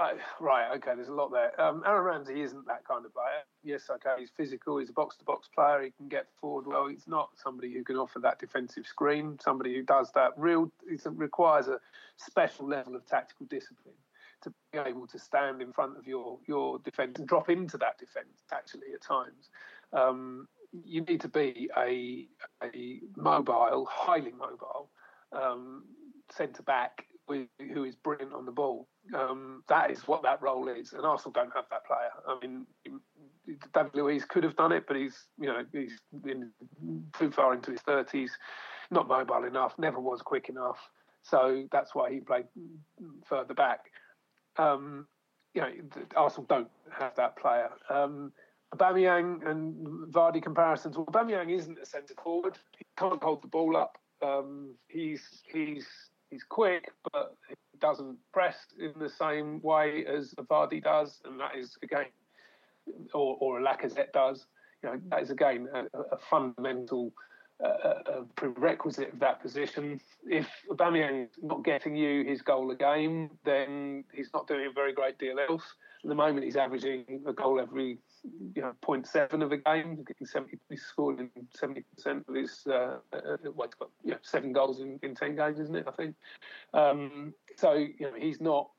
I, 0.00 0.14
right, 0.40 0.76
okay, 0.76 0.92
there's 0.96 1.08
a 1.08 1.12
lot 1.12 1.30
there. 1.30 1.60
Um, 1.60 1.82
Aaron 1.86 2.04
Ramsey 2.04 2.40
isn't 2.40 2.66
that 2.66 2.86
kind 2.88 3.04
of 3.04 3.12
player. 3.12 3.44
Yes, 3.62 3.90
okay, 3.90 4.14
he's 4.18 4.30
physical, 4.34 4.78
he's 4.78 4.88
a 4.88 4.94
box 4.94 5.16
to 5.18 5.24
box 5.24 5.48
player, 5.54 5.82
he 5.82 5.90
can 5.90 6.08
get 6.08 6.26
forward 6.40 6.66
well. 6.66 6.88
He's 6.88 7.06
not 7.06 7.30
somebody 7.36 7.72
who 7.72 7.84
can 7.84 7.96
offer 7.96 8.18
that 8.20 8.38
defensive 8.38 8.86
screen, 8.86 9.38
somebody 9.42 9.74
who 9.74 9.82
does 9.82 10.10
that 10.14 10.32
real, 10.38 10.72
it 10.88 11.02
requires 11.04 11.68
a 11.68 11.78
special 12.16 12.66
level 12.66 12.96
of 12.96 13.06
tactical 13.06 13.44
discipline 13.46 13.94
to 14.42 14.52
be 14.72 14.78
able 14.78 15.06
to 15.06 15.18
stand 15.18 15.60
in 15.60 15.70
front 15.70 15.98
of 15.98 16.06
your, 16.06 16.38
your 16.46 16.78
defence 16.78 17.18
and 17.18 17.28
drop 17.28 17.50
into 17.50 17.76
that 17.76 17.98
defence, 17.98 18.42
actually, 18.50 18.94
at 18.94 19.02
times. 19.02 19.50
Um, 19.92 20.48
you 20.84 21.02
need 21.02 21.20
to 21.20 21.28
be 21.28 21.68
a, 21.76 22.26
a 22.64 23.00
mobile, 23.16 23.86
highly 23.90 24.32
mobile 24.32 24.88
um, 25.32 25.84
centre 26.30 26.62
back 26.62 27.04
who 27.72 27.84
is 27.84 27.96
brilliant 27.96 28.32
on 28.32 28.44
the 28.44 28.52
ball. 28.52 28.88
Um, 29.14 29.62
that 29.68 29.90
is 29.90 30.06
what 30.06 30.22
that 30.22 30.40
role 30.42 30.68
is, 30.68 30.92
and 30.92 31.04
Arsenal 31.04 31.32
don't 31.32 31.52
have 31.54 31.64
that 31.70 31.86
player. 31.86 32.10
I 32.26 32.38
mean, 32.40 32.66
David 33.74 33.94
Luiz 33.94 34.24
could 34.24 34.44
have 34.44 34.56
done 34.56 34.72
it, 34.72 34.84
but 34.86 34.96
he's 34.96 35.26
you 35.38 35.46
know 35.46 35.64
he's 35.72 35.98
too 37.18 37.30
far 37.30 37.54
into 37.54 37.70
his 37.72 37.80
thirties, 37.80 38.32
not 38.90 39.08
mobile 39.08 39.44
enough, 39.44 39.74
never 39.78 40.00
was 40.00 40.22
quick 40.22 40.48
enough. 40.48 40.78
So 41.22 41.66
that's 41.70 41.94
why 41.94 42.10
he 42.10 42.20
played 42.20 42.46
further 43.26 43.54
back. 43.54 43.80
Um, 44.56 45.06
you 45.54 45.60
know, 45.60 45.70
Arsenal 46.16 46.46
don't 46.48 46.70
have 46.98 47.14
that 47.16 47.36
player. 47.36 47.70
Um, 47.88 48.32
and 48.72 50.12
Vardy 50.12 50.42
comparisons. 50.42 50.96
Well, 50.96 51.06
Aubameyang 51.06 51.50
isn't 51.56 51.78
a 51.78 51.86
centre 51.86 52.14
forward. 52.22 52.56
He 52.78 52.84
can't 52.96 53.22
hold 53.22 53.42
the 53.42 53.48
ball 53.48 53.76
up. 53.76 53.98
Um, 54.22 54.74
he's 54.88 55.42
he's 55.52 55.86
he's 56.30 56.44
quick, 56.44 56.90
but 57.12 57.36
he 57.48 57.54
doesn't 57.80 58.16
press 58.32 58.56
in 58.78 58.92
the 58.98 59.08
same 59.08 59.60
way 59.62 60.04
as 60.06 60.34
Vardy 60.34 60.82
does, 60.82 61.20
and 61.24 61.38
that 61.40 61.56
is 61.56 61.76
again, 61.82 62.06
or 63.14 63.36
or 63.40 63.60
Lacazette 63.60 64.12
does. 64.12 64.46
You 64.82 64.90
know, 64.90 65.00
that 65.10 65.22
is 65.22 65.30
again 65.30 65.68
a, 65.74 65.84
a 66.14 66.18
fundamental 66.30 67.12
uh, 67.62 67.94
a 68.06 68.24
prerequisite 68.36 69.12
of 69.12 69.18
that 69.20 69.42
position. 69.42 70.00
If 70.26 70.48
Aubameyang 70.70 71.24
is 71.24 71.30
not 71.42 71.64
getting 71.64 71.94
you 71.94 72.24
his 72.24 72.42
goal 72.42 72.70
a 72.70 72.76
game, 72.76 73.30
then 73.44 74.04
he's 74.12 74.30
not 74.32 74.46
doing 74.46 74.66
a 74.66 74.72
very 74.72 74.92
great 74.92 75.18
deal 75.18 75.36
else. 75.38 75.64
At 76.02 76.08
the 76.08 76.14
moment, 76.14 76.44
he's 76.44 76.56
averaging 76.56 77.22
a 77.26 77.32
goal 77.32 77.60
every 77.60 77.98
you 78.54 78.62
know 78.62 78.72
0.7 78.82 79.42
of 79.42 79.52
a 79.52 79.56
game. 79.58 80.02
Getting 80.06 80.26
70, 80.26 80.58
he's 80.70 80.82
scored 80.82 81.20
in 81.20 81.30
70 81.54 81.84
percent 81.94 82.24
of 82.26 82.34
his. 82.34 82.62
Uh, 82.66 82.98
uh, 83.12 83.36
well, 83.54 83.68
he's 83.68 83.74
got 83.74 83.90
you 84.02 84.12
know, 84.12 84.18
seven 84.22 84.52
goals 84.52 84.80
in, 84.80 84.98
in 85.02 85.14
10 85.14 85.36
games, 85.36 85.60
isn't 85.60 85.76
it? 85.76 85.84
I 85.86 85.92
think. 85.92 86.14
Um, 86.72 87.34
so 87.56 87.74
you 87.74 87.94
know 88.00 88.12
he's 88.18 88.40
not 88.40 88.70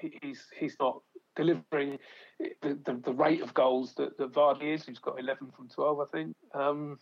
he's 0.00 0.46
he's 0.58 0.76
not 0.78 1.02
delivering 1.36 1.98
the, 2.38 2.78
the, 2.84 3.00
the 3.04 3.12
rate 3.12 3.42
of 3.42 3.52
goals 3.54 3.94
that, 3.94 4.16
that 4.18 4.32
Vardy 4.32 4.74
is. 4.74 4.84
He's 4.84 5.00
got 5.00 5.18
11 5.18 5.50
from 5.56 5.68
12, 5.68 6.00
I 6.00 6.04
think. 6.12 6.36
Um, 6.54 6.98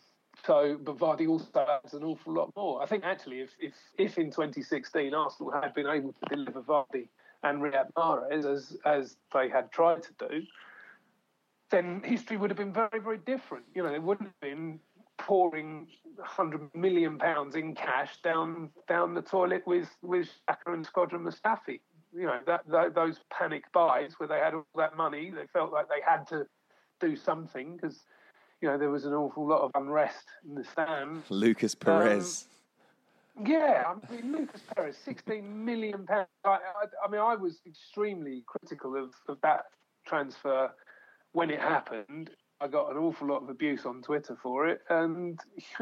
so, 0.47 0.79
but 0.83 0.97
Vardy 0.97 1.29
also 1.29 1.67
has 1.85 1.93
an 1.93 2.05
awful 2.05 2.33
lot 2.33 2.53
more. 2.57 2.83
I 2.83 2.87
think 2.87 3.05
actually, 3.05 3.41
if 3.41 3.51
if, 3.61 3.75
if 3.99 4.19
in 4.19 4.31
2016 4.31 5.15
Arsenal 5.15 5.53
had 5.53 5.75
been 5.75 5.87
able 5.87 6.13
to 6.13 6.35
deliver 6.35 6.63
Vardy 6.63 7.09
and 7.43 7.63
Riyad 7.63 7.93
Mahrez 7.97 8.45
as 8.45 8.77
as 8.85 9.17
they 9.33 9.49
had 9.49 9.71
tried 9.73 10.03
to 10.03 10.29
do, 10.29 10.43
then 11.71 12.03
history 12.05 12.37
would 12.37 12.51
have 12.51 12.57
been 12.57 12.73
very 12.73 13.01
very 13.01 13.19
different. 13.19 13.65
You 13.75 13.83
know, 13.83 13.93
it 13.93 14.03
wouldn't 14.03 14.29
have 14.29 14.41
been 14.41 14.81
pouring 15.19 15.87
100 16.17 16.75
million 16.75 17.19
pounds 17.19 17.55
in 17.55 17.75
cash 17.75 18.21
down 18.23 18.71
down 18.89 19.15
the 19.15 19.23
toilet 19.23 19.63
with 19.67 19.89
with 20.03 20.29
Xhaka 20.49 20.75
and 20.75 20.87
Shkodran 20.87 21.23
Mustafi. 21.23 21.81
You 22.15 22.27
know, 22.27 22.41
that, 22.47 22.69
that 22.69 22.95
those 22.95 23.21
panic 23.31 23.65
buys 23.73 24.15
where 24.19 24.29
they 24.29 24.39
had 24.39 24.53
all 24.53 24.67
that 24.77 24.97
money, 24.97 25.31
they 25.35 25.47
felt 25.51 25.73
like 25.73 25.89
they 25.89 26.03
had 26.07 26.27
to 26.29 26.47
do 27.01 27.17
something 27.17 27.77
because 27.77 28.01
you 28.61 28.69
know 28.69 28.77
there 28.77 28.91
was 28.91 29.07
an 29.07 29.15
awful 29.15 29.47
lot 29.47 29.63
of 29.63 29.71
unrest 29.75 30.27
in 30.47 30.55
the 30.55 30.65
stand. 30.65 31.23
Lucas 31.31 31.75
Perez. 31.75 32.45
Um, 32.47 32.52
Yeah, 33.41 33.85
I 33.87 34.13
mean 34.13 34.33
Lucas 34.33 34.61
Perez, 34.75 34.97
sixteen 34.97 35.65
million 35.65 36.05
pounds. 36.07 36.29
I, 36.45 36.51
I, 36.51 37.07
I 37.07 37.11
mean, 37.11 37.21
I 37.21 37.35
was 37.35 37.61
extremely 37.67 38.45
critical 38.47 38.97
of, 38.97 39.15
of 39.29 39.39
that 39.43 39.65
transfer 40.07 40.71
when 41.33 41.51
it 41.51 41.61
happened. 41.61 42.31
I 42.61 42.69
got 42.69 42.93
an 42.93 42.99
awful 42.99 43.27
lot 43.27 43.43
of 43.43 43.49
abuse 43.49 43.87
on 43.87 44.03
Twitter 44.03 44.37
for 44.41 44.69
it, 44.69 44.83
and 44.89 45.41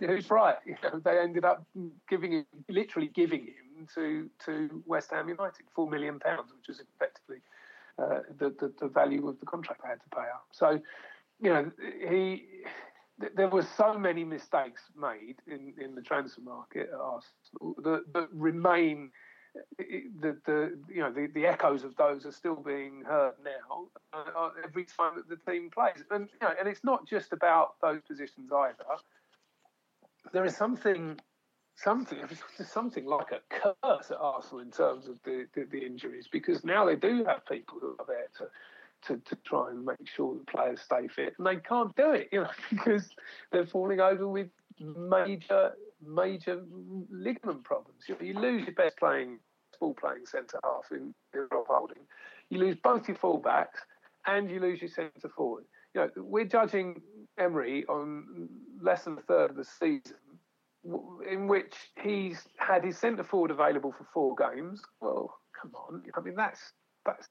it's 0.00 0.30
right. 0.30 0.56
You 0.66 0.76
know, 0.82 1.00
they 1.02 1.18
ended 1.18 1.44
up 1.44 1.64
giving 2.08 2.32
him, 2.32 2.46
literally 2.68 3.10
giving 3.14 3.46
him 3.46 3.86
to 3.94 4.28
to 4.44 4.82
West 4.86 5.12
Ham 5.12 5.28
United, 5.28 5.66
four 5.74 5.88
million 5.88 6.18
pounds, 6.18 6.52
which 6.54 6.68
was 6.68 6.80
effectively 6.80 7.38
uh, 7.98 8.20
the, 8.38 8.50
the 8.60 8.72
the 8.80 8.88
value 8.88 9.26
of 9.28 9.38
the 9.40 9.46
contract 9.46 9.82
they 9.82 9.88
had 9.88 10.00
to 10.02 10.08
pay 10.14 10.22
up. 10.22 10.48
So, 10.52 10.80
you 11.40 11.50
know, 11.50 11.70
he 12.08 12.44
there 13.34 13.48
were 13.48 13.66
so 13.76 13.98
many 13.98 14.24
mistakes 14.24 14.82
made 14.98 15.36
in, 15.46 15.72
in 15.82 15.94
the 15.94 16.02
transfer 16.02 16.42
market 16.42 16.90
at 16.92 17.00
Arsenal 17.00 17.74
that, 17.82 18.04
that 18.12 18.28
remain. 18.32 19.10
Eh, 19.80 19.84
eh, 19.90 20.00
the, 20.20 20.36
the 20.44 20.78
you 20.86 21.00
know 21.00 21.10
the, 21.10 21.28
the 21.34 21.46
echoes 21.46 21.82
of 21.82 21.96
those 21.96 22.26
are 22.26 22.32
still 22.32 22.56
being 22.56 23.02
heard 23.06 23.32
now 23.42 23.86
uh, 24.12 24.38
uh, 24.38 24.50
every 24.62 24.84
time 24.84 25.12
that 25.16 25.28
the 25.30 25.50
team 25.50 25.70
plays, 25.70 26.04
and 26.10 26.28
you 26.30 26.46
know, 26.46 26.52
and 26.58 26.68
it's 26.68 26.84
not 26.84 27.08
just 27.08 27.32
about 27.32 27.80
those 27.80 28.02
positions 28.06 28.50
either. 28.52 28.84
There 30.34 30.44
is 30.44 30.54
something 30.54 31.18
something 31.76 32.18
something 32.66 33.06
like 33.06 33.32
a 33.32 33.40
curse 33.48 34.10
at 34.10 34.18
Arsenal 34.18 34.60
in 34.60 34.70
terms 34.70 35.08
of 35.08 35.16
the, 35.24 35.46
the, 35.54 35.64
the 35.70 35.78
injuries 35.78 36.28
because 36.30 36.64
now 36.64 36.84
they 36.84 36.96
do 36.96 37.24
have 37.24 37.46
people 37.46 37.78
who 37.80 37.96
are 37.98 38.06
there 38.06 38.28
to 38.38 38.48
to, 39.06 39.16
to 39.16 39.36
try 39.44 39.70
and 39.70 39.84
make 39.84 40.08
sure 40.14 40.34
the 40.34 40.50
players 40.50 40.80
stay 40.80 41.08
fit, 41.08 41.34
and 41.38 41.46
they 41.46 41.56
can't 41.56 41.94
do 41.96 42.12
it, 42.12 42.28
you 42.32 42.42
know, 42.42 42.50
because 42.70 43.08
they're 43.52 43.66
falling 43.66 44.00
over 44.00 44.28
with 44.28 44.48
major 44.80 45.72
major 46.06 46.62
ligament 47.10 47.64
problems. 47.64 48.04
You, 48.08 48.14
know, 48.14 48.20
you 48.20 48.34
lose 48.34 48.66
your 48.66 48.74
best 48.74 48.98
playing 48.98 49.38
ball 49.80 49.94
playing 49.94 50.26
centre 50.26 50.60
half 50.64 50.90
in, 50.90 51.14
in 51.34 51.46
Rob 51.50 51.66
Holding, 51.68 52.02
you 52.50 52.58
lose 52.58 52.76
both 52.82 53.08
your 53.08 53.16
fullbacks, 53.16 53.80
and 54.26 54.50
you 54.50 54.60
lose 54.60 54.80
your 54.80 54.90
centre 54.90 55.28
forward. 55.34 55.64
You 55.94 56.02
know, 56.02 56.10
we're 56.16 56.44
judging 56.44 57.00
Emery 57.38 57.84
on 57.88 58.48
less 58.80 59.04
than 59.04 59.18
a 59.18 59.22
third 59.22 59.50
of 59.50 59.56
the 59.56 59.64
season 59.64 60.16
in 61.28 61.48
which 61.48 61.74
he's 62.00 62.42
had 62.58 62.84
his 62.84 62.98
centre 62.98 63.24
forward 63.24 63.50
available 63.50 63.92
for 63.92 64.06
four 64.12 64.34
games. 64.36 64.82
Well, 65.00 65.34
come 65.60 65.72
on. 65.74 66.02
I 66.14 66.20
mean, 66.20 66.36
that's 66.36 66.72
that's 67.06 67.28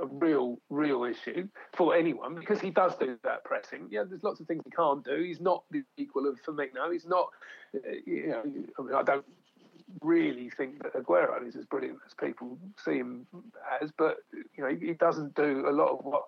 a 0.00 0.06
real, 0.06 0.58
real 0.68 1.04
issue 1.04 1.48
for 1.74 1.94
anyone 1.94 2.34
because 2.34 2.60
he 2.60 2.70
does 2.70 2.96
do 2.96 3.18
that 3.24 3.44
pressing. 3.44 3.88
Yeah, 3.90 4.04
there's 4.08 4.22
lots 4.22 4.40
of 4.40 4.46
things 4.46 4.62
he 4.64 4.70
can't 4.70 5.04
do. 5.04 5.22
He's 5.22 5.40
not 5.40 5.64
the 5.70 5.82
equal 5.96 6.26
of 6.26 6.40
Firmino. 6.42 6.92
He's 6.92 7.06
not, 7.06 7.28
uh, 7.74 7.78
you 8.06 8.28
know, 8.28 8.42
I 8.78 8.82
mean, 8.82 8.94
I 8.94 9.02
don't 9.02 9.24
really 10.02 10.50
think 10.50 10.82
that 10.82 10.94
Aguero 10.94 11.46
is 11.46 11.56
as 11.56 11.64
brilliant 11.64 11.98
as 12.06 12.14
people 12.14 12.58
see 12.84 12.96
him 12.96 13.26
as, 13.80 13.90
but 13.96 14.18
you 14.32 14.64
know, 14.64 14.74
he 14.74 14.92
doesn't 14.94 15.34
do 15.34 15.66
a 15.68 15.72
lot 15.72 15.88
of 15.88 16.04
what 16.04 16.24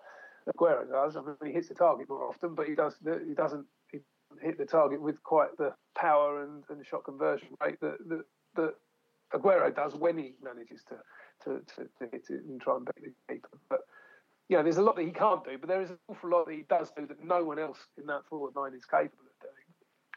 Aguero 0.49 0.89
does. 0.89 1.15
I 1.15 1.21
mean, 1.21 1.35
he 1.45 1.51
hits 1.51 1.69
the 1.69 1.75
target 1.75 2.09
more 2.09 2.27
often, 2.27 2.55
but 2.55 2.67
he 2.67 2.75
does 2.75 2.95
he 3.27 3.33
doesn't 3.33 3.65
he 3.91 3.99
hit 4.41 4.57
the 4.57 4.65
target 4.65 5.01
with 5.01 5.21
quite 5.23 5.55
the 5.57 5.73
power 5.95 6.43
and, 6.43 6.63
and 6.69 6.85
shot 6.85 7.05
conversion 7.05 7.49
rate 7.63 7.79
that, 7.81 7.97
that 8.09 8.23
that 8.55 8.73
Aguero 9.33 9.73
does 9.73 9.95
when 9.95 10.17
he 10.17 10.33
manages 10.43 10.83
to 10.89 10.95
to, 11.45 11.61
to, 11.75 11.83
to 11.99 12.11
hit 12.11 12.25
it 12.29 12.43
and 12.45 12.61
try 12.61 12.75
and 12.75 12.85
beat 12.85 13.13
the 13.27 13.33
keeper. 13.33 13.49
But 13.69 13.81
know, 14.57 14.63
there's 14.63 14.77
a 14.77 14.81
lot 14.81 14.95
that 14.95 15.05
he 15.05 15.11
can't 15.11 15.43
do, 15.43 15.57
but 15.57 15.67
there 15.67 15.81
is 15.81 15.89
an 15.89 15.97
awful 16.07 16.29
lot 16.29 16.47
that 16.47 16.53
he 16.53 16.63
does 16.69 16.91
do 16.95 17.05
that 17.05 17.23
no 17.23 17.43
one 17.43 17.59
else 17.59 17.79
in 17.97 18.05
that 18.07 18.25
forward 18.29 18.55
line 18.55 18.73
is 18.73 18.85
capable 18.85 19.25
of 19.25 19.41
doing. 19.41 19.53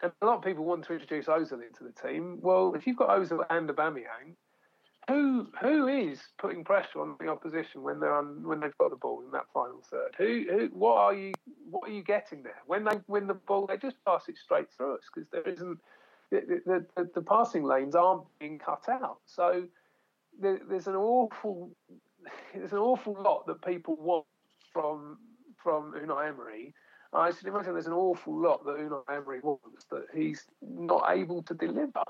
And 0.02 0.12
a 0.22 0.26
lot 0.26 0.38
of 0.38 0.44
people 0.44 0.64
want 0.64 0.84
to 0.84 0.92
introduce 0.92 1.26
Ozil 1.26 1.62
into 1.66 1.84
the 1.84 2.08
team. 2.08 2.38
Well, 2.40 2.74
if 2.74 2.86
you've 2.86 2.96
got 2.96 3.08
Ozil 3.08 3.44
and 3.50 3.68
Aubameyang, 3.68 4.36
who 5.08 5.46
who 5.60 5.86
is 5.86 6.20
putting 6.36 6.64
pressure 6.64 7.00
on 7.00 7.14
the 7.20 7.28
opposition 7.28 7.82
when 7.82 8.00
they're 8.00 8.14
on, 8.14 8.42
when 8.42 8.58
they've 8.58 8.76
got 8.76 8.90
the 8.90 8.96
ball 8.96 9.22
in 9.24 9.30
that 9.30 9.46
final 9.54 9.80
third? 9.88 10.14
Who 10.18 10.44
who 10.50 10.66
what 10.72 10.96
are 10.96 11.14
you 11.14 11.32
what 11.70 11.88
are 11.88 11.92
you 11.92 12.02
getting 12.02 12.42
there 12.42 12.60
when 12.66 12.84
they 12.84 12.98
win 13.06 13.28
the 13.28 13.34
ball? 13.34 13.66
They 13.66 13.76
just 13.76 13.96
pass 14.04 14.28
it 14.28 14.36
straight 14.36 14.66
through 14.76 14.96
us 14.96 15.02
because 15.14 15.30
there 15.30 15.42
isn't 15.42 15.78
the, 16.30 16.60
the, 16.66 16.86
the, 16.96 17.10
the 17.14 17.22
passing 17.22 17.62
lanes 17.62 17.94
aren't 17.94 18.24
being 18.40 18.58
cut 18.58 18.88
out. 18.88 19.18
So 19.26 19.68
there, 20.40 20.60
there's 20.68 20.86
an 20.86 20.96
awful 20.96 21.70
there's 22.54 22.72
an 22.72 22.78
awful 22.78 23.16
lot 23.20 23.46
that 23.46 23.62
people 23.62 23.96
want 23.96 24.26
from 24.72 25.18
from 25.62 25.92
Unai 25.92 26.28
Emery. 26.28 26.74
I 27.12 27.30
should 27.30 27.46
imagine 27.46 27.72
there's 27.72 27.86
an 27.86 27.92
awful 27.92 28.38
lot 28.40 28.64
that 28.64 28.76
Unai 28.76 29.02
Emery 29.10 29.40
wants 29.42 29.86
that 29.90 30.06
he's 30.14 30.44
not 30.60 31.04
able 31.10 31.42
to 31.44 31.54
deliver 31.54 32.02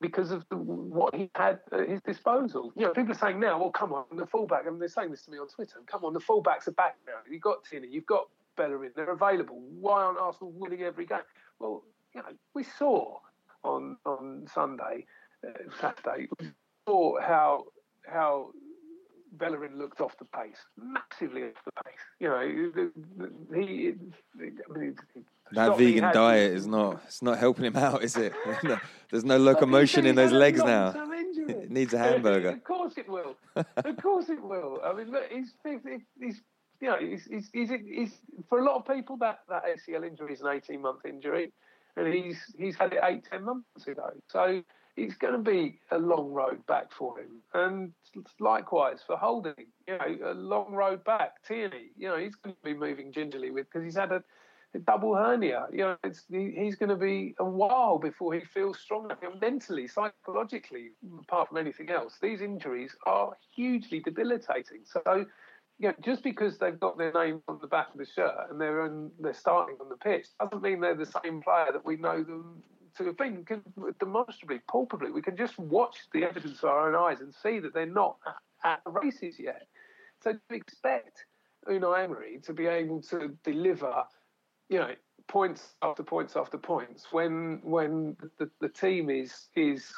because 0.00 0.30
of 0.32 0.44
the, 0.48 0.56
what 0.56 1.14
he 1.14 1.30
had 1.36 1.60
at 1.72 1.88
his 1.88 2.00
disposal. 2.02 2.72
You 2.76 2.86
know, 2.86 2.92
people 2.92 3.12
are 3.12 3.18
saying 3.18 3.38
now, 3.38 3.58
well, 3.60 3.70
come 3.70 3.92
on, 3.92 4.04
the 4.16 4.26
fullback, 4.26 4.66
and 4.66 4.80
they're 4.80 4.88
saying 4.88 5.10
this 5.10 5.22
to 5.26 5.30
me 5.30 5.38
on 5.38 5.48
Twitter, 5.48 5.80
come 5.86 6.04
on, 6.04 6.12
the 6.12 6.20
fullbacks 6.20 6.66
are 6.66 6.72
back 6.72 6.96
now. 7.06 7.14
You've 7.30 7.42
got 7.42 7.64
Tierney, 7.64 7.88
you've 7.88 8.06
got 8.06 8.28
Bellerin, 8.56 8.90
they're 8.96 9.12
available. 9.12 9.60
Why 9.80 10.02
aren't 10.02 10.18
Arsenal 10.18 10.52
winning 10.52 10.82
every 10.82 11.06
game? 11.06 11.20
Well, 11.60 11.84
you 12.14 12.22
know, 12.22 12.28
we 12.54 12.64
saw 12.64 13.18
on 13.62 13.96
on 14.04 14.46
Sunday, 14.52 15.06
uh, 15.46 15.50
Saturday, 15.80 16.28
saw 16.86 17.20
how 17.20 17.64
how 18.06 18.50
Bellerin 19.32 19.78
looked 19.78 20.00
off 20.00 20.16
the 20.18 20.24
pace, 20.24 20.58
massively 20.76 21.44
off 21.44 21.64
the 21.64 21.72
pace. 21.84 21.94
You 22.20 22.28
know, 22.28 22.40
he. 23.54 23.94
I 24.40 24.78
mean, 24.78 24.96
that 25.52 25.76
vegan 25.76 26.12
diet 26.12 26.52
is 26.52 26.66
not 26.66 27.02
it's 27.04 27.22
not 27.22 27.38
helping 27.38 27.64
him 27.64 27.76
out, 27.76 28.02
is 28.02 28.16
it? 28.16 28.32
There's 29.10 29.24
no 29.24 29.38
locomotion 29.38 30.06
in 30.06 30.14
those 30.14 30.32
legs 30.32 30.62
now. 30.62 30.94
It 31.48 31.70
needs 31.70 31.92
a 31.94 31.98
hamburger. 31.98 32.50
of 32.50 32.64
course 32.64 32.94
it 32.96 33.08
will. 33.08 33.36
of 33.56 33.96
course 34.02 34.28
it 34.28 34.42
will. 34.42 34.80
I 34.84 34.92
mean, 34.92 35.10
look, 35.10 35.24
he's 35.30 35.54
he's 36.20 36.40
you 36.80 36.88
know 36.88 36.98
he's, 36.98 37.24
he's, 37.24 37.50
he's, 37.52 37.70
he's 37.70 38.12
for 38.48 38.60
a 38.60 38.64
lot 38.64 38.76
of 38.76 38.86
people 38.86 39.16
that 39.18 39.40
that 39.48 39.64
ACL 39.64 40.06
injury 40.06 40.32
is 40.32 40.40
an 40.40 40.48
18 40.48 40.80
month 40.80 41.04
injury, 41.06 41.52
and 41.96 42.12
he's 42.12 42.38
he's 42.58 42.76
had 42.76 42.92
it 42.92 43.00
eight 43.04 43.24
ten 43.30 43.44
months 43.44 43.86
ago. 43.86 44.10
So 44.28 44.62
it's 44.96 45.14
going 45.16 45.32
to 45.32 45.50
be 45.50 45.78
a 45.90 45.98
long 45.98 46.32
road 46.32 46.64
back 46.66 46.92
for 46.92 47.18
him. 47.18 47.42
And 47.52 47.92
likewise 48.38 49.00
for 49.06 49.16
Holding, 49.16 49.66
you 49.88 49.98
know, 49.98 50.30
a 50.30 50.34
long 50.34 50.72
road 50.72 51.04
back. 51.04 51.42
Tierney, 51.46 51.90
you 51.96 52.08
know, 52.08 52.16
he's 52.16 52.34
going 52.36 52.54
to 52.54 52.62
be 52.62 52.74
moving 52.74 53.12
gingerly 53.12 53.50
with 53.50 53.66
because 53.66 53.84
he's 53.84 53.96
had 53.96 54.12
a, 54.12 54.22
a, 54.74 54.78
double 54.78 55.14
hernia. 55.16 55.66
You 55.72 55.78
know, 55.78 55.96
he, 56.30 56.54
he's 56.56 56.76
going 56.76 56.90
to 56.90 56.96
be 56.96 57.34
a 57.40 57.44
while 57.44 57.98
before 57.98 58.34
he 58.34 58.40
feels 58.40 58.78
strong 58.78 59.06
enough 59.06 59.18
mentally, 59.40 59.88
psychologically, 59.88 60.90
apart 61.20 61.48
from 61.48 61.58
anything 61.58 61.90
else. 61.90 62.18
These 62.22 62.40
injuries 62.40 62.94
are 63.04 63.36
hugely 63.54 63.98
debilitating. 63.98 64.82
So, 64.84 65.26
you 65.80 65.88
know, 65.88 65.94
just 66.04 66.22
because 66.22 66.58
they've 66.58 66.78
got 66.78 66.98
their 66.98 67.12
name 67.12 67.42
on 67.48 67.58
the 67.60 67.66
back 67.66 67.88
of 67.92 67.98
the 67.98 68.06
shirt 68.06 68.46
and 68.48 68.60
they're 68.60 68.88
they're 69.18 69.34
starting 69.34 69.76
on 69.80 69.88
the 69.88 69.96
pitch 69.96 70.26
doesn't 70.38 70.62
mean 70.62 70.80
they're 70.80 70.94
the 70.94 71.04
same 71.24 71.42
player 71.42 71.66
that 71.72 71.84
we 71.84 71.96
know 71.96 72.22
them 72.22 72.62
to 72.96 73.04
have 73.04 73.16
been 73.16 73.44
demonstrably, 73.98 74.60
palpably. 74.70 75.10
We 75.10 75.22
can 75.22 75.36
just 75.36 75.58
watch 75.58 75.96
the 76.12 76.24
evidence 76.24 76.62
with 76.62 76.70
our 76.70 76.88
own 76.88 76.94
eyes 76.94 77.20
and 77.20 77.34
see 77.34 77.58
that 77.58 77.74
they're 77.74 77.86
not 77.86 78.16
at 78.62 78.80
the 78.84 78.90
races 78.90 79.36
yet. 79.38 79.66
So 80.22 80.32
to 80.32 80.54
expect 80.54 81.24
Unai 81.68 82.04
Emery 82.04 82.40
to 82.44 82.52
be 82.52 82.66
able 82.66 83.02
to 83.02 83.36
deliver, 83.42 84.04
you 84.68 84.78
know, 84.78 84.94
points 85.28 85.74
after 85.82 86.02
points 86.02 86.36
after 86.36 86.58
points 86.58 87.06
when 87.10 87.60
when 87.62 88.16
the, 88.38 88.50
the 88.60 88.68
team 88.68 89.08
is 89.08 89.48
is 89.56 89.90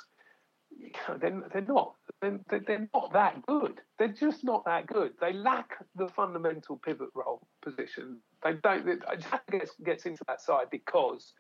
they're, 1.21 1.43
they're 1.53 1.63
not 1.63 1.95
they're, 2.21 2.41
they're 2.67 2.89
not 2.95 3.13
that 3.13 3.45
good. 3.47 3.81
They're 3.99 4.09
just 4.09 4.45
not 4.45 4.65
that 4.67 4.87
good. 4.87 5.13
They 5.21 5.33
lack 5.33 5.71
the 5.97 6.09
fundamental 6.09 6.77
pivot 6.77 7.09
role 7.15 7.47
position. 7.63 8.19
They 8.43 8.55
don't. 8.63 8.87
Jack 9.19 9.47
gets 9.51 9.73
gets 9.85 10.07
into 10.07 10.25
that 10.29 10.41
side 10.41 10.67
because 10.71 11.33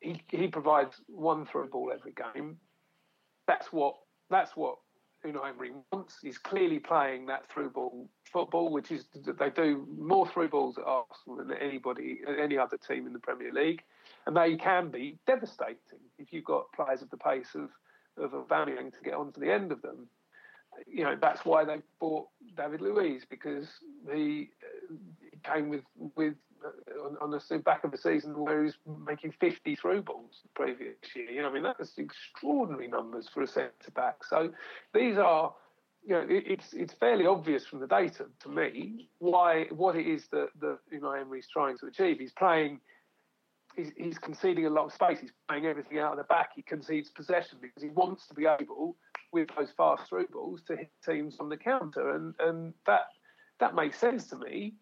he, 0.00 0.22
he 0.28 0.48
provides 0.48 1.00
one 1.06 1.46
through 1.46 1.68
ball 1.68 1.92
every 1.94 2.12
game. 2.12 2.56
That's 3.46 3.72
what 3.72 3.94
that's 4.30 4.56
what 4.56 4.76
Unai 5.24 5.50
Emery 5.50 5.72
wants. 5.92 6.18
He's 6.22 6.38
clearly 6.38 6.78
playing 6.78 7.26
that 7.26 7.50
through 7.50 7.70
ball 7.70 8.08
football, 8.32 8.72
which 8.72 8.90
is 8.90 9.06
they 9.38 9.50
do 9.50 9.86
more 9.98 10.26
through 10.26 10.48
balls 10.48 10.78
at 10.78 10.84
Arsenal 10.84 11.36
than 11.36 11.52
anybody, 11.52 12.20
any 12.38 12.56
other 12.56 12.78
team 12.78 13.06
in 13.06 13.12
the 13.12 13.18
Premier 13.18 13.52
League, 13.52 13.82
and 14.26 14.36
they 14.36 14.56
can 14.56 14.90
be 14.90 15.18
devastating 15.26 16.00
if 16.18 16.32
you've 16.32 16.44
got 16.44 16.72
players 16.72 17.02
of 17.02 17.10
the 17.10 17.16
pace 17.16 17.54
of 17.54 17.70
of 18.16 18.32
Aubameyang 18.32 18.92
to 18.92 19.00
get 19.04 19.14
onto 19.14 19.40
the 19.40 19.52
end 19.52 19.72
of 19.72 19.82
them. 19.82 20.08
You 20.86 21.04
know 21.04 21.16
that's 21.20 21.44
why 21.44 21.64
they 21.64 21.76
bought 21.98 22.28
David 22.56 22.80
Luiz 22.80 23.24
because 23.28 23.68
he, 24.12 24.50
uh, 24.62 24.94
he 25.20 25.38
came 25.42 25.68
with 25.68 25.84
with 26.16 26.34
Uh, 26.64 27.06
on, 27.06 27.16
on 27.20 27.30
the 27.30 27.58
back 27.58 27.84
of 27.84 27.90
the 27.90 27.96
season 27.96 28.38
where 28.38 28.64
he's 28.64 28.74
making 29.06 29.32
50 29.40 29.76
through 29.76 30.02
balls 30.02 30.40
the 30.42 30.48
previous 30.54 30.96
year. 31.14 31.30
You 31.30 31.42
know, 31.42 31.48
I 31.48 31.52
mean, 31.52 31.62
that's 31.62 31.96
extraordinary 31.96 32.88
numbers 32.88 33.28
for 33.32 33.42
a 33.42 33.46
centre 33.46 33.90
back. 33.94 34.24
So 34.24 34.50
these 34.92 35.16
are, 35.16 35.54
you 36.04 36.14
know, 36.14 36.20
it, 36.28 36.44
it's 36.46 36.72
it's 36.72 36.94
fairly 36.94 37.26
obvious 37.26 37.64
from 37.64 37.80
the 37.80 37.86
data 37.86 38.26
to 38.40 38.48
me 38.48 39.08
why 39.18 39.66
what 39.70 39.96
it 39.96 40.06
is 40.06 40.26
that 40.32 40.48
that 40.60 40.78
Unai 40.92 41.22
Emery's 41.22 41.48
trying 41.50 41.78
to 41.78 41.86
achieve. 41.86 42.18
He's 42.18 42.32
playing 42.32 42.80
he's, 43.76 43.92
he's 43.96 44.18
conceding 44.18 44.66
a 44.66 44.70
lot 44.70 44.86
of 44.86 44.92
space. 44.92 45.18
He's 45.20 45.32
playing 45.48 45.66
everything 45.66 45.98
out 45.98 46.12
of 46.12 46.18
the 46.18 46.24
back. 46.24 46.50
He 46.54 46.62
concedes 46.62 47.10
possession 47.10 47.58
because 47.60 47.82
he 47.82 47.90
wants 47.90 48.26
to 48.28 48.34
be 48.34 48.46
able, 48.46 48.96
with 49.32 49.48
those 49.56 49.70
fast 49.76 50.08
through 50.08 50.28
balls, 50.28 50.62
to 50.66 50.76
hit 50.76 50.90
teams 51.04 51.36
on 51.40 51.48
the 51.48 51.56
counter, 51.56 52.14
and 52.14 52.34
and 52.40 52.74
that 52.86 53.06
that 53.60 53.74
makes 53.74 53.98
sense 53.98 54.26
to 54.28 54.36
me. 54.36 54.74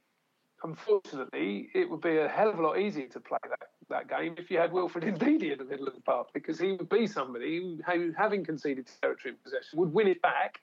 Unfortunately, 0.64 1.70
it 1.74 1.88
would 1.88 2.00
be 2.00 2.18
a 2.18 2.28
hell 2.28 2.50
of 2.50 2.58
a 2.58 2.62
lot 2.62 2.78
easier 2.78 3.06
to 3.08 3.20
play 3.20 3.38
that, 3.48 3.68
that 3.88 4.08
game 4.08 4.34
if 4.38 4.50
you 4.50 4.58
had 4.58 4.72
Wilfred 4.72 5.04
Ndidi 5.18 5.52
in 5.52 5.58
the 5.58 5.64
middle 5.64 5.86
of 5.86 5.94
the 5.94 6.00
park 6.00 6.28
because 6.34 6.58
he 6.58 6.72
would 6.72 6.88
be 6.88 7.06
somebody 7.06 7.78
who, 7.86 8.12
having 8.16 8.44
conceded 8.44 8.88
territory 9.00 9.34
in 9.34 9.38
possession, 9.42 9.78
would 9.78 9.92
win 9.92 10.08
it 10.08 10.20
back, 10.20 10.60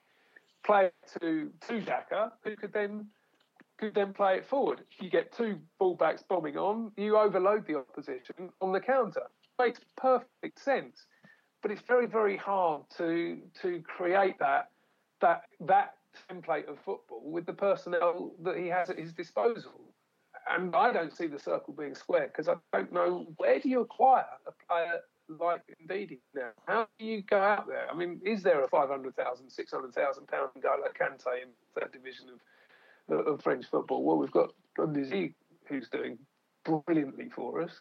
play 0.64 0.86
it 0.86 0.94
to 1.20 1.50
to 1.68 1.80
Xhaka, 1.80 2.32
who 2.44 2.56
could 2.56 2.72
then 2.72 3.06
could 3.78 3.94
then 3.94 4.12
play 4.12 4.36
it 4.36 4.46
forward. 4.46 4.82
If 4.90 5.02
you 5.02 5.10
get 5.10 5.32
two 5.32 5.58
fullbacks 5.80 6.26
bombing 6.26 6.56
on, 6.56 6.92
you 6.96 7.16
overload 7.16 7.66
the 7.66 7.76
opposition 7.76 8.50
on 8.60 8.72
the 8.72 8.80
counter. 8.80 9.22
Makes 9.58 9.80
perfect 9.96 10.58
sense, 10.58 11.06
but 11.62 11.70
it's 11.70 11.82
very 11.82 12.06
very 12.06 12.36
hard 12.36 12.82
to 12.98 13.38
to 13.62 13.80
create 13.80 14.38
that 14.40 14.70
that 15.20 15.44
that 15.60 15.94
template 16.30 16.68
of 16.68 16.78
football 16.78 17.22
with 17.24 17.46
the 17.46 17.52
personnel 17.52 18.32
that 18.42 18.56
he 18.56 18.68
has 18.68 18.90
at 18.90 18.98
his 18.98 19.12
disposal. 19.12 19.85
And 20.48 20.74
I 20.76 20.92
don't 20.92 21.16
see 21.16 21.26
the 21.26 21.38
circle 21.38 21.74
being 21.74 21.94
square 21.94 22.28
because 22.28 22.48
I 22.48 22.54
don't 22.72 22.92
know 22.92 23.26
where 23.36 23.58
do 23.58 23.68
you 23.68 23.80
acquire 23.80 24.26
a 24.46 24.52
player 24.68 25.00
like 25.28 25.62
Ndidi 25.84 26.20
now? 26.34 26.50
How 26.66 26.86
do 26.98 27.04
you 27.04 27.22
go 27.22 27.38
out 27.38 27.66
there? 27.66 27.86
I 27.90 27.96
mean, 27.96 28.20
is 28.24 28.42
there 28.42 28.62
a 28.62 28.68
500,000, 28.68 29.50
600,000 29.50 30.28
pound 30.28 30.50
guy 30.62 30.76
like 30.80 30.96
Kante 30.98 31.42
in 31.42 31.48
third 31.74 31.92
division 31.92 32.26
of, 33.08 33.26
of 33.26 33.42
French 33.42 33.66
football? 33.66 34.04
Well, 34.04 34.18
we've 34.18 34.30
got 34.30 34.52
Ndidi 34.78 35.34
who's 35.68 35.88
doing 35.88 36.18
brilliantly 36.64 37.28
for 37.28 37.62
us 37.62 37.80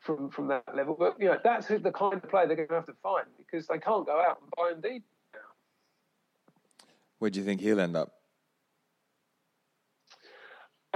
from 0.00 0.30
from 0.30 0.48
that 0.48 0.64
level. 0.74 0.96
But 0.98 1.16
you 1.18 1.26
know, 1.26 1.38
that's 1.42 1.68
the 1.68 1.92
kind 1.92 2.14
of 2.14 2.28
player 2.28 2.46
they're 2.46 2.56
going 2.56 2.68
to 2.68 2.74
have 2.74 2.86
to 2.86 2.94
find 3.02 3.26
because 3.38 3.66
they 3.66 3.78
can't 3.78 4.06
go 4.06 4.20
out 4.20 4.38
and 4.40 4.50
buy 4.56 4.88
Ndidi. 4.88 5.02
Now. 5.34 5.40
Where 7.18 7.30
do 7.30 7.40
you 7.40 7.44
think 7.44 7.60
he'll 7.60 7.80
end 7.80 7.96
up? 7.96 8.15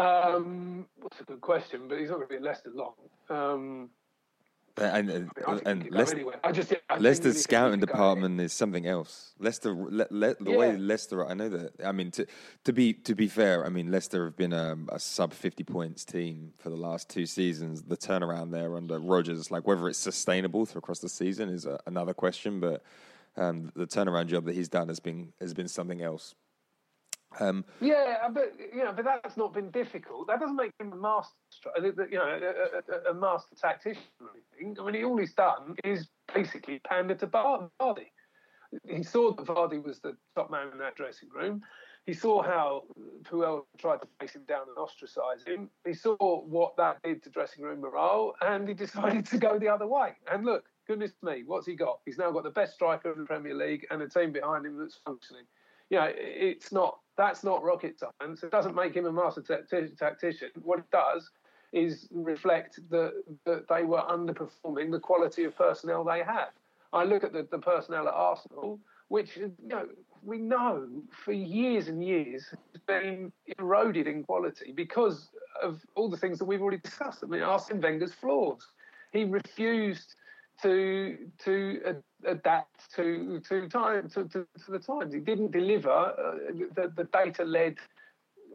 Um, 0.00 0.86
that's 1.02 1.20
a 1.20 1.24
good 1.24 1.40
question, 1.40 1.82
but 1.88 1.98
he's 1.98 2.08
not 2.08 2.16
going 2.16 2.28
to 2.28 2.30
be 2.30 2.36
at 2.36 2.42
Leicester 2.42 2.70
long. 2.74 2.94
Um, 3.28 3.90
and 4.76 4.86
I 4.86 5.02
mean, 5.02 5.30
I 5.46 5.60
and 5.66 5.90
Leicester, 5.90 6.16
anywhere. 6.16 6.40
I 6.42 6.52
just, 6.52 6.70
yeah, 6.70 6.78
I 6.88 6.98
Leicester's 6.98 7.42
scouting 7.42 7.80
department 7.80 8.40
is 8.40 8.52
something 8.52 8.86
else. 8.86 9.34
Leicester, 9.38 9.74
le, 9.74 10.06
le, 10.10 10.34
the 10.40 10.52
way 10.52 10.76
Leicester, 10.76 11.26
I 11.26 11.34
know 11.34 11.48
that. 11.50 11.72
I 11.84 11.92
mean, 11.92 12.10
to 12.12 12.26
to 12.64 12.72
be 12.72 12.94
to 12.94 13.14
be 13.14 13.28
fair, 13.28 13.66
I 13.66 13.68
mean 13.68 13.90
Leicester 13.90 14.24
have 14.24 14.36
been 14.36 14.52
a, 14.52 14.76
a 14.90 14.98
sub 14.98 15.32
fifty 15.34 15.64
points 15.64 16.04
team 16.04 16.52
for 16.58 16.70
the 16.70 16.76
last 16.76 17.10
two 17.10 17.26
seasons. 17.26 17.82
The 17.82 17.96
turnaround 17.96 18.52
there 18.52 18.76
under 18.76 18.98
Rodgers, 18.98 19.50
like 19.50 19.66
whether 19.66 19.88
it's 19.88 19.98
sustainable 19.98 20.64
through 20.64 20.78
across 20.78 21.00
the 21.00 21.08
season, 21.08 21.48
is 21.48 21.66
a, 21.66 21.78
another 21.86 22.14
question. 22.14 22.60
But 22.60 22.82
um, 23.36 23.72
the 23.74 23.86
turnaround 23.86 24.28
job 24.28 24.44
that 24.46 24.54
he's 24.54 24.68
done 24.68 24.88
has 24.88 25.00
been 25.00 25.32
has 25.40 25.52
been 25.52 25.68
something 25.68 26.00
else. 26.00 26.34
Um, 27.38 27.64
Yeah, 27.80 28.28
but 28.32 28.54
you 28.74 28.84
know, 28.84 28.92
but 28.92 29.04
that's 29.04 29.36
not 29.36 29.54
been 29.54 29.70
difficult. 29.70 30.26
That 30.26 30.40
doesn't 30.40 30.56
make 30.56 30.72
him 30.80 30.92
a 30.92 30.96
master, 30.96 31.36
you 31.76 32.18
know, 32.18 32.24
a, 32.24 33.10
a, 33.10 33.10
a 33.12 33.14
master 33.14 33.54
tactician 33.54 34.02
or 34.20 34.28
anything. 34.58 34.76
I 34.80 34.90
mean, 34.90 35.04
all 35.04 35.16
he's 35.16 35.34
done 35.34 35.76
is 35.84 36.08
basically 36.34 36.80
pander 36.80 37.14
to 37.16 37.26
Vardy. 37.28 38.08
He 38.88 39.02
saw 39.02 39.32
that 39.32 39.46
Vardy 39.46 39.82
was 39.82 40.00
the 40.00 40.16
top 40.34 40.50
man 40.50 40.68
in 40.72 40.78
that 40.78 40.96
dressing 40.96 41.28
room. 41.28 41.62
He 42.06 42.14
saw 42.14 42.42
how 42.42 42.84
Puel 43.22 43.66
tried 43.78 44.00
to 44.00 44.08
face 44.18 44.34
him 44.34 44.44
down 44.48 44.62
and 44.68 44.78
ostracise 44.78 45.44
him. 45.46 45.68
He 45.84 45.92
saw 45.92 46.16
what 46.16 46.76
that 46.76 47.02
did 47.02 47.22
to 47.24 47.30
dressing 47.30 47.62
room 47.62 47.80
morale, 47.80 48.34
and 48.40 48.66
he 48.66 48.74
decided 48.86 49.26
to 49.26 49.38
go 49.38 49.58
the 49.58 49.68
other 49.68 49.86
way. 49.86 50.14
And 50.30 50.44
look, 50.44 50.64
goodness 50.86 51.12
me, 51.22 51.42
what's 51.46 51.66
he 51.66 51.74
got? 51.74 52.00
He's 52.06 52.18
now 52.18 52.30
got 52.30 52.44
the 52.44 52.50
best 52.50 52.74
striker 52.74 53.12
in 53.12 53.20
the 53.20 53.26
Premier 53.26 53.54
League 53.54 53.86
and 53.90 54.02
a 54.02 54.08
team 54.08 54.32
behind 54.32 54.66
him 54.66 54.78
that's 54.78 54.98
functioning. 55.04 55.44
You 55.90 55.98
know, 55.98 56.12
it's 56.16 56.72
not 56.72 56.99
that's 57.16 57.44
not 57.44 57.62
rocket 57.62 57.98
science. 57.98 58.42
It 58.42 58.50
doesn't 58.50 58.74
make 58.74 58.94
him 58.94 59.06
a 59.06 59.12
master 59.12 59.42
tacti- 59.42 59.96
tactician. 59.96 60.50
What 60.62 60.80
it 60.80 60.90
does 60.90 61.30
is 61.72 62.08
reflect 62.10 62.80
that 62.90 63.12
that 63.44 63.68
they 63.68 63.84
were 63.84 64.00
underperforming 64.00 64.90
the 64.90 64.98
quality 65.00 65.44
of 65.44 65.56
personnel 65.56 66.04
they 66.04 66.22
have. 66.22 66.50
I 66.92 67.04
look 67.04 67.22
at 67.22 67.32
the, 67.32 67.46
the 67.50 67.58
personnel 67.58 68.08
at 68.08 68.14
Arsenal, 68.14 68.80
which 69.08 69.36
you 69.36 69.52
know 69.64 69.86
we 70.22 70.38
know 70.38 70.88
for 71.24 71.32
years 71.32 71.88
and 71.88 72.04
years 72.04 72.44
has 72.72 72.80
been 72.86 73.32
eroded 73.58 74.06
in 74.06 74.24
quality 74.24 74.72
because 74.72 75.30
of 75.62 75.80
all 75.94 76.10
the 76.10 76.16
things 76.16 76.38
that 76.38 76.44
we've 76.44 76.60
already 76.60 76.78
discussed. 76.78 77.22
I 77.22 77.26
mean, 77.26 77.42
Arsene 77.42 77.80
Wenger's 77.80 78.14
flaws. 78.14 78.66
He 79.12 79.24
refused 79.24 80.14
to 80.62 81.16
to 81.44 81.80
ad- 81.86 82.02
adapt 82.26 82.94
to 82.96 83.40
to 83.48 83.68
time 83.68 84.08
to, 84.10 84.24
to, 84.24 84.46
to 84.64 84.70
the 84.70 84.78
times. 84.78 85.14
It 85.14 85.24
didn't 85.24 85.52
deliver 85.52 85.90
uh, 85.90 86.52
the, 86.74 86.92
the 86.94 87.04
data 87.04 87.44
led 87.44 87.76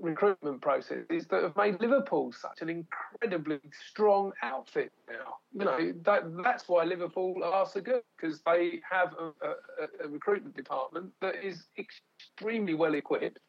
recruitment 0.01 0.61
processes 0.61 1.25
that 1.29 1.43
have 1.43 1.55
made 1.55 1.79
Liverpool 1.79 2.31
such 2.33 2.61
an 2.61 2.69
incredibly 2.69 3.59
strong 3.89 4.31
outfit 4.43 4.91
now. 5.09 5.37
You 5.53 5.65
know 5.65 5.93
that 6.03 6.23
that's 6.43 6.67
why 6.67 6.83
Liverpool 6.83 7.41
are 7.43 7.65
so 7.65 7.81
good 7.81 8.03
because 8.17 8.41
they 8.45 8.81
have 8.89 9.13
a, 9.19 9.47
a, 9.47 10.05
a 10.05 10.07
recruitment 10.07 10.55
department 10.55 11.11
that 11.21 11.35
is 11.43 11.63
extremely 11.77 12.73
well 12.73 12.95
equipped 12.95 13.39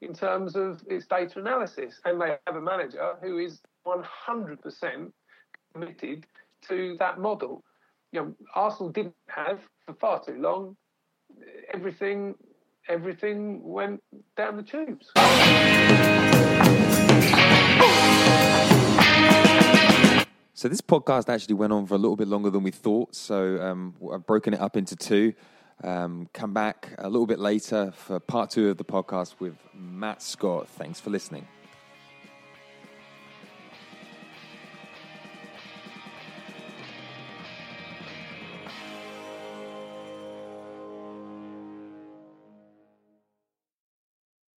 in 0.00 0.14
terms 0.14 0.54
of 0.54 0.80
its 0.86 1.06
data 1.06 1.40
analysis, 1.40 2.00
and 2.04 2.20
they 2.20 2.36
have 2.46 2.56
a 2.56 2.60
manager 2.60 3.14
who 3.20 3.38
is 3.38 3.60
100% 3.86 5.12
committed 5.72 6.26
to 6.68 6.96
that 6.98 7.18
model. 7.18 7.64
You 8.12 8.20
know, 8.20 8.34
Arsenal 8.54 8.90
didn't 8.90 9.14
have 9.28 9.60
for 9.86 9.94
far 9.94 10.24
too 10.24 10.36
long. 10.40 10.76
Everything, 11.72 12.34
everything 12.88 13.62
went 13.62 14.02
down 14.36 14.56
the 14.56 14.62
tubes. 14.62 15.10
So 20.54 20.68
this 20.68 20.80
podcast 20.80 21.32
actually 21.32 21.54
went 21.54 21.72
on 21.72 21.86
for 21.86 21.94
a 21.94 21.98
little 21.98 22.16
bit 22.16 22.26
longer 22.26 22.50
than 22.50 22.64
we 22.64 22.72
thought. 22.72 23.14
So 23.14 23.60
um, 23.62 23.94
I've 24.12 24.26
broken 24.26 24.54
it 24.54 24.60
up 24.60 24.76
into 24.76 24.96
two. 24.96 25.34
Um, 25.84 26.28
come 26.32 26.52
back 26.52 26.94
a 26.98 27.08
little 27.08 27.26
bit 27.26 27.38
later 27.38 27.92
for 27.94 28.18
part 28.18 28.50
two 28.50 28.68
of 28.70 28.76
the 28.76 28.84
podcast 28.84 29.34
with 29.38 29.56
Matt 29.72 30.20
Scott. 30.20 30.68
Thanks 30.68 30.98
for 30.98 31.10
listening. 31.10 31.46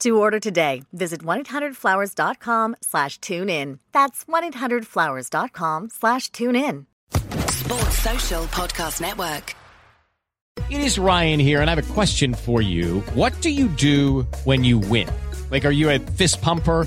To 0.00 0.16
order 0.16 0.38
today, 0.38 0.84
visit 0.92 1.22
1-800-Flowers.com 1.22 2.76
slash 2.82 3.18
tune 3.20 3.50
in. 3.50 3.80
That's 3.92 4.24
1-800-Flowers.com 4.24 5.90
slash 5.90 6.30
tune 6.30 6.54
in. 6.56 6.86
Sports 7.50 7.98
Social 7.98 8.44
Podcast 8.44 9.00
Network. 9.00 9.54
It 10.70 10.80
is 10.80 10.98
Ryan 10.98 11.40
here, 11.40 11.60
and 11.60 11.70
I 11.70 11.74
have 11.74 11.90
a 11.90 11.94
question 11.94 12.34
for 12.34 12.60
you. 12.60 13.00
What 13.14 13.40
do 13.40 13.50
you 13.50 13.68
do 13.68 14.22
when 14.44 14.64
you 14.64 14.78
win? 14.78 15.08
Like, 15.50 15.64
are 15.64 15.70
you 15.70 15.90
a 15.90 15.98
fist 15.98 16.42
pumper? 16.42 16.86